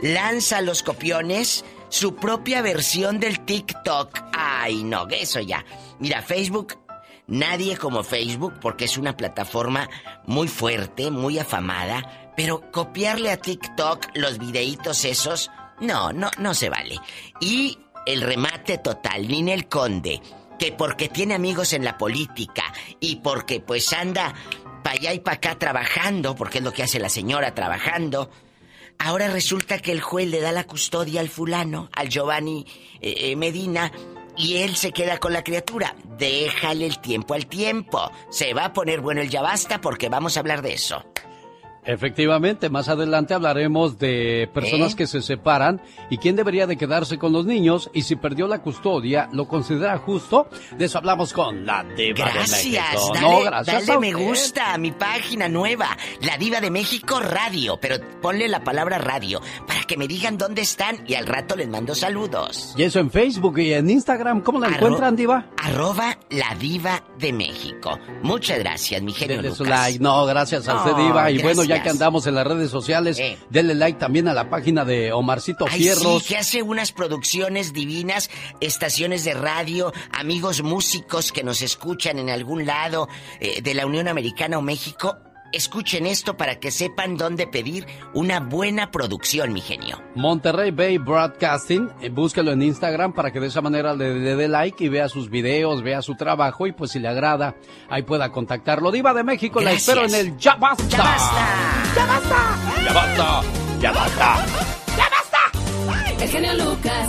[0.00, 4.24] lanza a los copiones su propia versión del TikTok.
[4.32, 5.64] Ay, no, eso ya.
[6.00, 6.80] Mira, Facebook,
[7.28, 9.88] nadie como Facebook, porque es una plataforma
[10.26, 15.50] muy fuerte, muy afamada pero copiarle a TikTok los videitos esos,
[15.80, 16.96] no, no, no se vale.
[17.40, 20.20] Y el remate total, el Conde,
[20.58, 22.64] que porque tiene amigos en la política
[23.00, 24.34] y porque pues anda
[24.82, 28.30] para allá y para acá trabajando, porque es lo que hace la señora trabajando,
[28.98, 32.64] ahora resulta que el juez le da la custodia al fulano, al Giovanni
[33.00, 33.90] eh, eh, Medina,
[34.36, 35.96] y él se queda con la criatura.
[36.18, 38.10] Déjale el tiempo al tiempo.
[38.30, 41.04] Se va a poner bueno el ya basta porque vamos a hablar de eso.
[41.86, 44.96] Efectivamente, más adelante hablaremos de personas ¿Eh?
[44.96, 45.80] que se separan
[46.10, 49.96] y quién debería de quedarse con los niños y si perdió la custodia, ¿lo considera
[49.98, 50.48] justo?
[50.76, 53.12] De eso hablamos con la Diva de México.
[53.14, 53.86] Dale, no, gracias.
[53.86, 58.64] Dale me gusta a mi página nueva, La Diva de México Radio, pero ponle la
[58.64, 62.74] palabra radio para que me digan dónde están y al rato les mando saludos.
[62.76, 65.46] Y eso en Facebook y en Instagram, ¿cómo la encuentran, Diva?
[65.62, 67.98] Arroba La Diva de México.
[68.22, 69.60] Muchas gracias, mi genio Lucas.
[69.60, 69.98] like.
[70.00, 71.30] No, gracias a usted, Diva.
[71.30, 73.20] Y bueno, ya que andamos en las redes sociales,
[73.50, 76.22] denle like también a la página de Omarcito Fierros.
[76.22, 78.30] Sí, que hace unas producciones divinas,
[78.60, 83.08] estaciones de radio, amigos músicos que nos escuchan en algún lado
[83.40, 85.16] eh, de la Unión Americana o México.
[85.56, 90.02] Escuchen esto para que sepan dónde pedir una buena producción, mi genio.
[90.14, 94.84] Monterrey Bay Broadcasting, eh, búsquelo en Instagram para que de esa manera le dé like
[94.84, 97.56] y vea sus videos, vea su trabajo y pues si le agrada,
[97.88, 98.90] ahí pueda contactarlo.
[98.90, 100.88] Diva de México, la espero en el Ya Basta.
[100.88, 101.76] Ya basta.
[101.94, 102.60] Ya basta.
[102.84, 103.42] Ya basta.
[103.80, 104.46] Ya basta.
[104.96, 106.22] ¡Ya basta!
[106.22, 107.08] El genio Lucas.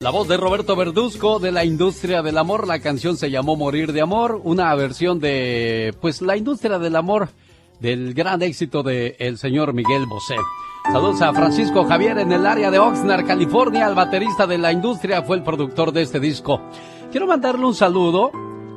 [0.00, 2.66] La voz de Roberto Verduzco de la industria del amor.
[2.66, 7.28] La canción se llamó Morir de Amor, una versión de, pues, la industria del amor
[7.82, 10.36] del gran éxito de el señor Miguel Bosé.
[10.92, 13.88] Saludos a Francisco Javier en el área de Oxnard, California.
[13.88, 16.62] El baterista de la industria fue el productor de este disco.
[17.10, 18.30] Quiero mandarle un saludo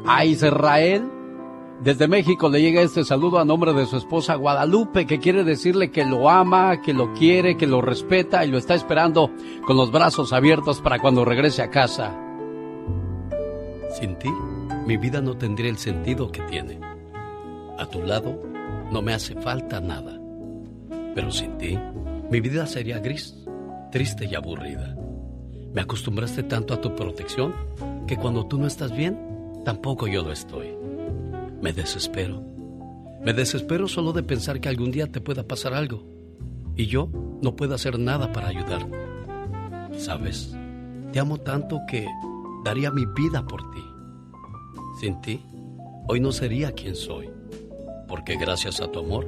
[0.07, 1.07] a Israel.
[1.81, 5.91] Desde México le llega este saludo a nombre de su esposa Guadalupe, que quiere decirle
[5.91, 9.29] que lo ama, que lo quiere, que lo respeta y lo está esperando
[9.67, 12.17] con los brazos abiertos para cuando regrese a casa.
[13.99, 14.31] Sin ti,
[14.87, 16.79] mi vida no tendría el sentido que tiene.
[17.77, 18.54] A tu lado,
[18.91, 20.19] no me hace falta nada.
[21.13, 21.77] Pero sin ti,
[22.29, 23.35] mi vida sería gris,
[23.91, 24.95] triste y aburrida.
[25.73, 27.53] Me acostumbraste tanto a tu protección
[28.07, 29.19] que cuando tú no estás bien,
[29.63, 30.75] tampoco yo lo estoy.
[31.61, 32.43] Me desespero.
[33.23, 36.03] Me desespero solo de pensar que algún día te pueda pasar algo
[36.75, 37.09] y yo
[37.41, 38.97] no puedo hacer nada para ayudarte.
[39.97, 40.55] Sabes,
[41.11, 42.05] te amo tanto que
[42.63, 43.83] daría mi vida por ti.
[44.99, 45.41] Sin ti,
[46.07, 47.29] hoy no sería quien soy,
[48.07, 49.27] porque gracias a tu amor,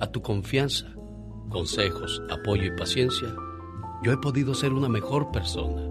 [0.00, 0.86] a tu confianza,
[1.48, 3.28] consejos, apoyo y paciencia,
[4.02, 5.82] yo he podido ser una mejor persona.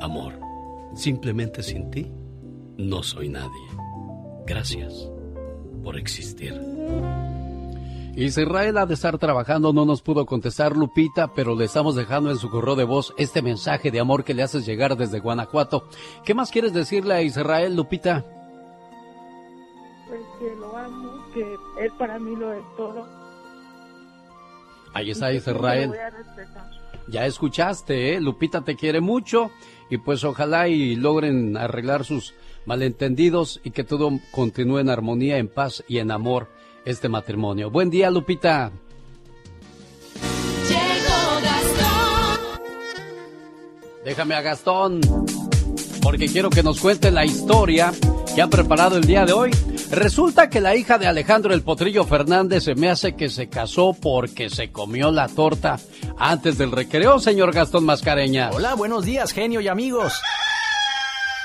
[0.00, 0.34] Amor,
[0.94, 2.10] simplemente sin ti,
[2.76, 3.66] no soy nadie.
[4.46, 5.10] Gracias
[5.82, 6.60] por existir.
[8.16, 12.36] Israel ha de estar trabajando, no nos pudo contestar Lupita, pero le estamos dejando en
[12.36, 15.88] su correo de voz este mensaje de amor que le haces llegar desde Guanajuato.
[16.24, 18.26] ¿Qué más quieres decirle a Israel, Lupita?
[20.08, 20.69] Pues que lo
[21.80, 23.06] él para mí lo es todo.
[24.92, 25.92] Ahí está Israel.
[27.08, 28.20] Ya escuchaste, ¿eh?
[28.20, 29.50] Lupita te quiere mucho
[29.88, 32.34] y pues ojalá y logren arreglar sus
[32.66, 36.48] malentendidos y que todo continúe en armonía, en paz y en amor
[36.84, 37.70] este matrimonio.
[37.70, 38.70] Buen día, Lupita.
[40.68, 42.60] Llegó Gastón.
[44.04, 45.00] Déjame a Gastón,
[46.02, 47.92] porque quiero que nos cuente la historia
[48.34, 49.50] que han preparado el día de hoy.
[49.90, 53.92] Resulta que la hija de Alejandro el Potrillo Fernández se me hace que se casó
[53.92, 55.80] porque se comió la torta
[56.16, 58.50] antes del recreo, señor Gastón Mascareña.
[58.52, 60.12] Hola, buenos días, genio y amigos.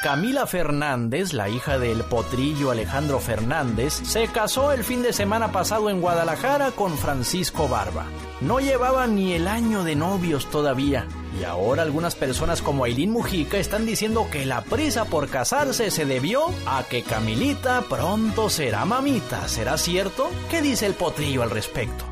[0.06, 5.90] Camila Fernández, la hija del potrillo Alejandro Fernández, se casó el fin de semana pasado
[5.90, 8.06] en Guadalajara con Francisco Barba.
[8.40, 11.08] No llevaban ni el año de novios todavía.
[11.42, 16.06] Y ahora algunas personas como Aileen Mujica están diciendo que la prisa por casarse se
[16.06, 19.48] debió a que Camilita pronto será mamita.
[19.48, 20.30] ¿Será cierto?
[20.52, 22.06] ¿Qué dice el potrillo al respecto?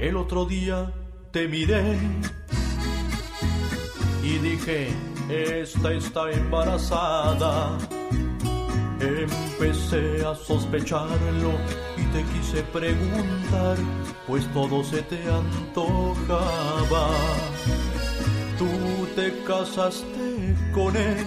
[0.00, 0.92] El otro día
[1.30, 1.96] te miré
[4.24, 4.88] y dije,
[5.28, 7.78] esta está embarazada.
[9.00, 11.52] Empecé a sospecharlo
[11.96, 13.76] y te quise preguntar,
[14.26, 17.08] pues todo se te antojaba.
[18.58, 18.68] Tú
[19.14, 21.26] te casaste con él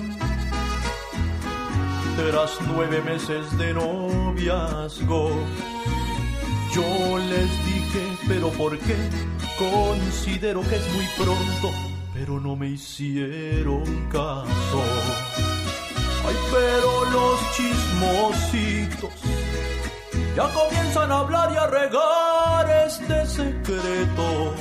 [2.17, 5.31] tras nueve meses de noviazgo.
[6.73, 8.95] Yo les dije, pero ¿por qué?
[9.57, 11.71] Considero que es muy pronto,
[12.19, 14.81] pero no me hicieron caso.
[16.27, 19.13] Ay, pero los chismositos
[20.35, 24.53] ya comienzan a hablar y a regar este secreto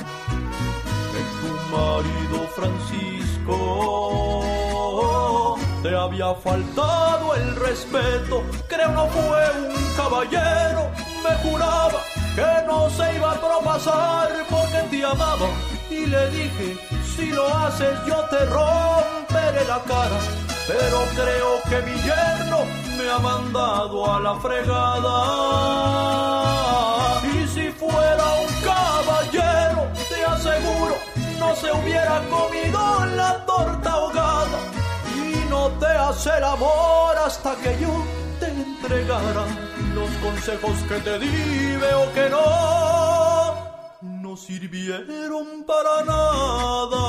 [1.11, 3.57] que tu marido Francisco
[5.83, 8.41] te había faltado el respeto.
[8.69, 10.89] Creo no fue un caballero,
[11.23, 11.99] me juraba
[12.35, 15.78] que no se iba a propasar porque te amaba.
[15.99, 16.77] Y le dije,
[17.15, 20.19] si lo haces yo te romperé la cara.
[20.67, 22.59] Pero creo que mi yerno
[22.97, 25.15] me ha mandado a la fregada.
[27.33, 30.95] Y si fuera un caballero, te aseguro,
[31.39, 34.59] no se hubiera comido la torta ahogada.
[35.15, 38.05] Y no te hace el amor hasta que yo
[38.39, 39.45] te entregara
[39.93, 43.38] los consejos que te di, veo que no,
[44.39, 46.99] sirvieron para nada.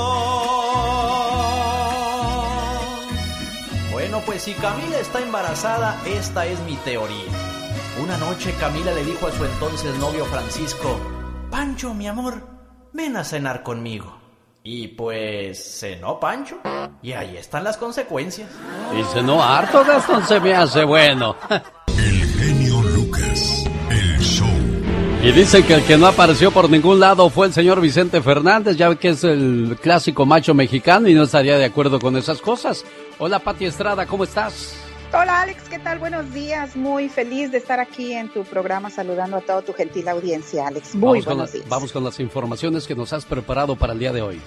[3.93, 7.31] Bueno, pues si Camila está embarazada, esta es mi teoría.
[8.03, 10.99] Una noche Camila le dijo a su entonces novio Francisco,
[11.51, 12.47] Pancho, mi amor,
[12.93, 14.19] ven a cenar conmigo.
[14.63, 16.59] Y pues cenó Pancho.
[17.03, 18.51] Y ahí están las consecuencias.
[18.95, 21.37] Dice, no, harto Gastón se me hace bueno.
[21.89, 23.70] El genio Lucas.
[25.23, 28.79] Y dicen que el que no apareció por ningún lado fue el señor Vicente Fernández,
[28.79, 32.87] ya que es el clásico macho mexicano y no estaría de acuerdo con esas cosas.
[33.19, 34.75] Hola Pati Estrada, ¿cómo estás?
[35.13, 35.99] Hola Alex, ¿qué tal?
[35.99, 36.75] Buenos días.
[36.75, 40.95] Muy feliz de estar aquí en tu programa saludando a toda tu gentil audiencia, Alex.
[40.95, 41.69] Muy vamos buenos días.
[41.69, 44.41] vamos con las informaciones que nos has preparado para el día de hoy.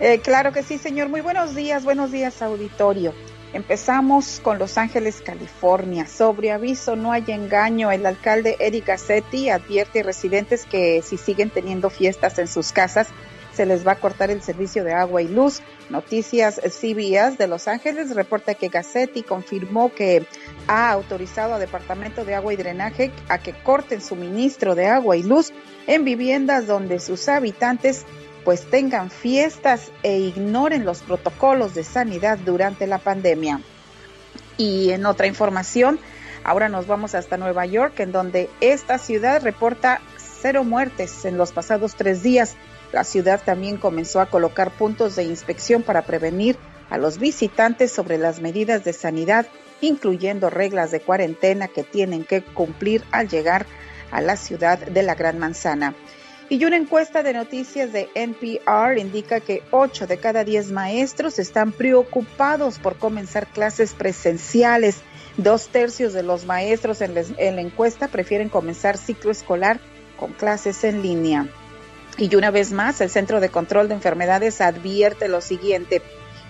[0.00, 1.10] Eh, claro que sí, señor.
[1.10, 3.12] Muy buenos días, buenos días, auditorio.
[3.56, 6.06] Empezamos con Los Ángeles, California.
[6.06, 7.90] Sobre aviso, no hay engaño.
[7.90, 13.08] El alcalde Eric Gassetti advierte a residentes que si siguen teniendo fiestas en sus casas,
[13.54, 15.62] se les va a cortar el servicio de agua y luz.
[15.88, 20.26] Noticias CBS de Los Ángeles reporta que Gassetti confirmó que
[20.68, 25.22] ha autorizado al Departamento de Agua y Drenaje a que corten suministro de agua y
[25.22, 25.54] luz
[25.86, 28.04] en viviendas donde sus habitantes
[28.46, 33.60] pues tengan fiestas e ignoren los protocolos de sanidad durante la pandemia.
[34.56, 35.98] Y en otra información,
[36.44, 41.50] ahora nos vamos hasta Nueva York, en donde esta ciudad reporta cero muertes en los
[41.50, 42.54] pasados tres días.
[42.92, 46.56] La ciudad también comenzó a colocar puntos de inspección para prevenir
[46.88, 49.48] a los visitantes sobre las medidas de sanidad,
[49.80, 53.66] incluyendo reglas de cuarentena que tienen que cumplir al llegar
[54.12, 55.96] a la ciudad de la Gran Manzana.
[56.48, 61.72] Y una encuesta de noticias de NPR indica que 8 de cada 10 maestros están
[61.72, 64.98] preocupados por comenzar clases presenciales.
[65.36, 69.80] Dos tercios de los maestros en, en la encuesta prefieren comenzar ciclo escolar
[70.16, 71.48] con clases en línea.
[72.16, 76.00] Y una vez más, el Centro de Control de Enfermedades advierte lo siguiente.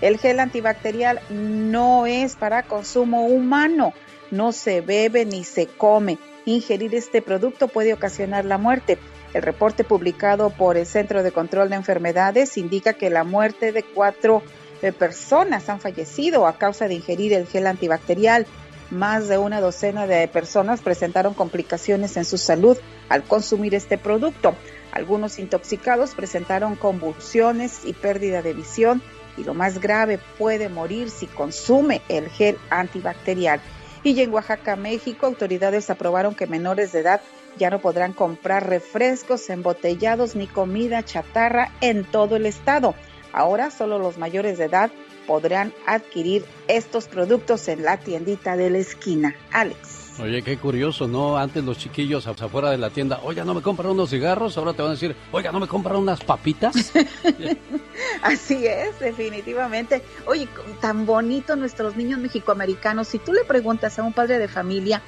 [0.03, 3.95] El gel antibacterial no es para consumo humano,
[4.31, 6.19] no se bebe ni se come.
[6.45, 8.99] Ingerir este producto puede ocasionar la muerte.
[9.37, 13.83] El reporte publicado por el Centro de Control de Enfermedades indica que la muerte de
[13.83, 14.43] cuatro
[14.81, 18.47] eh, personas han fallecido a causa de ingerir el gel antibacterial.
[18.91, 22.79] Más de una docena de personas presentaron complicaciones en su salud
[23.11, 24.55] al consumir este producto.
[24.91, 29.03] Algunos intoxicados presentaron convulsiones y pérdida de visión
[29.37, 33.61] y lo más grave puede morir si consume el gel antibacterial.
[34.03, 37.21] Y en Oaxaca, México, autoridades aprobaron que menores de edad
[37.59, 42.95] ya no podrán comprar refrescos embotellados ni comida chatarra en todo el estado.
[43.33, 44.91] Ahora solo los mayores de edad
[45.27, 49.35] podrán adquirir estos productos en la tiendita de la esquina.
[49.53, 50.07] Alex.
[50.19, 51.37] Oye, qué curioso, ¿no?
[51.37, 54.57] Antes los chiquillos afuera de la tienda, oiga, ¿no me compran unos cigarros?
[54.57, 56.75] Ahora te van a decir, oiga, ¿no me compran unas papitas?
[58.23, 60.03] Así es, definitivamente.
[60.27, 60.49] Oye,
[60.81, 63.09] tan bonito nuestros niños mexicoamericanos.
[63.09, 65.03] Si tú le preguntas a un padre de familia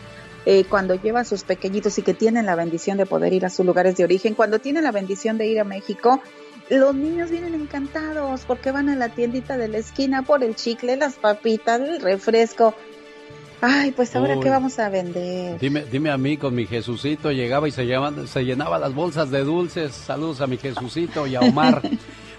[0.47, 3.51] eh, cuando lleva a sus pequeñitos y que tienen la bendición de poder ir a
[3.51, 6.21] sus lugares de origen, cuando tienen la bendición de ir a México,
[6.71, 10.97] los niños vienen encantados porque van a la tiendita de la esquina por el chicle,
[10.97, 12.75] las papitas, el refresco.
[13.61, 14.43] Ay, pues ahora Uy.
[14.45, 15.59] qué vamos a vender.
[15.59, 19.31] Dime, dime a mí, con mi Jesucito llegaba y se, llaman- se llenaba las bolsas
[19.33, 19.93] de dulces.
[19.95, 21.83] Saludos a mi Jesucito y a Omar.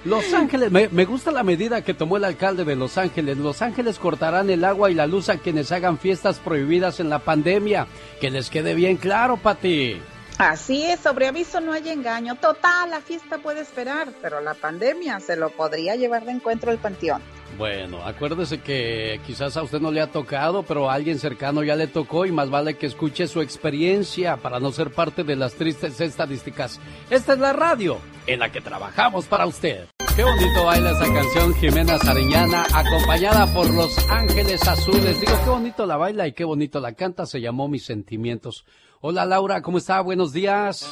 [0.05, 3.37] Los Ángeles, me, me gusta la medida que tomó el alcalde de Los Ángeles.
[3.37, 7.19] Los Ángeles cortarán el agua y la luz a quienes hagan fiestas prohibidas en la
[7.19, 7.87] pandemia.
[8.21, 10.01] Que les quede bien claro, Pati.
[10.37, 12.35] Así es, sobre aviso no hay engaño.
[12.35, 16.77] Total, la fiesta puede esperar, pero la pandemia se lo podría llevar de encuentro el
[16.77, 17.21] panteón.
[17.57, 21.75] Bueno, acuérdese que quizás a usted no le ha tocado, pero a alguien cercano ya
[21.75, 25.55] le tocó y más vale que escuche su experiencia para no ser parte de las
[25.55, 26.79] tristes estadísticas.
[27.09, 27.97] Esta es la radio
[28.27, 29.87] en la que trabajamos para usted.
[30.15, 35.19] Qué bonito baila esa canción Jimena Sariñana, acompañada por Los Ángeles Azules.
[35.19, 37.25] Digo, qué bonito la baila y qué bonito la canta.
[37.25, 38.65] Se llamó Mis Sentimientos.
[39.01, 40.01] Hola Laura, ¿cómo está?
[40.01, 40.89] Buenos días.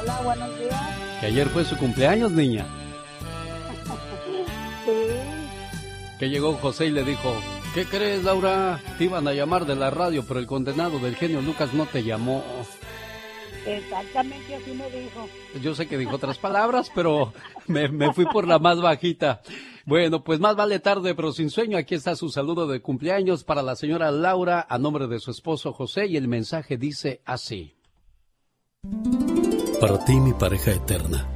[0.00, 0.80] Hola, buenos días.
[1.20, 2.64] Que ayer fue su cumpleaños, niña.
[6.18, 7.34] Que llegó José y le dijo,
[7.74, 8.80] ¿qué crees, Laura?
[8.98, 12.02] Te iban a llamar de la radio, pero el condenado del genio Lucas no te
[12.02, 12.42] llamó.
[13.66, 15.28] Exactamente así me dijo.
[15.62, 17.32] Yo sé que dijo otras palabras, pero
[17.66, 19.42] me, me fui por la más bajita.
[19.84, 21.78] Bueno, pues más vale tarde, pero sin sueño.
[21.78, 25.72] Aquí está su saludo de cumpleaños para la señora Laura a nombre de su esposo
[25.72, 27.74] José y el mensaje dice así.
[29.80, 31.26] Para ti, mi pareja eterna,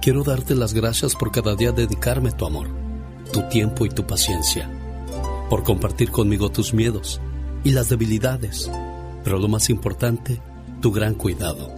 [0.00, 2.68] quiero darte las gracias por cada día dedicarme tu amor,
[3.34, 4.70] tu tiempo y tu paciencia,
[5.50, 7.20] por compartir conmigo tus miedos
[7.64, 8.70] y las debilidades,
[9.24, 10.40] pero lo más importante,
[10.80, 11.68] tu gran cuidado.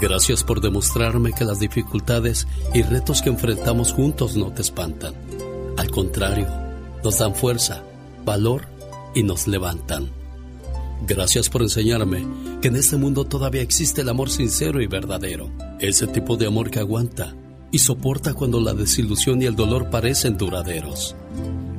[0.00, 5.12] Gracias por demostrarme que las dificultades y retos que enfrentamos juntos no te espantan.
[5.76, 6.48] Al contrario,
[7.04, 7.82] nos dan fuerza,
[8.24, 8.62] valor
[9.14, 10.08] y nos levantan.
[11.06, 12.26] Gracias por enseñarme
[12.62, 15.50] que en este mundo todavía existe el amor sincero y verdadero.
[15.78, 17.34] Ese tipo de amor que aguanta
[17.72, 21.16] y soporta cuando la desilusión y el dolor parecen duraderos.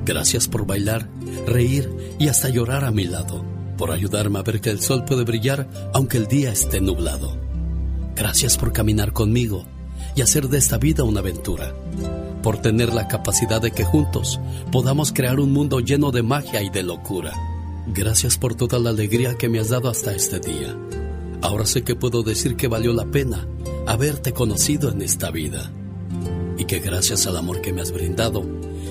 [0.06, 1.08] Gracias por bailar,
[1.48, 1.90] reír
[2.20, 3.46] y hasta llorar a mi lado.
[3.78, 7.38] Por ayudarme a ver que el sol puede brillar aunque el día esté nublado.
[8.16, 9.66] Gracias por caminar conmigo
[10.16, 11.74] y hacer de esta vida una aventura.
[12.42, 14.40] Por tener la capacidad de que juntos
[14.72, 17.34] podamos crear un mundo lleno de magia y de locura.
[17.88, 20.76] Gracias por toda la alegría que me has dado hasta este día.
[21.42, 23.48] Ahora sé que puedo decir que valió la pena
[23.86, 25.72] haberte conocido en esta vida.
[26.64, 28.42] Y que gracias al amor que me has brindado,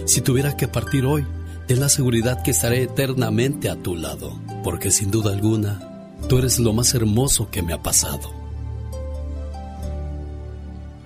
[0.05, 1.25] si tuviera que partir hoy,
[1.67, 4.35] ten la seguridad que estaré eternamente a tu lado.
[4.63, 5.81] Porque sin duda alguna,
[6.29, 8.29] tú eres lo más hermoso que me ha pasado.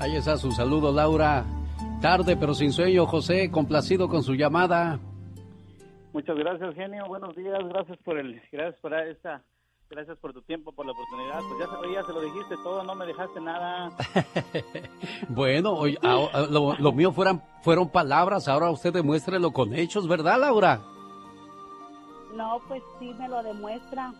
[0.01, 1.47] Ahí está su saludo, Laura.
[2.03, 4.99] Tarde pero sin sueño, José, complacido con su llamada.
[6.13, 7.07] Muchas gracias, genio.
[7.07, 7.61] Buenos días.
[7.69, 9.41] Gracias por el, gracias por esta,
[9.89, 11.41] gracias por tu tiempo, por la oportunidad.
[11.49, 13.91] Pues ya se, ya se lo dijiste todo, no me dejaste nada.
[15.29, 20.83] bueno, hoy, lo, lo, mío fueron, fueron palabras, ahora usted demuéstrelo con hechos, ¿verdad, Laura?
[22.35, 24.13] No, pues sí me lo demuestra.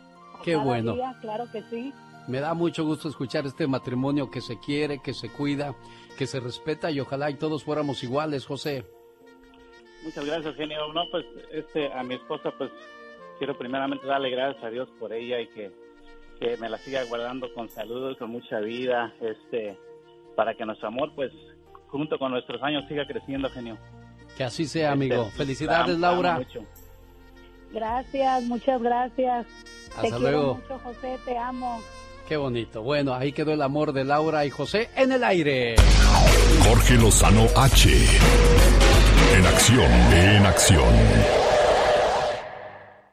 [0.43, 0.97] Qué bueno.
[1.21, 1.93] claro que sí.
[2.29, 5.75] Me da mucho gusto escuchar este matrimonio que se quiere, que se cuida,
[6.19, 8.85] que se respeta y ojalá y todos fuéramos iguales, José.
[10.03, 10.93] Muchas gracias, genio.
[10.93, 12.71] No, pues este, a mi esposa, pues
[13.39, 15.71] quiero primeramente darle gracias a Dios por ella y que,
[16.41, 19.79] que me la siga guardando con salud, con mucha vida, este,
[20.35, 21.33] para que nuestro amor, pues,
[21.89, 23.79] junto con nuestros años siga creciendo, genio.
[24.37, 25.23] Que así sea, amigo.
[25.23, 26.41] Este, Felicidades, Laura.
[27.73, 29.47] Gracias, muchas gracias.
[29.97, 30.57] Hasta te luego.
[30.59, 31.81] quiero mucho, José, te amo.
[32.29, 32.83] Qué bonito.
[32.83, 35.77] Bueno, ahí quedó el amor de Laura y José en el aire.
[36.69, 37.89] Jorge Lozano H.
[39.37, 41.56] En acción, en acción.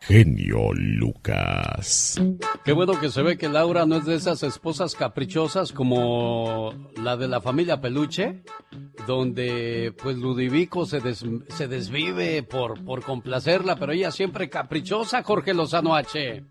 [0.06, 2.20] Genio Lucas.
[2.66, 7.16] Qué bueno que se ve que Laura no es de esas esposas caprichosas como la
[7.16, 8.44] de la familia Peluche,
[9.08, 15.96] donde pues Ludivico se, se desvive por, por complacerla, pero ella siempre caprichosa, Jorge Lozano
[15.96, 16.44] H.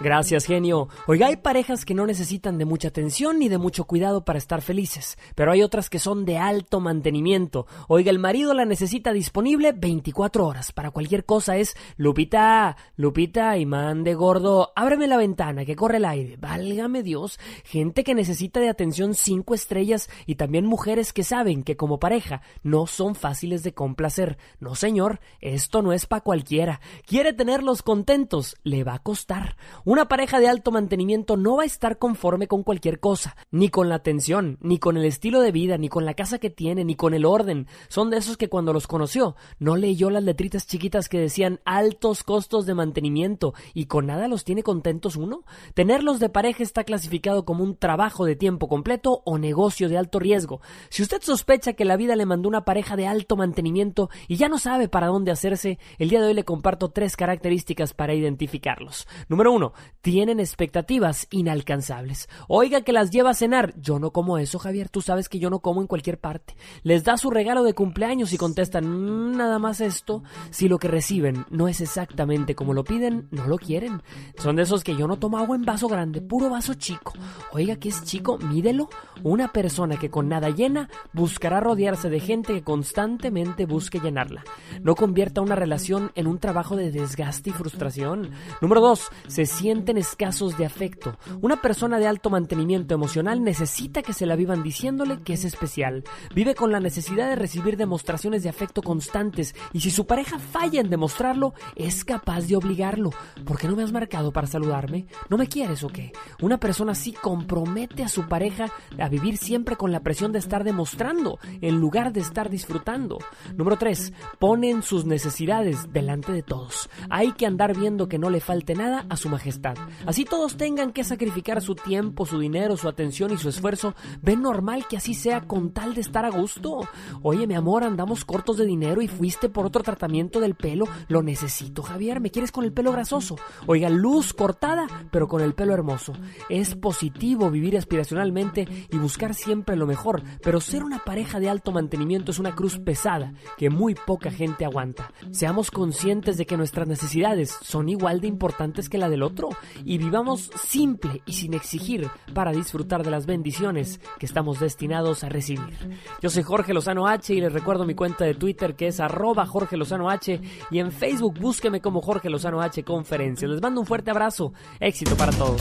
[0.00, 0.88] Gracias, genio.
[1.06, 4.60] Oiga, hay parejas que no necesitan de mucha atención ni de mucho cuidado para estar
[4.60, 7.66] felices, pero hay otras que son de alto mantenimiento.
[7.86, 10.72] Oiga, el marido la necesita disponible 24 horas.
[10.72, 16.04] Para cualquier cosa es Lupita, Lupita, imán de gordo, ábreme la ventana, que corre el
[16.04, 16.36] aire.
[16.36, 21.76] Válgame Dios, gente que necesita de atención cinco estrellas y también mujeres que saben que
[21.76, 24.38] como pareja no son fáciles de complacer.
[24.60, 26.80] No, señor, esto no es para cualquiera.
[27.06, 29.56] Quiere tenerlos contentos, le va a costar.
[29.84, 33.88] Una pareja de alto mantenimiento no va a estar conforme con cualquier cosa, ni con
[33.88, 36.94] la atención, ni con el estilo de vida, ni con la casa que tiene, ni
[36.94, 37.66] con el orden.
[37.88, 42.22] Son de esos que cuando los conoció no leyó las letritas chiquitas que decían altos
[42.22, 45.44] costos de mantenimiento y con nada los tiene contentos uno.
[45.74, 50.18] Tenerlos de pareja está clasificado como un trabajo de tiempo completo o negocio de alto
[50.18, 50.60] riesgo.
[50.88, 54.48] Si usted sospecha que la vida le mandó una pareja de alto mantenimiento y ya
[54.48, 59.06] no sabe para dónde hacerse, el día de hoy le comparto tres características para identificarlos.
[59.28, 62.28] Número uno, tienen expectativas inalcanzables.
[62.48, 63.74] Oiga que las lleva a cenar.
[63.80, 64.88] Yo no como eso, Javier.
[64.88, 66.56] Tú sabes que yo no como en cualquier parte.
[66.82, 70.22] Les da su regalo de cumpleaños y contestan mm, nada más esto.
[70.50, 74.02] Si lo que reciben no es exactamente como lo piden, no lo quieren.
[74.38, 77.12] Son de esos que yo no tomo agua en vaso grande, puro vaso chico.
[77.52, 78.88] Oiga que es chico, mídelo.
[79.22, 84.44] Una persona que con nada llena buscará rodearse de gente que constantemente busque llenarla.
[84.82, 88.30] No convierta una relación en un trabajo de desgaste y frustración.
[88.60, 91.18] Número dos, se sienten escasos de afecto.
[91.42, 96.04] Una persona de alto mantenimiento emocional necesita que se la vivan diciéndole que es especial.
[96.34, 100.80] Vive con la necesidad de recibir demostraciones de afecto constantes y si su pareja falla
[100.80, 103.10] en demostrarlo, es capaz de obligarlo.
[103.44, 105.06] ¿Por qué no me has marcado para saludarme?
[105.28, 106.12] ¿No me quieres o qué?
[106.40, 110.64] Una persona así compromete a su pareja a vivir siempre con la presión de estar
[110.64, 113.18] demostrando en lugar de estar disfrutando.
[113.56, 114.12] Número 3.
[114.38, 116.88] Ponen sus necesidades delante de todos.
[117.10, 119.74] Hay que andar viendo que no le falte nada a su majestad.
[120.06, 123.94] Así todos tengan que sacrificar su tiempo, su dinero, su atención y su esfuerzo.
[124.22, 126.80] ¿Ven normal que así sea con tal de estar a gusto?
[127.22, 130.86] Oye, mi amor, andamos cortos de dinero y fuiste por otro tratamiento del pelo.
[131.08, 132.20] Lo necesito, Javier.
[132.20, 133.36] ¿Me quieres con el pelo grasoso?
[133.66, 136.12] Oiga, luz cortada, pero con el pelo hermoso.
[136.48, 141.72] Es positivo vivir aspiracionalmente y buscar siempre lo mejor, pero ser una pareja de alto
[141.72, 145.12] mantenimiento es una cruz pesada que muy poca gente aguanta.
[145.30, 149.48] Seamos conscientes de que nuestras necesidades son igual de importantes que la del otro
[149.84, 155.28] y vivamos simple y sin exigir para disfrutar de las bendiciones que estamos destinados a
[155.28, 155.98] recibir.
[156.20, 159.46] Yo soy Jorge Lozano H y les recuerdo mi cuenta de Twitter que es arroba
[159.46, 160.40] Jorge Lozano H
[160.70, 163.46] y en Facebook búsqueme como Jorge Lozano H Conferencia.
[163.48, 164.52] Les mando un fuerte abrazo.
[164.80, 165.60] Éxito para todos.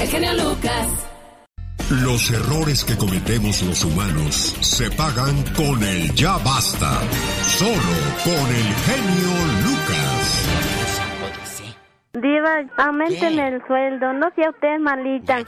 [0.00, 1.06] El genio Lucas.
[2.02, 7.00] Los errores que cometemos los humanos se pagan con el ya basta.
[7.42, 9.32] Solo con el genio
[9.62, 10.46] Lucas.
[12.14, 15.44] Diva, aumenten el sueldo, no sea usted malita.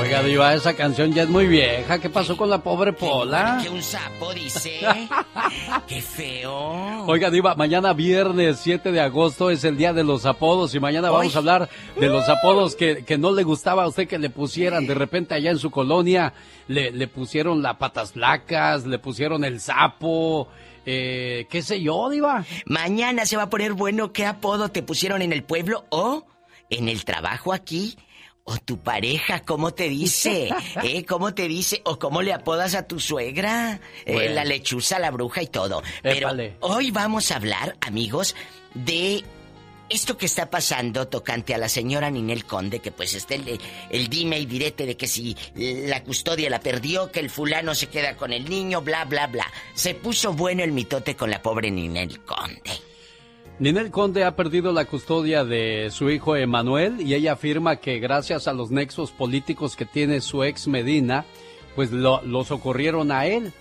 [0.00, 1.98] Oiga, Diva, esa canción ya es muy vieja.
[1.98, 3.60] ¿Qué pasó con la pobre Pola?
[3.62, 4.80] Que un sapo dice.
[5.86, 7.04] Qué feo.
[7.04, 11.10] Oiga, Diva, mañana viernes 7 de agosto es el día de los apodos y mañana
[11.10, 11.68] vamos a hablar
[11.98, 14.86] de los apodos que, que no le gustaba a usted que le pusieran.
[14.86, 16.32] De repente allá en su colonia
[16.66, 20.48] le, le pusieron la patas flacas, le pusieron el sapo,
[20.86, 22.46] eh, qué sé yo, Diva.
[22.64, 26.24] Mañana se va a poner bueno qué apodo te pusieron en el pueblo o
[26.70, 27.98] en el trabajo aquí.
[28.52, 30.48] O tu pareja, ¿cómo te dice?
[30.82, 31.04] ¿Eh?
[31.04, 31.82] ¿Cómo te dice?
[31.84, 33.80] ¿O cómo le apodas a tu suegra?
[34.04, 34.34] Eh, Bueno.
[34.34, 35.82] la lechuza, la bruja y todo.
[36.02, 36.56] Pero Épale.
[36.60, 38.34] hoy vamos a hablar, amigos,
[38.74, 39.22] de
[39.88, 43.60] esto que está pasando tocante a la señora Ninel Conde, que pues está el,
[43.90, 47.88] el dime y direte de que si la custodia la perdió, que el fulano se
[47.88, 49.46] queda con el niño, bla, bla, bla.
[49.74, 52.70] Se puso bueno el mitote con la pobre Ninel Conde.
[53.60, 58.48] Ninel Conde ha perdido la custodia de su hijo Emanuel y ella afirma que gracias
[58.48, 61.26] a los nexos políticos que tiene su ex Medina,
[61.76, 63.52] pues lo, lo socorrieron a él.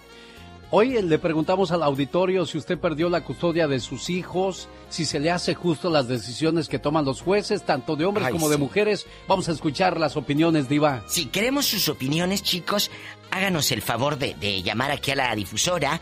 [0.71, 5.19] Hoy le preguntamos al auditorio si usted perdió la custodia de sus hijos, si se
[5.19, 8.55] le hace justo las decisiones que toman los jueces, tanto de hombres Ay, como de
[8.55, 9.05] mujeres.
[9.27, 11.03] Vamos a escuchar las opiniones, Diva.
[11.07, 12.89] Si queremos sus opiniones, chicos,
[13.31, 15.99] háganos el favor de, de llamar aquí a la difusora.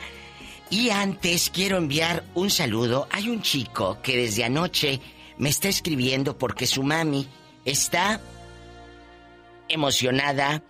[0.70, 3.08] Y antes quiero enviar un saludo.
[3.12, 5.00] Hay un chico que desde anoche
[5.38, 7.28] me está escribiendo porque su mami
[7.64, 8.20] está
[9.70, 10.64] emocionada,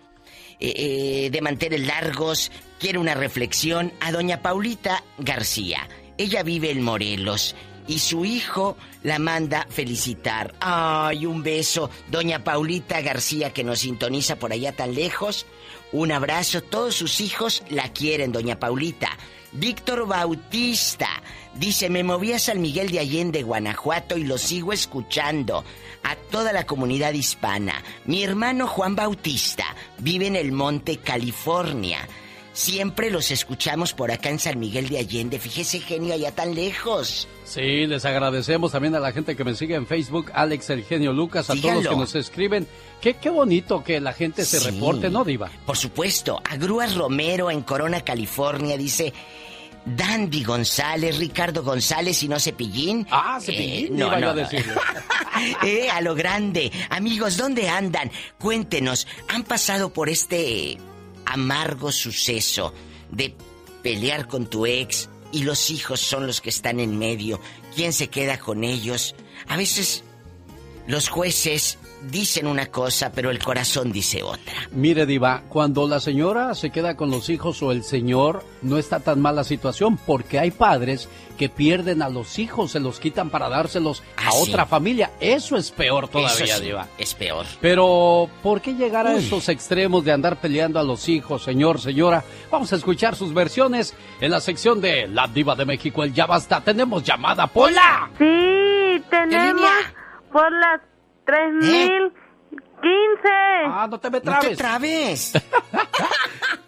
[0.60, 5.88] eh, eh, de mantener largos, quiere una reflexión a doña Paulita García.
[6.16, 7.54] Ella vive en Morelos
[7.86, 10.54] y su hijo la manda felicitar.
[10.60, 15.46] Ay, un beso, doña Paulita García que nos sintoniza por allá tan lejos.
[15.90, 19.16] Un abrazo, todos sus hijos la quieren, doña Paulita.
[19.52, 21.08] Víctor Bautista
[21.54, 25.64] dice, me moví a San Miguel de Allende, Guanajuato y lo sigo escuchando.
[26.02, 27.82] A toda la comunidad hispana.
[28.04, 29.64] Mi hermano Juan Bautista
[29.98, 32.06] vive en el Monte, California.
[32.52, 35.38] Siempre los escuchamos por acá en San Miguel de Allende.
[35.38, 37.28] Fíjese, genio, allá tan lejos.
[37.48, 41.14] Sí, les agradecemos también a la gente que me sigue en Facebook, Alex El Genio
[41.14, 42.66] Lucas, a todos los que nos escriben.
[43.00, 44.70] Qué, qué bonito que la gente se Sí.
[44.70, 45.50] reporte, ¿no, Diva?
[45.64, 49.14] Por supuesto, a Grúas Romero en Corona, California, dice
[49.86, 53.06] Dandy González, Ricardo González y no Cepillín.
[53.10, 54.74] Ah, Cepillín, iba yo a decirle.
[55.64, 56.70] eh, a lo grande.
[56.90, 58.10] Amigos, ¿dónde andan?
[58.38, 60.76] Cuéntenos, ¿han pasado por este
[61.24, 62.74] amargo suceso
[63.10, 63.34] de
[63.82, 67.40] pelear con tu ex y los hijos son los que están en medio?
[67.74, 69.14] ¿Quién se queda con ellos?
[69.46, 70.04] A veces
[70.86, 71.78] los jueces
[72.10, 74.54] dicen una cosa, pero el corazón dice otra.
[74.70, 79.00] Mire, Diva, cuando la señora se queda con los hijos o el señor, no está
[79.00, 83.30] tan mal la situación, porque hay padres que pierden a los hijos, se los quitan
[83.30, 84.50] para dárselos a Ah, sí.
[84.50, 85.12] otra familia.
[85.20, 86.86] Eso es peor todavía, Eso sí, Diva.
[86.98, 87.46] Es peor.
[87.60, 89.18] Pero, ¿por qué llegar a Uy.
[89.24, 92.24] esos extremos de andar peleando a los hijos, señor, señora?
[92.50, 96.26] Vamos a escuchar sus versiones en la sección de La Diva de México, el Ya
[96.26, 96.60] Basta.
[96.60, 98.10] Tenemos llamada, Pola.
[98.18, 99.70] Sí, tenemos
[100.32, 100.80] por las
[101.28, 102.10] 3015.
[103.66, 105.32] Ah, no te me No te trabes.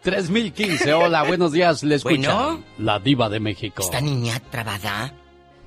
[0.02, 2.62] 3015, hola, buenos días, le escucha Bueno.
[2.78, 3.82] La Diva de México.
[3.82, 5.14] Esta niña trabada.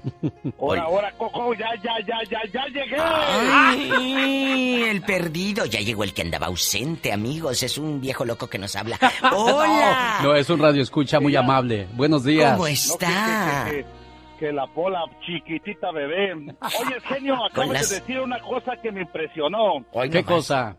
[0.59, 2.97] Ahora, ahora, Coco, ya, ya, ya, ya, ya llegué.
[2.99, 5.65] Ay, el perdido.
[5.65, 7.63] Ya llegó el que andaba ausente, amigos.
[7.63, 8.99] Es un viejo loco que nos habla.
[9.31, 10.19] ¡Hola!
[10.21, 11.87] No, es un radio escucha muy amable.
[11.93, 12.51] Buenos días.
[12.51, 13.65] ¿Cómo No, que- está?
[13.69, 14.02] que- que-
[14.39, 16.33] que la pola chiquitita bebé.
[16.33, 19.83] Oye, genio, acabas las- de decir una cosa que me impresionó.
[20.11, 20.75] ¿Qué cosa?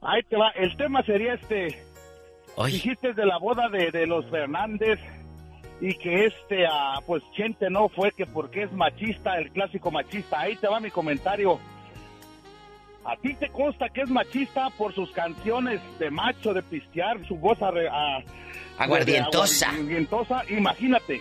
[0.00, 0.50] Ahí te va.
[0.50, 1.78] El tema sería este.
[2.66, 4.98] Dijiste de la boda de, de los Fernández
[5.80, 10.40] y que este, ah, pues Chente no fue que porque es machista, el clásico machista.
[10.40, 11.58] Ahí te va mi comentario.
[13.04, 17.36] ¿A ti te consta que es machista por sus canciones de macho, de pistear, su
[17.36, 18.22] voz arre- a-
[18.78, 19.70] Aguardientosa.
[19.70, 20.42] de aguardientosa?
[20.50, 21.20] Imagínate,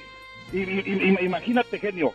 [0.53, 2.13] i- i- imagínate, genio.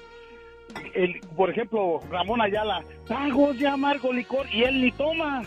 [0.95, 5.43] El, por ejemplo, Ramón Ayala, tragos de amargo licor y él ni toma.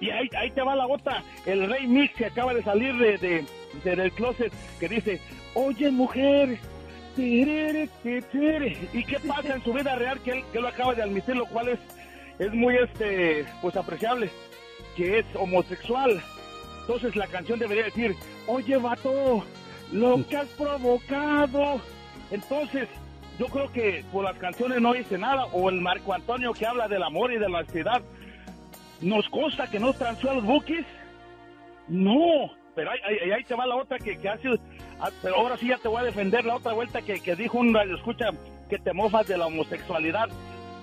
[0.00, 3.18] Y ahí, ahí te va la otra, el Rey Mix que acaba de salir de,
[3.18, 3.44] de-
[3.84, 5.20] de- del closet, que dice,
[5.54, 6.58] oye mujer,
[7.14, 8.76] tirere, tirere".
[8.92, 11.46] ¿y qué pasa en su vida real que él, que él acaba de admitir, lo
[11.46, 11.78] cual es,
[12.38, 14.30] es muy este pues apreciable,
[14.96, 16.20] que es homosexual.
[16.80, 18.16] Entonces la canción debería decir,
[18.48, 19.44] oye vato,
[19.92, 21.80] lo que has provocado.
[22.30, 22.88] Entonces,
[23.38, 26.88] yo creo que por las canciones no dice nada, o el Marco Antonio que habla
[26.88, 28.02] del amor y de la honestidad,
[29.02, 30.86] ¿Nos consta que no transió a los buques?
[31.88, 34.48] No, pero ahí te va la otra que, que hace...
[35.00, 37.58] ah, Pero ahora sí ya te voy a defender la otra vuelta que, que dijo
[37.58, 38.30] un radio escucha
[38.70, 40.28] que te mofas de la homosexualidad.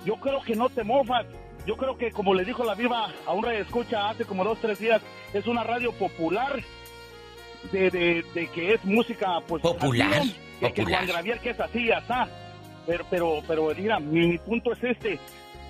[0.05, 1.25] yo creo que no te mofas.
[1.65, 4.59] Yo creo que, como le dijo la viva a un radio escucha hace como dos,
[4.59, 5.01] tres días,
[5.33, 6.59] es una radio popular
[7.71, 9.61] de, de, de que es música, pues...
[9.61, 10.99] Popular, así, de que popular.
[10.99, 12.27] Juan Gravier que es así, asá.
[12.85, 15.19] Pero, pero, pero, mira, mi, mi punto es este.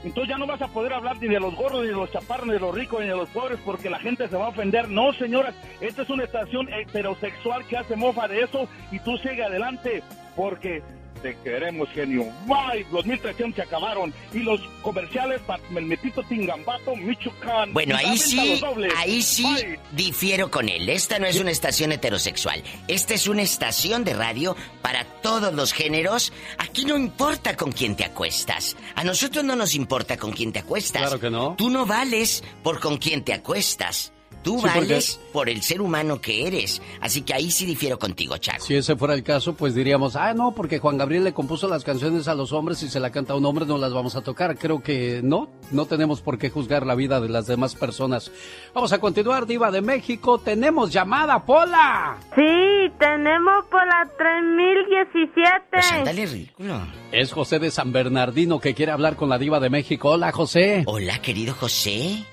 [0.04, 2.48] Entonces ya no vas a poder hablar ni de los gordos, ni de los chaparros,
[2.48, 4.88] ni de los ricos, ni de los pobres, porque la gente se va a ofender.
[4.88, 9.44] No, señoras, esta es una estación heterosexual que hace mofa de eso y tú sigue
[9.44, 10.02] adelante,
[10.38, 10.82] porque
[11.22, 12.26] te queremos, genio.
[12.46, 14.14] Bye, los 1300 se acabaron.
[14.34, 17.74] Y los comerciales para el metito Tingambato, Michoacán.
[17.74, 18.62] Bueno, ahí sí,
[18.98, 19.80] ahí sí Bye.
[19.92, 20.90] difiero con él.
[20.90, 22.64] Esta no es una estación heterosexual.
[22.88, 26.34] Esta es una estación de radio para todos los géneros.
[26.58, 28.76] Aquí no importa con quién te acuestas.
[28.96, 31.02] A nosotros no nos importa con quién te acuestas.
[31.02, 31.56] Claro que no.
[31.58, 34.12] Tú no vales por con quién te acuestas.
[34.44, 36.82] Tú Sí, porque- vales por el ser humano que eres.
[37.02, 38.64] Así que ahí sí difiero contigo, Chaco.
[38.66, 41.84] Si ese fuera el caso, pues diríamos, ah, no, porque Juan Gabriel le compuso las
[41.84, 44.22] canciones a los hombres y se la canta a un hombre, no las vamos a
[44.22, 44.58] tocar.
[44.58, 48.32] Creo que no, no tenemos por qué juzgar la vida de las demás personas.
[48.74, 50.38] Vamos a continuar, Diva de México.
[50.40, 52.18] Tenemos llamada, Pola.
[52.36, 55.66] Sí, tenemos por la 3017.
[55.72, 56.82] Pues ándale, ridículo.
[57.12, 60.10] Es José de San Bernardino que quiere hablar con la Diva de México.
[60.12, 60.84] Hola, José.
[60.88, 62.24] Hola, querido José.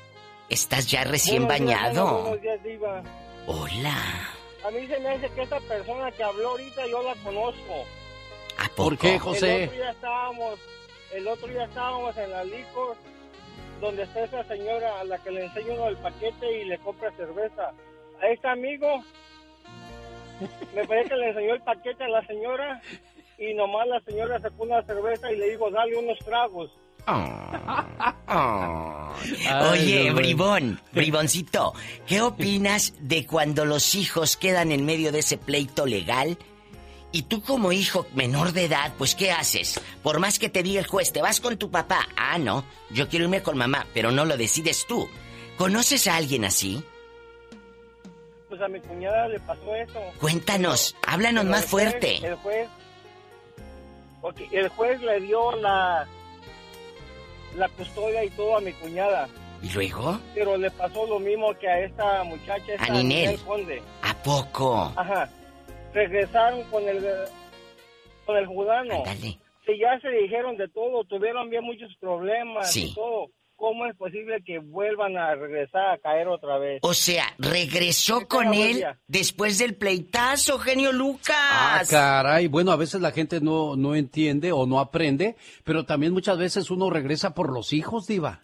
[0.49, 2.23] ¿Estás ya recién Buenos días, bañado?
[2.23, 3.03] buenos días, Diva.
[3.47, 3.97] Hola.
[4.65, 7.85] A mí se me hace que esta persona que habló ahorita yo la conozco.
[8.59, 9.65] ¿A ¿Por qué, El José?
[9.65, 10.59] otro día estábamos,
[11.13, 12.97] el otro día estábamos en la licor
[13.81, 17.11] donde está esa señora a la que le enseña uno el paquete y le compra
[17.17, 17.73] cerveza.
[18.23, 19.05] A este amigo
[20.75, 22.81] me parece que le enseñó el paquete a la señora
[23.39, 26.71] y nomás la señora sacó una cerveza y le dijo, dale unos tragos.
[29.71, 30.15] Oye, Dios mío.
[30.15, 31.73] bribón, briboncito,
[32.07, 36.37] ¿qué opinas de cuando los hijos quedan en medio de ese pleito legal?
[37.13, 39.81] Y tú como hijo menor de edad, pues ¿qué haces?
[40.03, 42.07] Por más que te diga el juez, te vas con tu papá.
[42.17, 45.09] Ah, no, yo quiero irme con mamá, pero no lo decides tú.
[45.57, 46.83] ¿Conoces a alguien así?
[48.49, 50.01] Pues a mi cuñada le pasó eso.
[50.21, 52.17] Cuéntanos, háblanos Pero más el juez- fuerte.
[52.27, 52.69] El juez,
[54.53, 56.07] el juez le dio la,
[57.57, 59.29] la custodia y todo a mi cuñada.
[59.63, 60.19] ¿Y luego?
[60.35, 63.39] Pero le pasó lo mismo que a esta muchacha, esta A Ninel.
[63.41, 63.83] Conde.
[64.03, 64.93] ¿A poco?
[64.97, 65.29] Ajá.
[65.95, 67.05] Regresaron con el
[68.27, 68.97] con el judano.
[68.99, 69.39] Ándale.
[69.65, 72.89] Si ya se dijeron de todo, tuvieron bien muchos problemas Sí.
[72.91, 73.29] y todo.
[73.57, 76.79] ¿Cómo es posible que vuelvan a regresar a caer otra vez?
[76.83, 78.99] O sea, regresó con él día.
[79.09, 81.89] después del pleitazo, genio Ah, Lucas.
[81.91, 82.49] caray.
[82.49, 86.71] Bueno, a veces la gente no, no entiende o no aprende, pero también muchas veces
[86.71, 88.41] uno regresa por los hijos, Diva.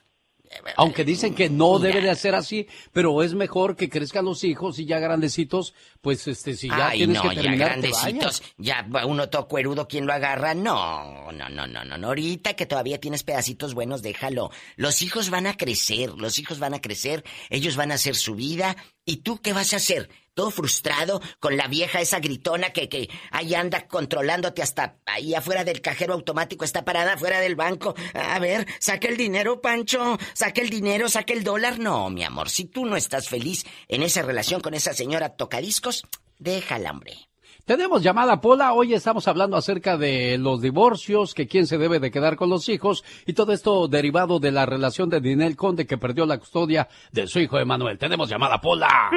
[0.76, 4.78] Aunque dicen que no debe de ser así, pero es mejor que crezcan los hijos
[4.78, 8.42] y ya grandecitos, pues este, si ya Ay, tienes no, que ya terminar, te grandecitos,
[8.58, 10.54] ya uno todo cuerudo, ¿quién lo agarra?
[10.54, 14.50] No, no, no, no, no, no, ahorita que todavía tienes pedacitos buenos, déjalo.
[14.76, 18.34] Los hijos van a crecer, los hijos van a crecer, ellos van a hacer su
[18.34, 20.08] vida, ¿y tú qué vas a hacer?
[20.34, 25.62] Todo frustrado con la vieja esa gritona que, que ahí anda controlándote hasta ahí afuera
[25.62, 27.94] del cajero automático, está parada afuera del banco.
[28.14, 31.78] A ver, saca el dinero, Pancho, saca el dinero, saca el dólar.
[31.78, 36.04] No, mi amor, si tú no estás feliz en esa relación con esa señora tocadiscos,
[36.38, 37.28] déjala, hombre.
[37.64, 42.10] Tenemos llamada Pola, hoy estamos hablando acerca de los divorcios, que quién se debe de
[42.10, 45.96] quedar con los hijos y todo esto derivado de la relación de Dinel Conde que
[45.96, 47.98] perdió la custodia de su hijo Emanuel.
[47.98, 49.10] Tenemos llamada Pola.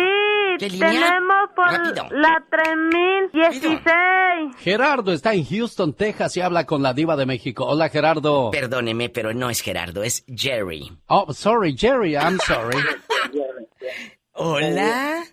[0.59, 2.07] Tenemos por Rápido.
[2.11, 4.55] la 3016.
[4.57, 7.65] Gerardo está en Houston, Texas y habla con la diva de México.
[7.65, 8.51] Hola Gerardo.
[8.51, 10.91] Perdóneme, pero no es Gerardo, es Jerry.
[11.07, 12.77] Oh, sorry Jerry, I'm sorry.
[14.33, 15.23] Hola.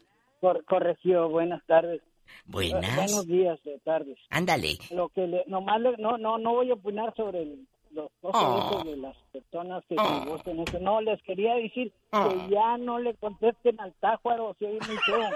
[0.41, 2.01] Cor- corregió, buenas tardes.
[2.47, 2.97] Buenas.
[2.97, 4.19] Buenos días, de tardes.
[4.31, 4.79] Ándale.
[4.91, 8.33] Lo que le, nomás le- no, no, no voy a opinar sobre el- los dos
[8.35, 8.55] Oh.
[8.71, 10.21] derechos de las personas que Oh.
[10.25, 10.79] divorcian eso.
[10.81, 12.29] No, les quería decir Oh.
[12.29, 15.31] que ya no le contesten al tájuaro, si muy feo.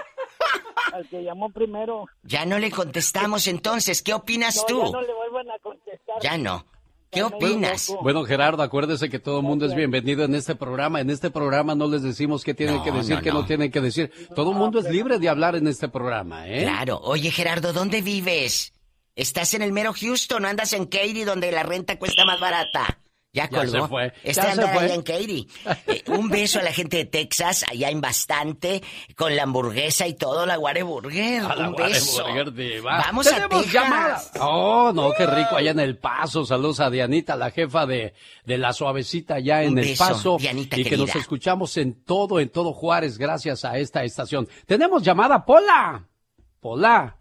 [0.93, 2.05] al que llamó primero.
[2.23, 4.85] Ya no le contestamos entonces, ¿qué opinas No, tú?
[4.85, 6.15] ya no le vuelvan a contestar.
[6.21, 6.65] Ya no.
[7.09, 7.95] ¿Qué opinas?
[8.01, 10.99] Bueno, Gerardo, acuérdese que todo el mundo es bienvenido en este programa.
[10.99, 13.41] En este programa no les decimos qué tienen No, que decir, no, qué no.
[13.41, 13.45] no.
[13.45, 14.11] tienen que decir.
[14.35, 16.63] Todo el mundo es libre de hablar en este programa, ¿eh?
[16.63, 16.99] Claro.
[17.03, 18.73] Oye, Gerardo, ¿dónde vives?
[19.17, 22.99] ¿Estás en el mero Houston o andas en Katy donde la renta cuesta más barata?
[23.33, 23.71] Ya Ya colgó.
[23.83, 24.93] se fue, Este ya se fue.
[24.93, 25.47] en Katy.
[25.87, 28.81] Eh, un beso a la gente de Texas, allá en bastante,
[29.15, 31.43] con la hamburguesa y todo, la Whataburger.
[31.43, 32.23] A la un beso.
[32.51, 32.97] Diva.
[32.99, 34.31] Vamos a ¡Tenemos Texas.
[34.39, 36.45] Oh, no, qué rico allá en El Paso.
[36.45, 38.13] Saludos a Dianita, la jefa de,
[38.45, 40.37] de la suavecita allá en Un El beso, Paso.
[40.39, 44.47] Dianita y que nos escuchamos en todo, en todo Juárez, gracias a esta estación.
[44.65, 46.07] Tenemos llamada, Pola.
[46.59, 47.16] Pola.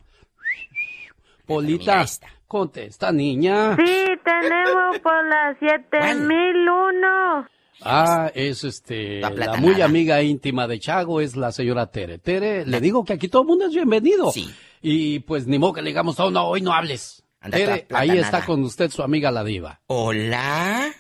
[1.47, 2.05] Polita,
[2.47, 3.77] contesta, niña.
[3.77, 7.49] Sí, tenemos por la 7001.
[7.83, 12.19] Ah, es este, la muy amiga íntima de Chago, es la señora Tere.
[12.19, 14.31] Tere, le digo que aquí todo el mundo es bienvenido.
[14.31, 14.49] Sí.
[14.83, 17.25] Y pues ni modo que le digamos, oh, no, hoy no hables.
[17.41, 19.81] Anda Tere, ahí está con usted su amiga la diva.
[19.87, 20.91] Hola,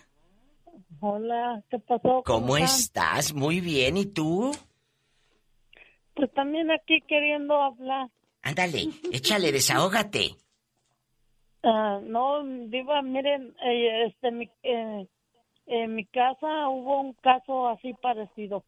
[1.01, 2.23] Hola, ¿qué pasó?
[2.25, 3.19] ¿cómo están?
[3.19, 3.35] estás?
[3.35, 4.53] Muy bien, ¿y tú?
[6.15, 8.09] Pues también aquí queriendo hablar.
[8.47, 10.37] Ándale, échale, desahógate.
[11.65, 15.09] Ah, no, Diva, miren, eh, este, mi, eh,
[15.67, 18.65] en mi casa hubo un caso así parecido.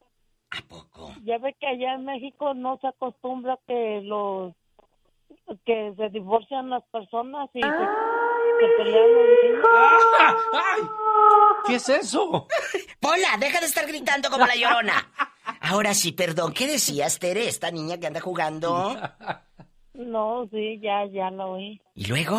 [0.50, 1.14] ¿A poco?
[1.22, 4.52] Ya ve que allá en México no se acostumbra que los
[5.64, 9.66] que se divorcian las personas y se, se pelean los niños.
[11.66, 12.48] ¿Qué es eso?
[12.98, 15.12] Pola, deja de estar gritando como la llorona.
[15.60, 18.96] Ahora sí, perdón, ¿qué decías, Tere, esta niña que anda jugando?
[19.98, 21.80] No, sí, ya, ya lo oí.
[21.94, 22.38] ¿Y luego?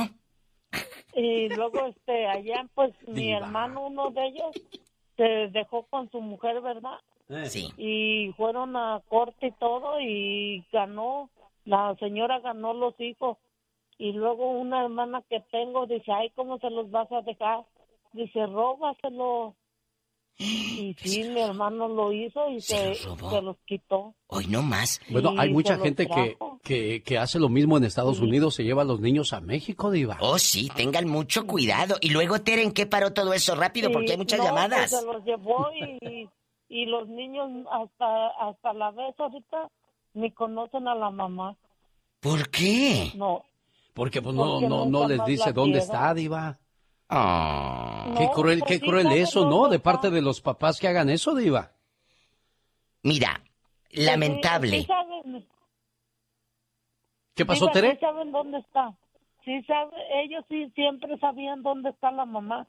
[1.14, 3.40] Y luego, este, allá, pues, mi Diva.
[3.40, 4.56] hermano, uno de ellos,
[5.18, 6.98] se dejó con su mujer, ¿verdad?
[7.48, 7.68] Sí.
[7.78, 11.30] Y fueron a corte y todo, y ganó,
[11.66, 13.38] la señora ganó los hijos.
[13.98, 17.66] Y luego una hermana que tengo dice, ay, ¿cómo se los vas a dejar?
[18.14, 19.56] Dice, róbaselo.
[20.38, 24.16] Y sí, mi hermano lo hizo y se, los se los quitó.
[24.28, 25.02] Hoy no más.
[25.10, 28.84] Bueno, hay mucha gente que, que, que hace lo mismo en Estados Unidos, se lleva
[28.84, 30.18] a los niños a México, diva.
[30.22, 31.98] Oh, sí, tengan mucho cuidado.
[32.02, 33.56] Y luego, Tere, ¿en qué paró todo eso?
[33.56, 34.92] Rápido, porque hay muchas no, llamadas.
[34.92, 36.30] pues se los llevó y,
[36.70, 39.70] y los niños hasta, hasta la vez ahorita
[40.14, 41.58] ni conocen a la mamá.
[42.20, 43.12] ¿Por qué?
[43.16, 43.44] No.
[43.94, 46.58] Porque pues no, Porque no, no les dice dónde está, diva.
[47.10, 48.14] Ah.
[48.18, 49.68] Qué No, cruel, qué cruel eso, ¿no?
[49.68, 51.72] De parte de los papás que hagan eso, diva.
[53.04, 54.70] Mira, Pues sí, lamentable.
[54.82, 54.88] sí
[57.36, 57.92] ¿Qué pasó, Tere?
[57.94, 58.94] Sí saben dónde está.
[59.46, 62.68] Sí sabe, ellos sí siempre sabían dónde está la mamá,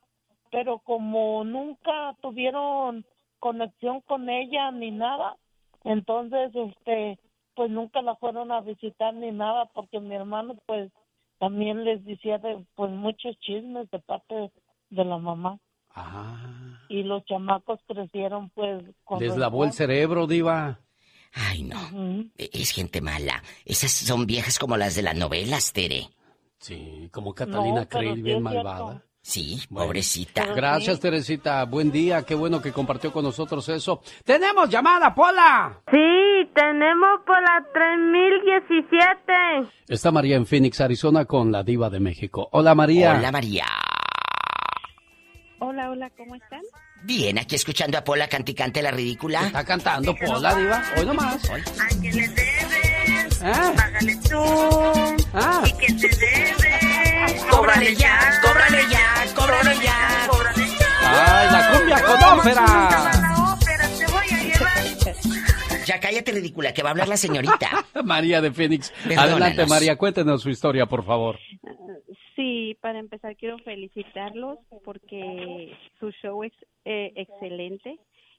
[0.50, 3.04] pero como nunca tuvieron
[3.40, 5.36] conexión con ella ni nada,
[5.84, 7.18] entonces este
[7.54, 10.90] pues nunca la fueron a visitar ni nada porque mi hermano pues
[11.40, 14.52] también les decía de pues muchos chismes de parte
[14.90, 15.58] de la mamá
[16.88, 20.78] y los chamacos crecieron pues con Les lavó el cerebro, diva.
[21.32, 21.80] Ay, no.
[21.80, 22.30] Ujú.
[22.36, 23.42] E- Es gente mala.
[23.64, 26.10] Esas son viejas como las de las novelas, Tere.
[26.58, 29.02] Sí, como Catalina No, sí bien malvada.
[29.22, 29.86] Sí, Bueno.
[29.86, 30.46] pobrecita.
[30.54, 31.64] Gracias, Teresita.
[31.64, 32.22] Buen día.
[32.22, 34.00] Qué bueno que compartió con nosotros eso.
[34.24, 35.78] ¡Tenemos llamada, Pola!
[35.90, 39.72] Sí, tenemos por la 3017.
[39.88, 42.48] Está María en Phoenix, Arizona, con la diva de México.
[42.52, 43.16] Hola, María.
[43.18, 43.66] Hola, María.
[45.58, 46.62] Hola, hola, ¿cómo están?
[47.02, 49.46] Bien, aquí escuchando a Pola Canticante la ridícula.
[49.46, 50.82] Está cantando Pola, diva.
[50.96, 51.50] Hoy nomás.
[51.50, 51.60] Hoy.
[51.60, 53.42] ¿A quién le debes?
[53.42, 53.72] Ah.
[53.76, 54.42] Págale tú.
[55.34, 55.62] Ah.
[55.66, 56.89] ¿Y te debes?
[57.50, 60.26] Cóbrale ya, cóbrale ya, cóbrale ya.
[60.30, 61.40] Cóbrale ya.
[61.40, 62.64] ¡Ay, la cumbia con ópera!
[62.66, 65.84] La ópera te voy a llevar.
[65.86, 67.84] Ya cállate, ridícula, que va a hablar la señorita.
[68.04, 68.90] María de Phoenix.
[68.90, 69.32] Perdónanos.
[69.32, 71.38] Adelante, María, cuéntenos su historia, por favor.
[72.36, 76.52] Sí, para empezar quiero felicitarlos porque su show es
[76.86, 77.98] eh, excelente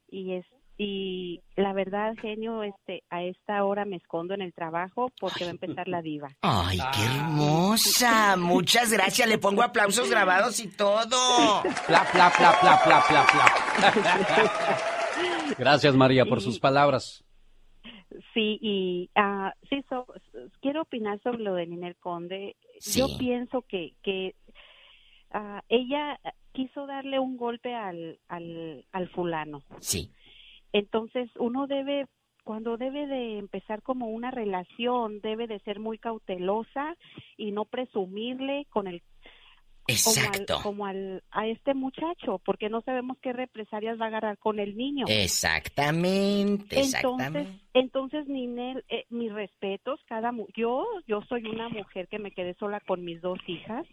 [0.09, 0.45] y es
[0.83, 5.51] y la verdad genio este a esta hora me escondo en el trabajo porque va
[5.51, 6.29] a empezar la diva.
[6.41, 8.35] Ay, qué hermosa.
[8.35, 9.29] Muchas gracias.
[9.29, 11.61] Le pongo aplausos grabados y todo.
[11.85, 14.77] Pla, pla, pla, pla, pla, pla, pla.
[15.59, 17.23] Gracias, María, por sus palabras.
[18.33, 20.07] Sí, y ah, sí, so-
[20.61, 22.55] quiero opinar sobre lo de Ninel Conde.
[22.79, 23.01] Sí.
[23.01, 24.33] Yo pienso que, que
[25.31, 26.19] ah, ella
[26.53, 29.61] quiso darle un golpe al, al, al fulano.
[29.79, 30.11] Sí.
[30.73, 32.07] Entonces, uno debe,
[32.43, 36.95] cuando debe de empezar como una relación, debe de ser muy cautelosa
[37.37, 39.01] y no presumirle con el
[39.87, 40.55] Exacto.
[40.61, 44.37] como, al, como al, a este muchacho, porque no sabemos qué represalias va a agarrar
[44.37, 45.05] con el niño.
[45.09, 47.59] Exactamente, Entonces, exactamente.
[47.73, 52.53] entonces Ninel, eh, mis respetos, cada mu- yo yo soy una mujer que me quedé
[52.55, 53.85] sola con mis dos hijas,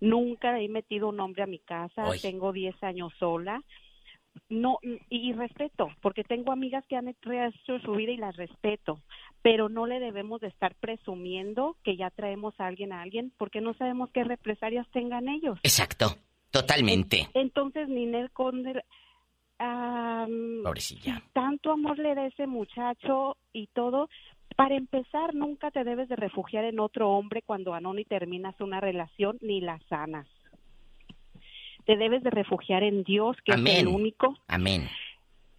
[0.00, 3.62] nunca he metido un hombre a mi casa, tengo 10 años sola.
[4.48, 9.00] No y, y respeto, porque tengo amigas que han hecho su vida y las respeto,
[9.42, 13.60] pero no le debemos de estar presumiendo que ya traemos a alguien a alguien porque
[13.60, 15.58] no sabemos qué represalias tengan ellos.
[15.62, 16.16] Exacto.
[16.50, 17.28] Totalmente.
[17.34, 18.82] Entonces, Ninel Conde,
[20.62, 21.22] Pobrecilla.
[21.32, 24.08] tanto amor le da ese muchacho y todo,
[24.56, 28.58] para empezar, nunca te debes de refugiar en otro hombre cuando a no ni terminas
[28.60, 30.26] una relación ni la sanas.
[31.86, 34.88] Te debes de refugiar en Dios, que es el único, Amén.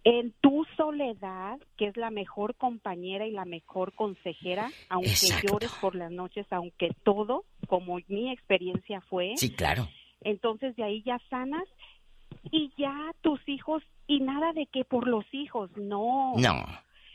[0.04, 5.48] en tu soledad, que es la mejor compañera y la mejor consejera, aunque Exacto.
[5.48, 9.32] llores por las noches, aunque todo, como mi experiencia fue.
[9.36, 9.88] Sí, claro.
[10.20, 11.64] Entonces de ahí ya sanas
[12.50, 16.34] y ya tus hijos y nada de que por los hijos, no.
[16.36, 16.66] No.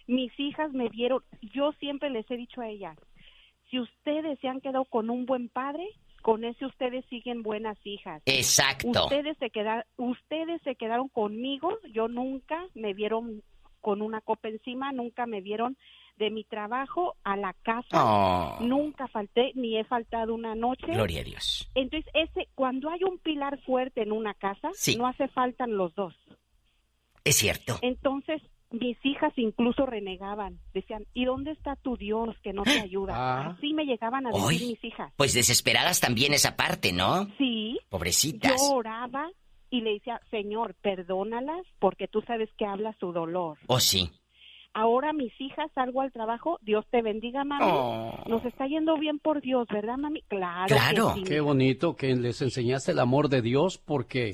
[0.07, 2.97] Mis hijas me dieron, yo siempre les he dicho a ellas,
[3.69, 5.87] si ustedes se han quedado con un buen padre,
[6.23, 8.23] con ese ustedes siguen buenas hijas.
[8.25, 9.03] Exacto.
[9.03, 13.43] Ustedes se quedaron, ustedes se quedaron conmigo, yo nunca me vieron
[13.81, 15.77] con una copa encima, nunca me vieron
[16.17, 18.57] de mi trabajo a la casa, Oh.
[18.61, 20.87] nunca falté ni he faltado una noche.
[20.87, 21.69] Gloria a Dios.
[21.75, 24.95] Entonces, ese cuando hay un pilar fuerte en una casa, Sí.
[24.95, 26.13] no hace faltan los dos.
[27.25, 27.77] Es cierto.
[27.81, 28.41] Entonces,
[28.73, 33.13] mis hijas incluso renegaban, decían, ¿y dónde está tu Dios que no te ayuda?
[33.15, 33.55] Ah.
[33.55, 35.13] Así me llegaban a decir mis hijas.
[35.15, 37.27] Pues desesperadas también esa parte, ¿no?
[37.37, 37.79] Sí.
[37.89, 38.59] Pobrecitas.
[38.59, 39.29] Yo oraba
[39.69, 43.57] y le decía, Señor, perdónalas porque tú sabes que habla su dolor.
[43.67, 44.09] ¿O sí?
[44.75, 47.65] Ahora mis hijas salgo al trabajo, Dios te bendiga, mami.
[47.67, 48.23] Oh.
[48.27, 50.23] Nos está yendo bien por Dios, ¿verdad, mami?
[50.27, 51.13] Claro.
[51.13, 54.33] que sí, Qué bonito que les enseñaste el amor de Dios porque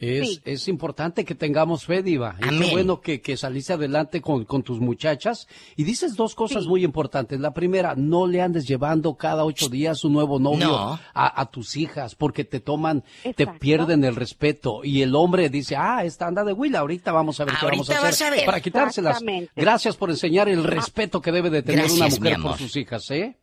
[0.00, 0.40] es, Sí.
[0.44, 2.36] es importante que tengamos fe, Diva.
[2.40, 5.46] Y qué bueno que, que saliste adelante con, con tus muchachas.
[5.76, 7.38] Y dices dos cosas muy importantes.
[7.38, 11.00] La primera, no le andes llevando cada ocho días un nuevo novio No.
[11.14, 13.04] a, a tus hijas porque te toman,
[13.36, 14.80] te pierden el respeto.
[14.84, 17.90] Y el hombre dice, ah, esta anda de huila, ahorita vamos a ver qué vamos
[17.90, 18.44] a hacer vas a ver.
[18.46, 19.22] para quitárselas.
[19.54, 23.10] Gracias por enseñar el respeto que debe de tener Gracias, una mujer por sus hijas,
[23.10, 23.36] ¿eh?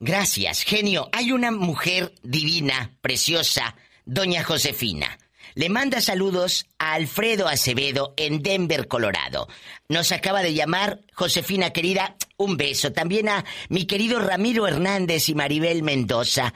[0.00, 1.08] Gracias, genio.
[1.12, 3.74] Hay una mujer divina, preciosa,
[4.08, 5.18] doña Josefina.
[5.54, 9.48] Le manda saludos a Alfredo Acevedo en Denver, Colorado.
[9.88, 12.92] Nos acaba de llamar, Josefina querida, un beso.
[12.92, 16.54] También a mi querido Ramiro Hernández y Maribel Mendoza.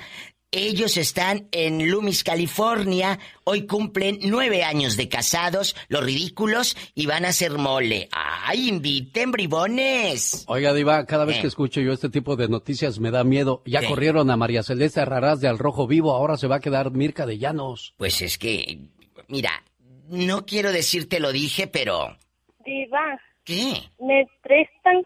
[0.56, 3.18] Ellos están en Loomis, California.
[3.44, 8.10] Hoy cumplen nueve años de casados, los ridículos, y van a hacer mole.
[8.12, 10.44] ¡Ay, inviten, bribones!
[10.48, 11.40] Oiga, Diva, cada vez Eh.
[11.40, 13.62] que escucho yo este tipo de noticias me da miedo.
[13.64, 16.90] Ya corrieron a María Celeste Raraz de Al Rojo Vivo, ahora se va a quedar
[16.90, 17.94] Mirka de Llanos.
[17.96, 18.78] Pues es que,
[19.28, 19.64] mira,
[20.08, 22.14] no quiero decirte lo dije, pero...
[22.66, 23.72] Diva, ¿Qué?
[24.00, 25.02] me prestan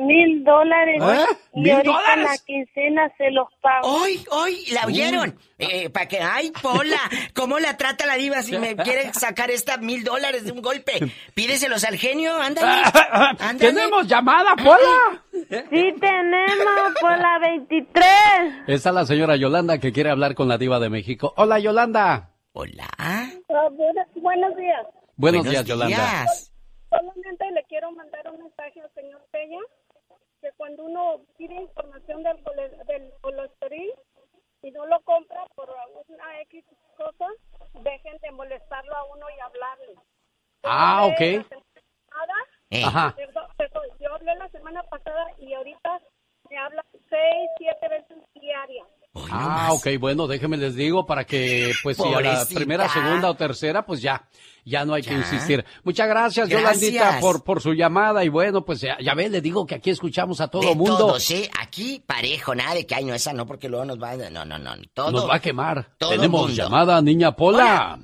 [0.00, 1.24] mil dólares ¿Eh?
[1.54, 2.24] y ¿Mil ahorita en dólares?
[2.24, 3.88] la quincena se los pago.
[3.88, 4.64] ¡Hoy, hoy!
[4.72, 5.38] ¿La oyeron?
[5.58, 6.98] Eh, para que, ay, Pola,
[7.34, 10.92] ¿cómo la trata la diva si me quiere sacar esta mil dólares de un golpe?
[11.34, 12.82] Pídeselos al genio, ándale.
[13.38, 13.58] ándale.
[13.58, 15.22] ¡Tenemos llamada, Pola!
[15.70, 18.04] Sí tenemos por la 23.
[18.66, 21.32] Está la señora Yolanda que quiere hablar con la Diva de México.
[21.36, 22.30] Hola, Yolanda.
[22.52, 22.88] Hola.
[22.98, 24.82] Ah, buenos días.
[25.16, 26.26] Buenos, Buenos días, Yolanda.
[26.90, 29.58] Solamente le quiero mandar un mensaje al señor Peña
[30.60, 32.36] cuando uno pide información del,
[32.86, 33.94] del colesterol
[34.60, 35.70] y no lo compra por
[36.06, 36.66] una X
[36.98, 37.26] cosa,
[37.82, 39.94] dejen de molestarlo a uno y hablarle.
[40.64, 41.20] Ah, ok.
[42.10, 42.34] Nada.
[42.68, 42.82] Eh.
[42.84, 43.14] Ajá.
[43.16, 46.02] Perdón, perdón, yo hablé la semana pasada y ahorita
[46.50, 48.86] me habla seis, siete veces diarias.
[49.30, 53.34] Ah, ok, bueno, déjeme les digo para que, pues, si a la primera, segunda o
[53.34, 54.28] tercera, pues ya,
[54.64, 55.64] ya no hay que insistir.
[55.82, 56.80] Muchas gracias, Gracias.
[56.80, 58.22] Yolandita, por, por su llamada.
[58.24, 60.96] Y bueno, pues ya, ya ve, le digo que aquí escuchamos a todo De mundo.
[60.96, 61.50] todos, ¿eh?
[61.60, 64.16] Aquí parejo, nada de que, ay, no, esa no, porque luego nos va a...
[64.30, 65.10] No, no, no, todo.
[65.10, 65.88] Nos va a quemar.
[65.98, 66.54] todo Tenemos mundo.
[66.54, 67.98] llamada, niña Pola.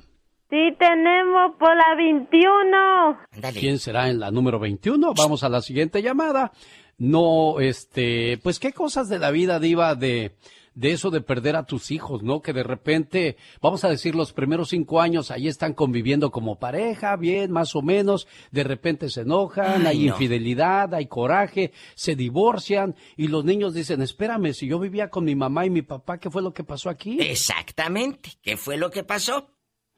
[0.49, 3.51] Sí tenemos por la 21.
[3.59, 5.13] ¿Quién será en la número 21?
[5.13, 6.51] Vamos a la siguiente llamada.
[6.97, 10.35] No, este, pues qué cosas de la vida, diva, de,
[10.77, 12.41] de eso de perder a tus hijos, ¿no?
[12.43, 17.15] Que de repente, vamos a decir, los primeros cinco años ahí están conviviendo como pareja,
[17.15, 20.13] bien, más o menos, de repente se enojan, Ay, hay no.
[20.13, 25.33] infidelidad, hay coraje, se divorcian y los niños dicen, espérame, si yo vivía con mi
[25.33, 27.17] mamá y mi papá, ¿qué fue lo que pasó aquí?
[27.19, 28.33] Exactamente.
[28.43, 29.49] ¿Qué fue lo que pasó?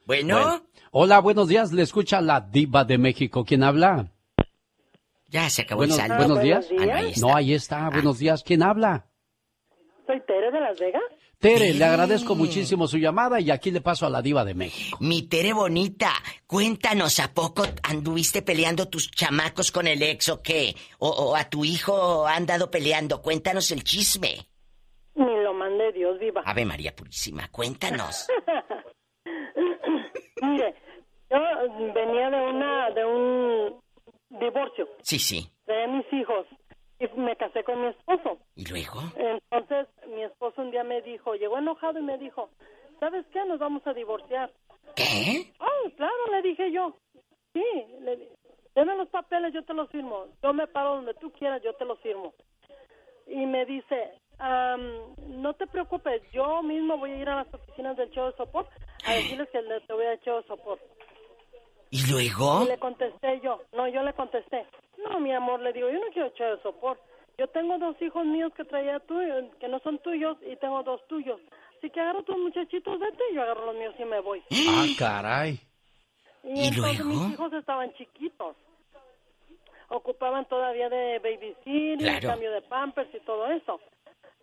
[0.06, 0.64] Bueno, Bueno.
[0.91, 4.14] Hola, buenos días, le escucha la diva de México, ¿quién habla?
[5.27, 6.26] ya se acabó Buenos, el saldo.
[6.26, 6.68] buenos días.
[6.80, 7.27] Ah, no, ahí está.
[7.27, 7.89] No, ahí está.
[7.89, 8.43] Buenos días.
[8.43, 9.06] ¿Quién habla?
[10.10, 11.03] Soy Tere de Las Vegas.
[11.38, 14.98] Tere, le agradezco muchísimo su llamada y aquí le paso a la diva de México.
[15.02, 16.11] Mi Tere bonita,
[16.48, 20.73] cuéntanos, ¿a poco anduviste peleando tus chamacos con el ex o qué?
[20.98, 23.22] ¿O, o a tu hijo han dado peleando?
[23.22, 24.48] Cuéntanos el chisme.
[25.14, 26.41] Ni lo mande Dios viva.
[26.44, 28.27] Ave María Purísima, cuéntanos.
[30.41, 30.73] Mire,
[31.30, 31.38] yo
[31.94, 33.80] venía de una de un
[34.40, 35.48] divorcio Sí, sí.
[35.68, 36.48] de mis hijos
[36.99, 38.39] y me casé con mi esposo.
[38.55, 38.99] ¿Y luego?
[39.15, 42.49] Entonces mi esposo un día me dijo, llegó enojado y me dijo,
[42.99, 43.43] ¿sabes qué?
[43.45, 44.51] Nos vamos a divorciar.
[44.95, 45.51] ¿Qué?
[45.59, 46.95] Oh, claro, le dije yo.
[47.53, 47.63] Sí,
[48.01, 48.30] le
[48.76, 50.26] deme los papeles, yo te los firmo.
[50.43, 52.34] Yo me paro donde tú quieras, yo te los firmo.
[53.27, 57.95] Y me dice, "Am, no te preocupes, yo mismo voy a ir a las oficinas
[57.97, 58.67] del show de sopor
[59.05, 60.80] a decirles que te voy a de sopor.
[61.91, 62.64] ¿Y luego?
[62.64, 64.66] Y le contesté yo, no, yo le contesté,
[65.03, 66.99] no, mi amor, le digo, yo no quiero show de sopor,
[67.38, 70.99] Yo tengo dos hijos míos que traía tuyos, que no son tuyos, y tengo dos
[71.07, 71.40] tuyos.
[71.78, 74.44] Así que agarro tus muchachitos, vete, y yo agarro los míos y me voy.
[74.70, 75.57] Ah, caray.
[76.44, 78.56] Y, entonces mis hijos estaban chiquitos.
[79.88, 82.28] Ocupaban todavía de babysit, Claro.
[82.28, 83.80] cambio de pampers y todo eso.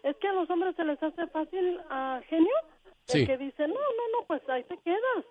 [0.03, 2.57] Es que a los hombres se les hace fácil, a genio,
[3.09, 3.27] el Sí.
[3.27, 5.25] que dice, no, no, no, pues ahí te quedas.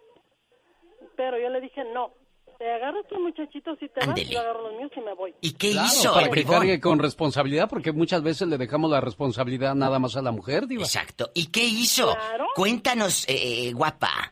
[1.16, 2.12] Pero yo le dije, no,
[2.58, 4.30] te agarras tus muchachitos y te vas, Ándele.
[4.30, 5.34] yo agarro los míos y me voy.
[5.42, 6.56] ¿Y qué Claro, hizo para el que bribón?
[6.60, 10.68] cargue con responsabilidad, porque muchas veces le dejamos la responsabilidad nada más a la mujer,
[10.68, 10.84] diva.
[10.84, 11.30] Exacto.
[11.34, 12.14] ¿Y qué hizo?
[12.14, 12.48] Claro.
[12.56, 14.32] Cuéntanos, eh, guapa.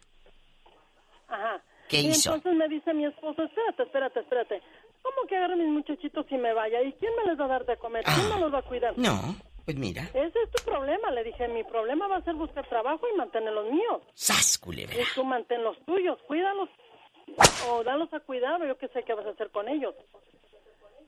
[1.28, 1.62] Ajá.
[1.90, 2.34] ¿Qué y hizo?
[2.36, 4.62] entonces me dice mi esposo, espérate, espérate, espérate.
[5.02, 6.82] ¿Cómo que agarre mis muchachitos y me vaya?
[6.82, 8.04] ¿Y quién me les va a dar de comer?
[8.06, 8.92] ¿Quién me los va a cuidar?
[8.92, 8.96] Ah.
[8.98, 9.36] No,
[9.66, 10.04] pues mira.
[10.14, 11.48] Ese es tu problema, le dije.
[11.48, 14.02] Mi problema va a ser buscar trabajo y mantener los míos.
[14.14, 14.96] ¡Sas, culebra!
[14.96, 16.70] Y tú mantén los tuyos, cuídalos.
[17.70, 19.96] O dalos a cuidado, yo qué sé qué vas a hacer con ellos.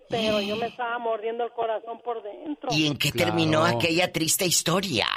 [0.10, 2.70] Pero yo me estaba mordiendo el corazón por dentro.
[2.72, 5.08] ¿Y en qué terminó aquella triste historia?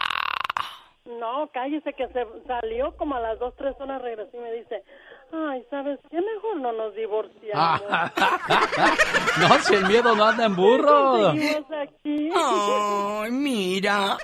[1.05, 4.83] No, cállese que se salió como a las dos, tres horas regresó y me dice,
[5.33, 6.21] ay, ¿sabes qué?
[6.21, 7.83] Mejor no nos divorciamos.
[9.41, 11.29] no, si el miedo no anda en burro.
[11.29, 12.31] Aquí.
[12.35, 14.17] Ay, mira.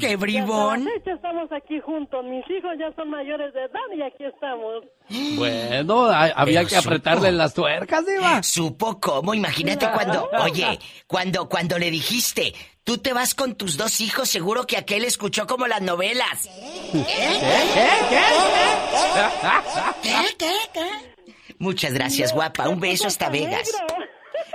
[0.00, 0.80] ¡Qué bribón!
[0.82, 2.24] Y hasta la fecha estamos aquí juntos.
[2.24, 4.84] Mis hijos ya son mayores de edad y aquí estamos.
[5.36, 7.38] Bueno, había Pero que apretarle supo.
[7.38, 8.42] las tuercas, diva.
[8.42, 9.94] Supo cómo, imagínate Claro.
[9.94, 12.54] cuando, oye, cuando, cuando le dijiste,
[12.84, 16.48] tú te vas con tus dos hijos, seguro que aquel escuchó como las novelas.
[21.58, 22.68] Muchas gracias, guapa.
[22.68, 23.70] Un beso hasta Vegas.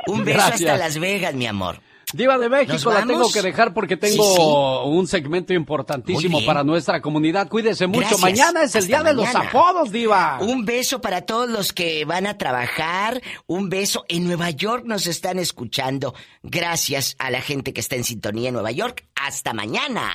[0.07, 0.61] Un beso Gracias.
[0.69, 1.79] hasta Las Vegas, mi amor.
[2.13, 4.41] Diva de México, ¿Nos la tengo que dejar porque tengo Sí, sí.
[4.89, 7.47] un segmento importantísimo para nuestra comunidad.
[7.49, 7.99] Cuídese mucho.
[8.01, 8.21] Gracias.
[8.21, 10.37] Mañana es el Hasta día de los apodos, Diva.
[10.41, 13.21] Un beso para todos los que van a trabajar.
[13.47, 14.05] Un beso.
[14.07, 16.13] En Nueva York nos están escuchando.
[16.43, 19.05] Gracias a la gente que está en sintonía en Nueva York.
[19.15, 20.11] Hasta mañana.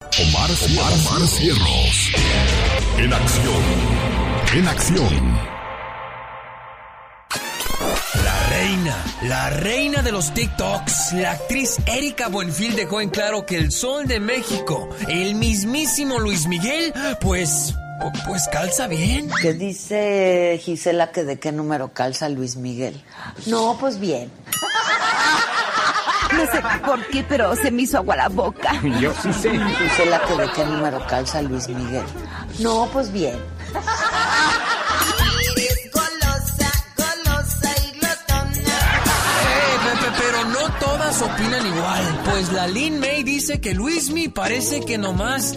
[0.00, 2.12] Omar, Omar, Omar Cierros.
[2.98, 3.62] En acción.
[4.54, 5.38] En acción.
[8.58, 13.56] La reina, la reina de los TikToks, la actriz Erika Buenfil dejó en claro que
[13.56, 17.72] el sol de México, el mismísimo Luis Miguel, pues,
[18.26, 19.30] pues calza bien.
[19.40, 23.00] ¿Qué dice Gisela que de qué número calza Luis Miguel?
[23.46, 24.28] No, pues bien.
[26.32, 28.72] No sé por qué, pero se me hizo agua la boca.
[29.00, 29.50] Yo sí sé.
[29.50, 32.02] Gisela que de qué número calza Luis Miguel.
[32.58, 33.38] No, pues bien.
[41.16, 42.20] Opinan igual.
[42.30, 45.54] Pues la Lin May dice que Luismi parece que nomás,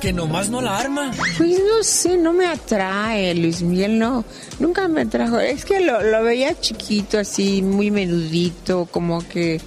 [0.00, 1.12] que, nomás no la arma.
[1.36, 4.24] Pues no sé, no me atrae, Luis Miguel, no,
[4.58, 5.38] nunca me atrajo.
[5.38, 9.60] Es que lo, lo veía chiquito, así, muy menudito, como que,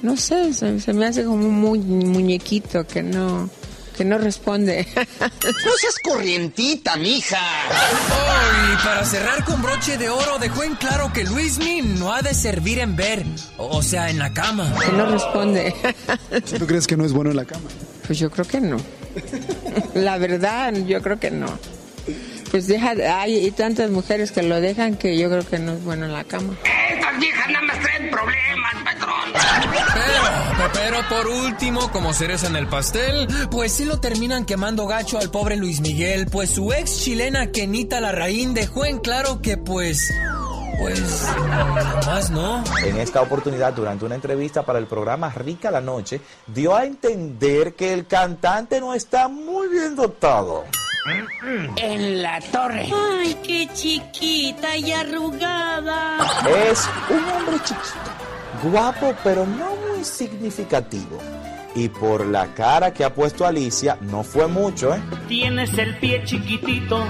[0.00, 3.50] no sé, se, se me hace como muy muñequito, que no,
[3.92, 4.86] que no responde.
[5.22, 7.38] No seas corrientita, mija.
[7.70, 12.22] Oh, y para cerrar con broche de oro, dejó en claro que Luismi no ha
[12.22, 13.24] de servir en ver,
[13.58, 14.72] o sea, en la cama.
[14.84, 15.74] que no responde.
[16.58, 17.68] ¿Tú crees que no es bueno en la cama?
[18.06, 18.76] Pues yo creo que no.
[19.94, 21.46] La verdad, yo creo que no.
[22.52, 26.04] Pues deja, hay tantas mujeres que lo dejan que yo creo que no es bueno
[26.04, 26.54] en la cama.
[26.94, 29.32] Estas viejas nada más traen problemas, patrón.
[29.94, 35.18] Pero, pero por último, como cereza en el pastel, pues sí lo terminan quemando gacho
[35.18, 40.12] al pobre Luis Miguel, pues su ex chilena Kenita Larraín dejó en claro que pues...
[40.78, 41.00] Pues...
[42.04, 42.62] Más no.
[42.84, 47.72] En esta oportunidad, durante una entrevista para el programa Rica la Noche, dio a entender
[47.72, 50.64] que el cantante no está muy bien dotado.
[51.76, 52.88] En la torre.
[52.92, 56.18] Ay, qué chiquita y arrugada.
[56.70, 57.98] Es un hombre chiquito,
[58.62, 61.18] guapo, pero no muy significativo.
[61.74, 65.02] Y por la cara que ha puesto Alicia, no fue mucho, ¿eh?
[65.26, 67.02] Tienes el pie chiquitito,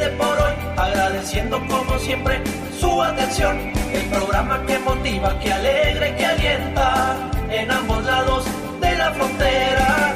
[0.08, 2.42] Despide por hoy, agradeciendo como siempre
[2.80, 3.58] su atención.
[3.94, 8.46] El programa que motiva, que alegra y que alienta en ambos lados
[8.82, 10.14] de la frontera.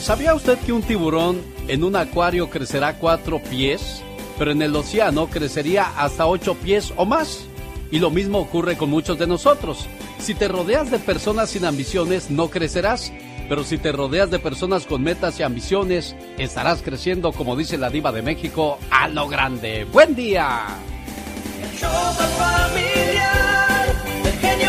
[0.00, 4.02] ¿Sabía usted que un tiburón en un acuario crecerá cuatro pies?
[4.38, 7.46] Pero en el océano crecería hasta ocho pies o más.
[7.90, 9.86] Y lo mismo ocurre con muchos de nosotros.
[10.18, 13.12] Si te rodeas de personas sin ambiciones, no crecerás.
[13.48, 17.90] Pero si te rodeas de personas con metas y ambiciones, estarás creciendo, como dice la
[17.90, 19.84] diva de México, a lo grande.
[19.84, 20.66] ¡Buen día!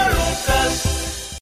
[0.09, 0.96] Lucas.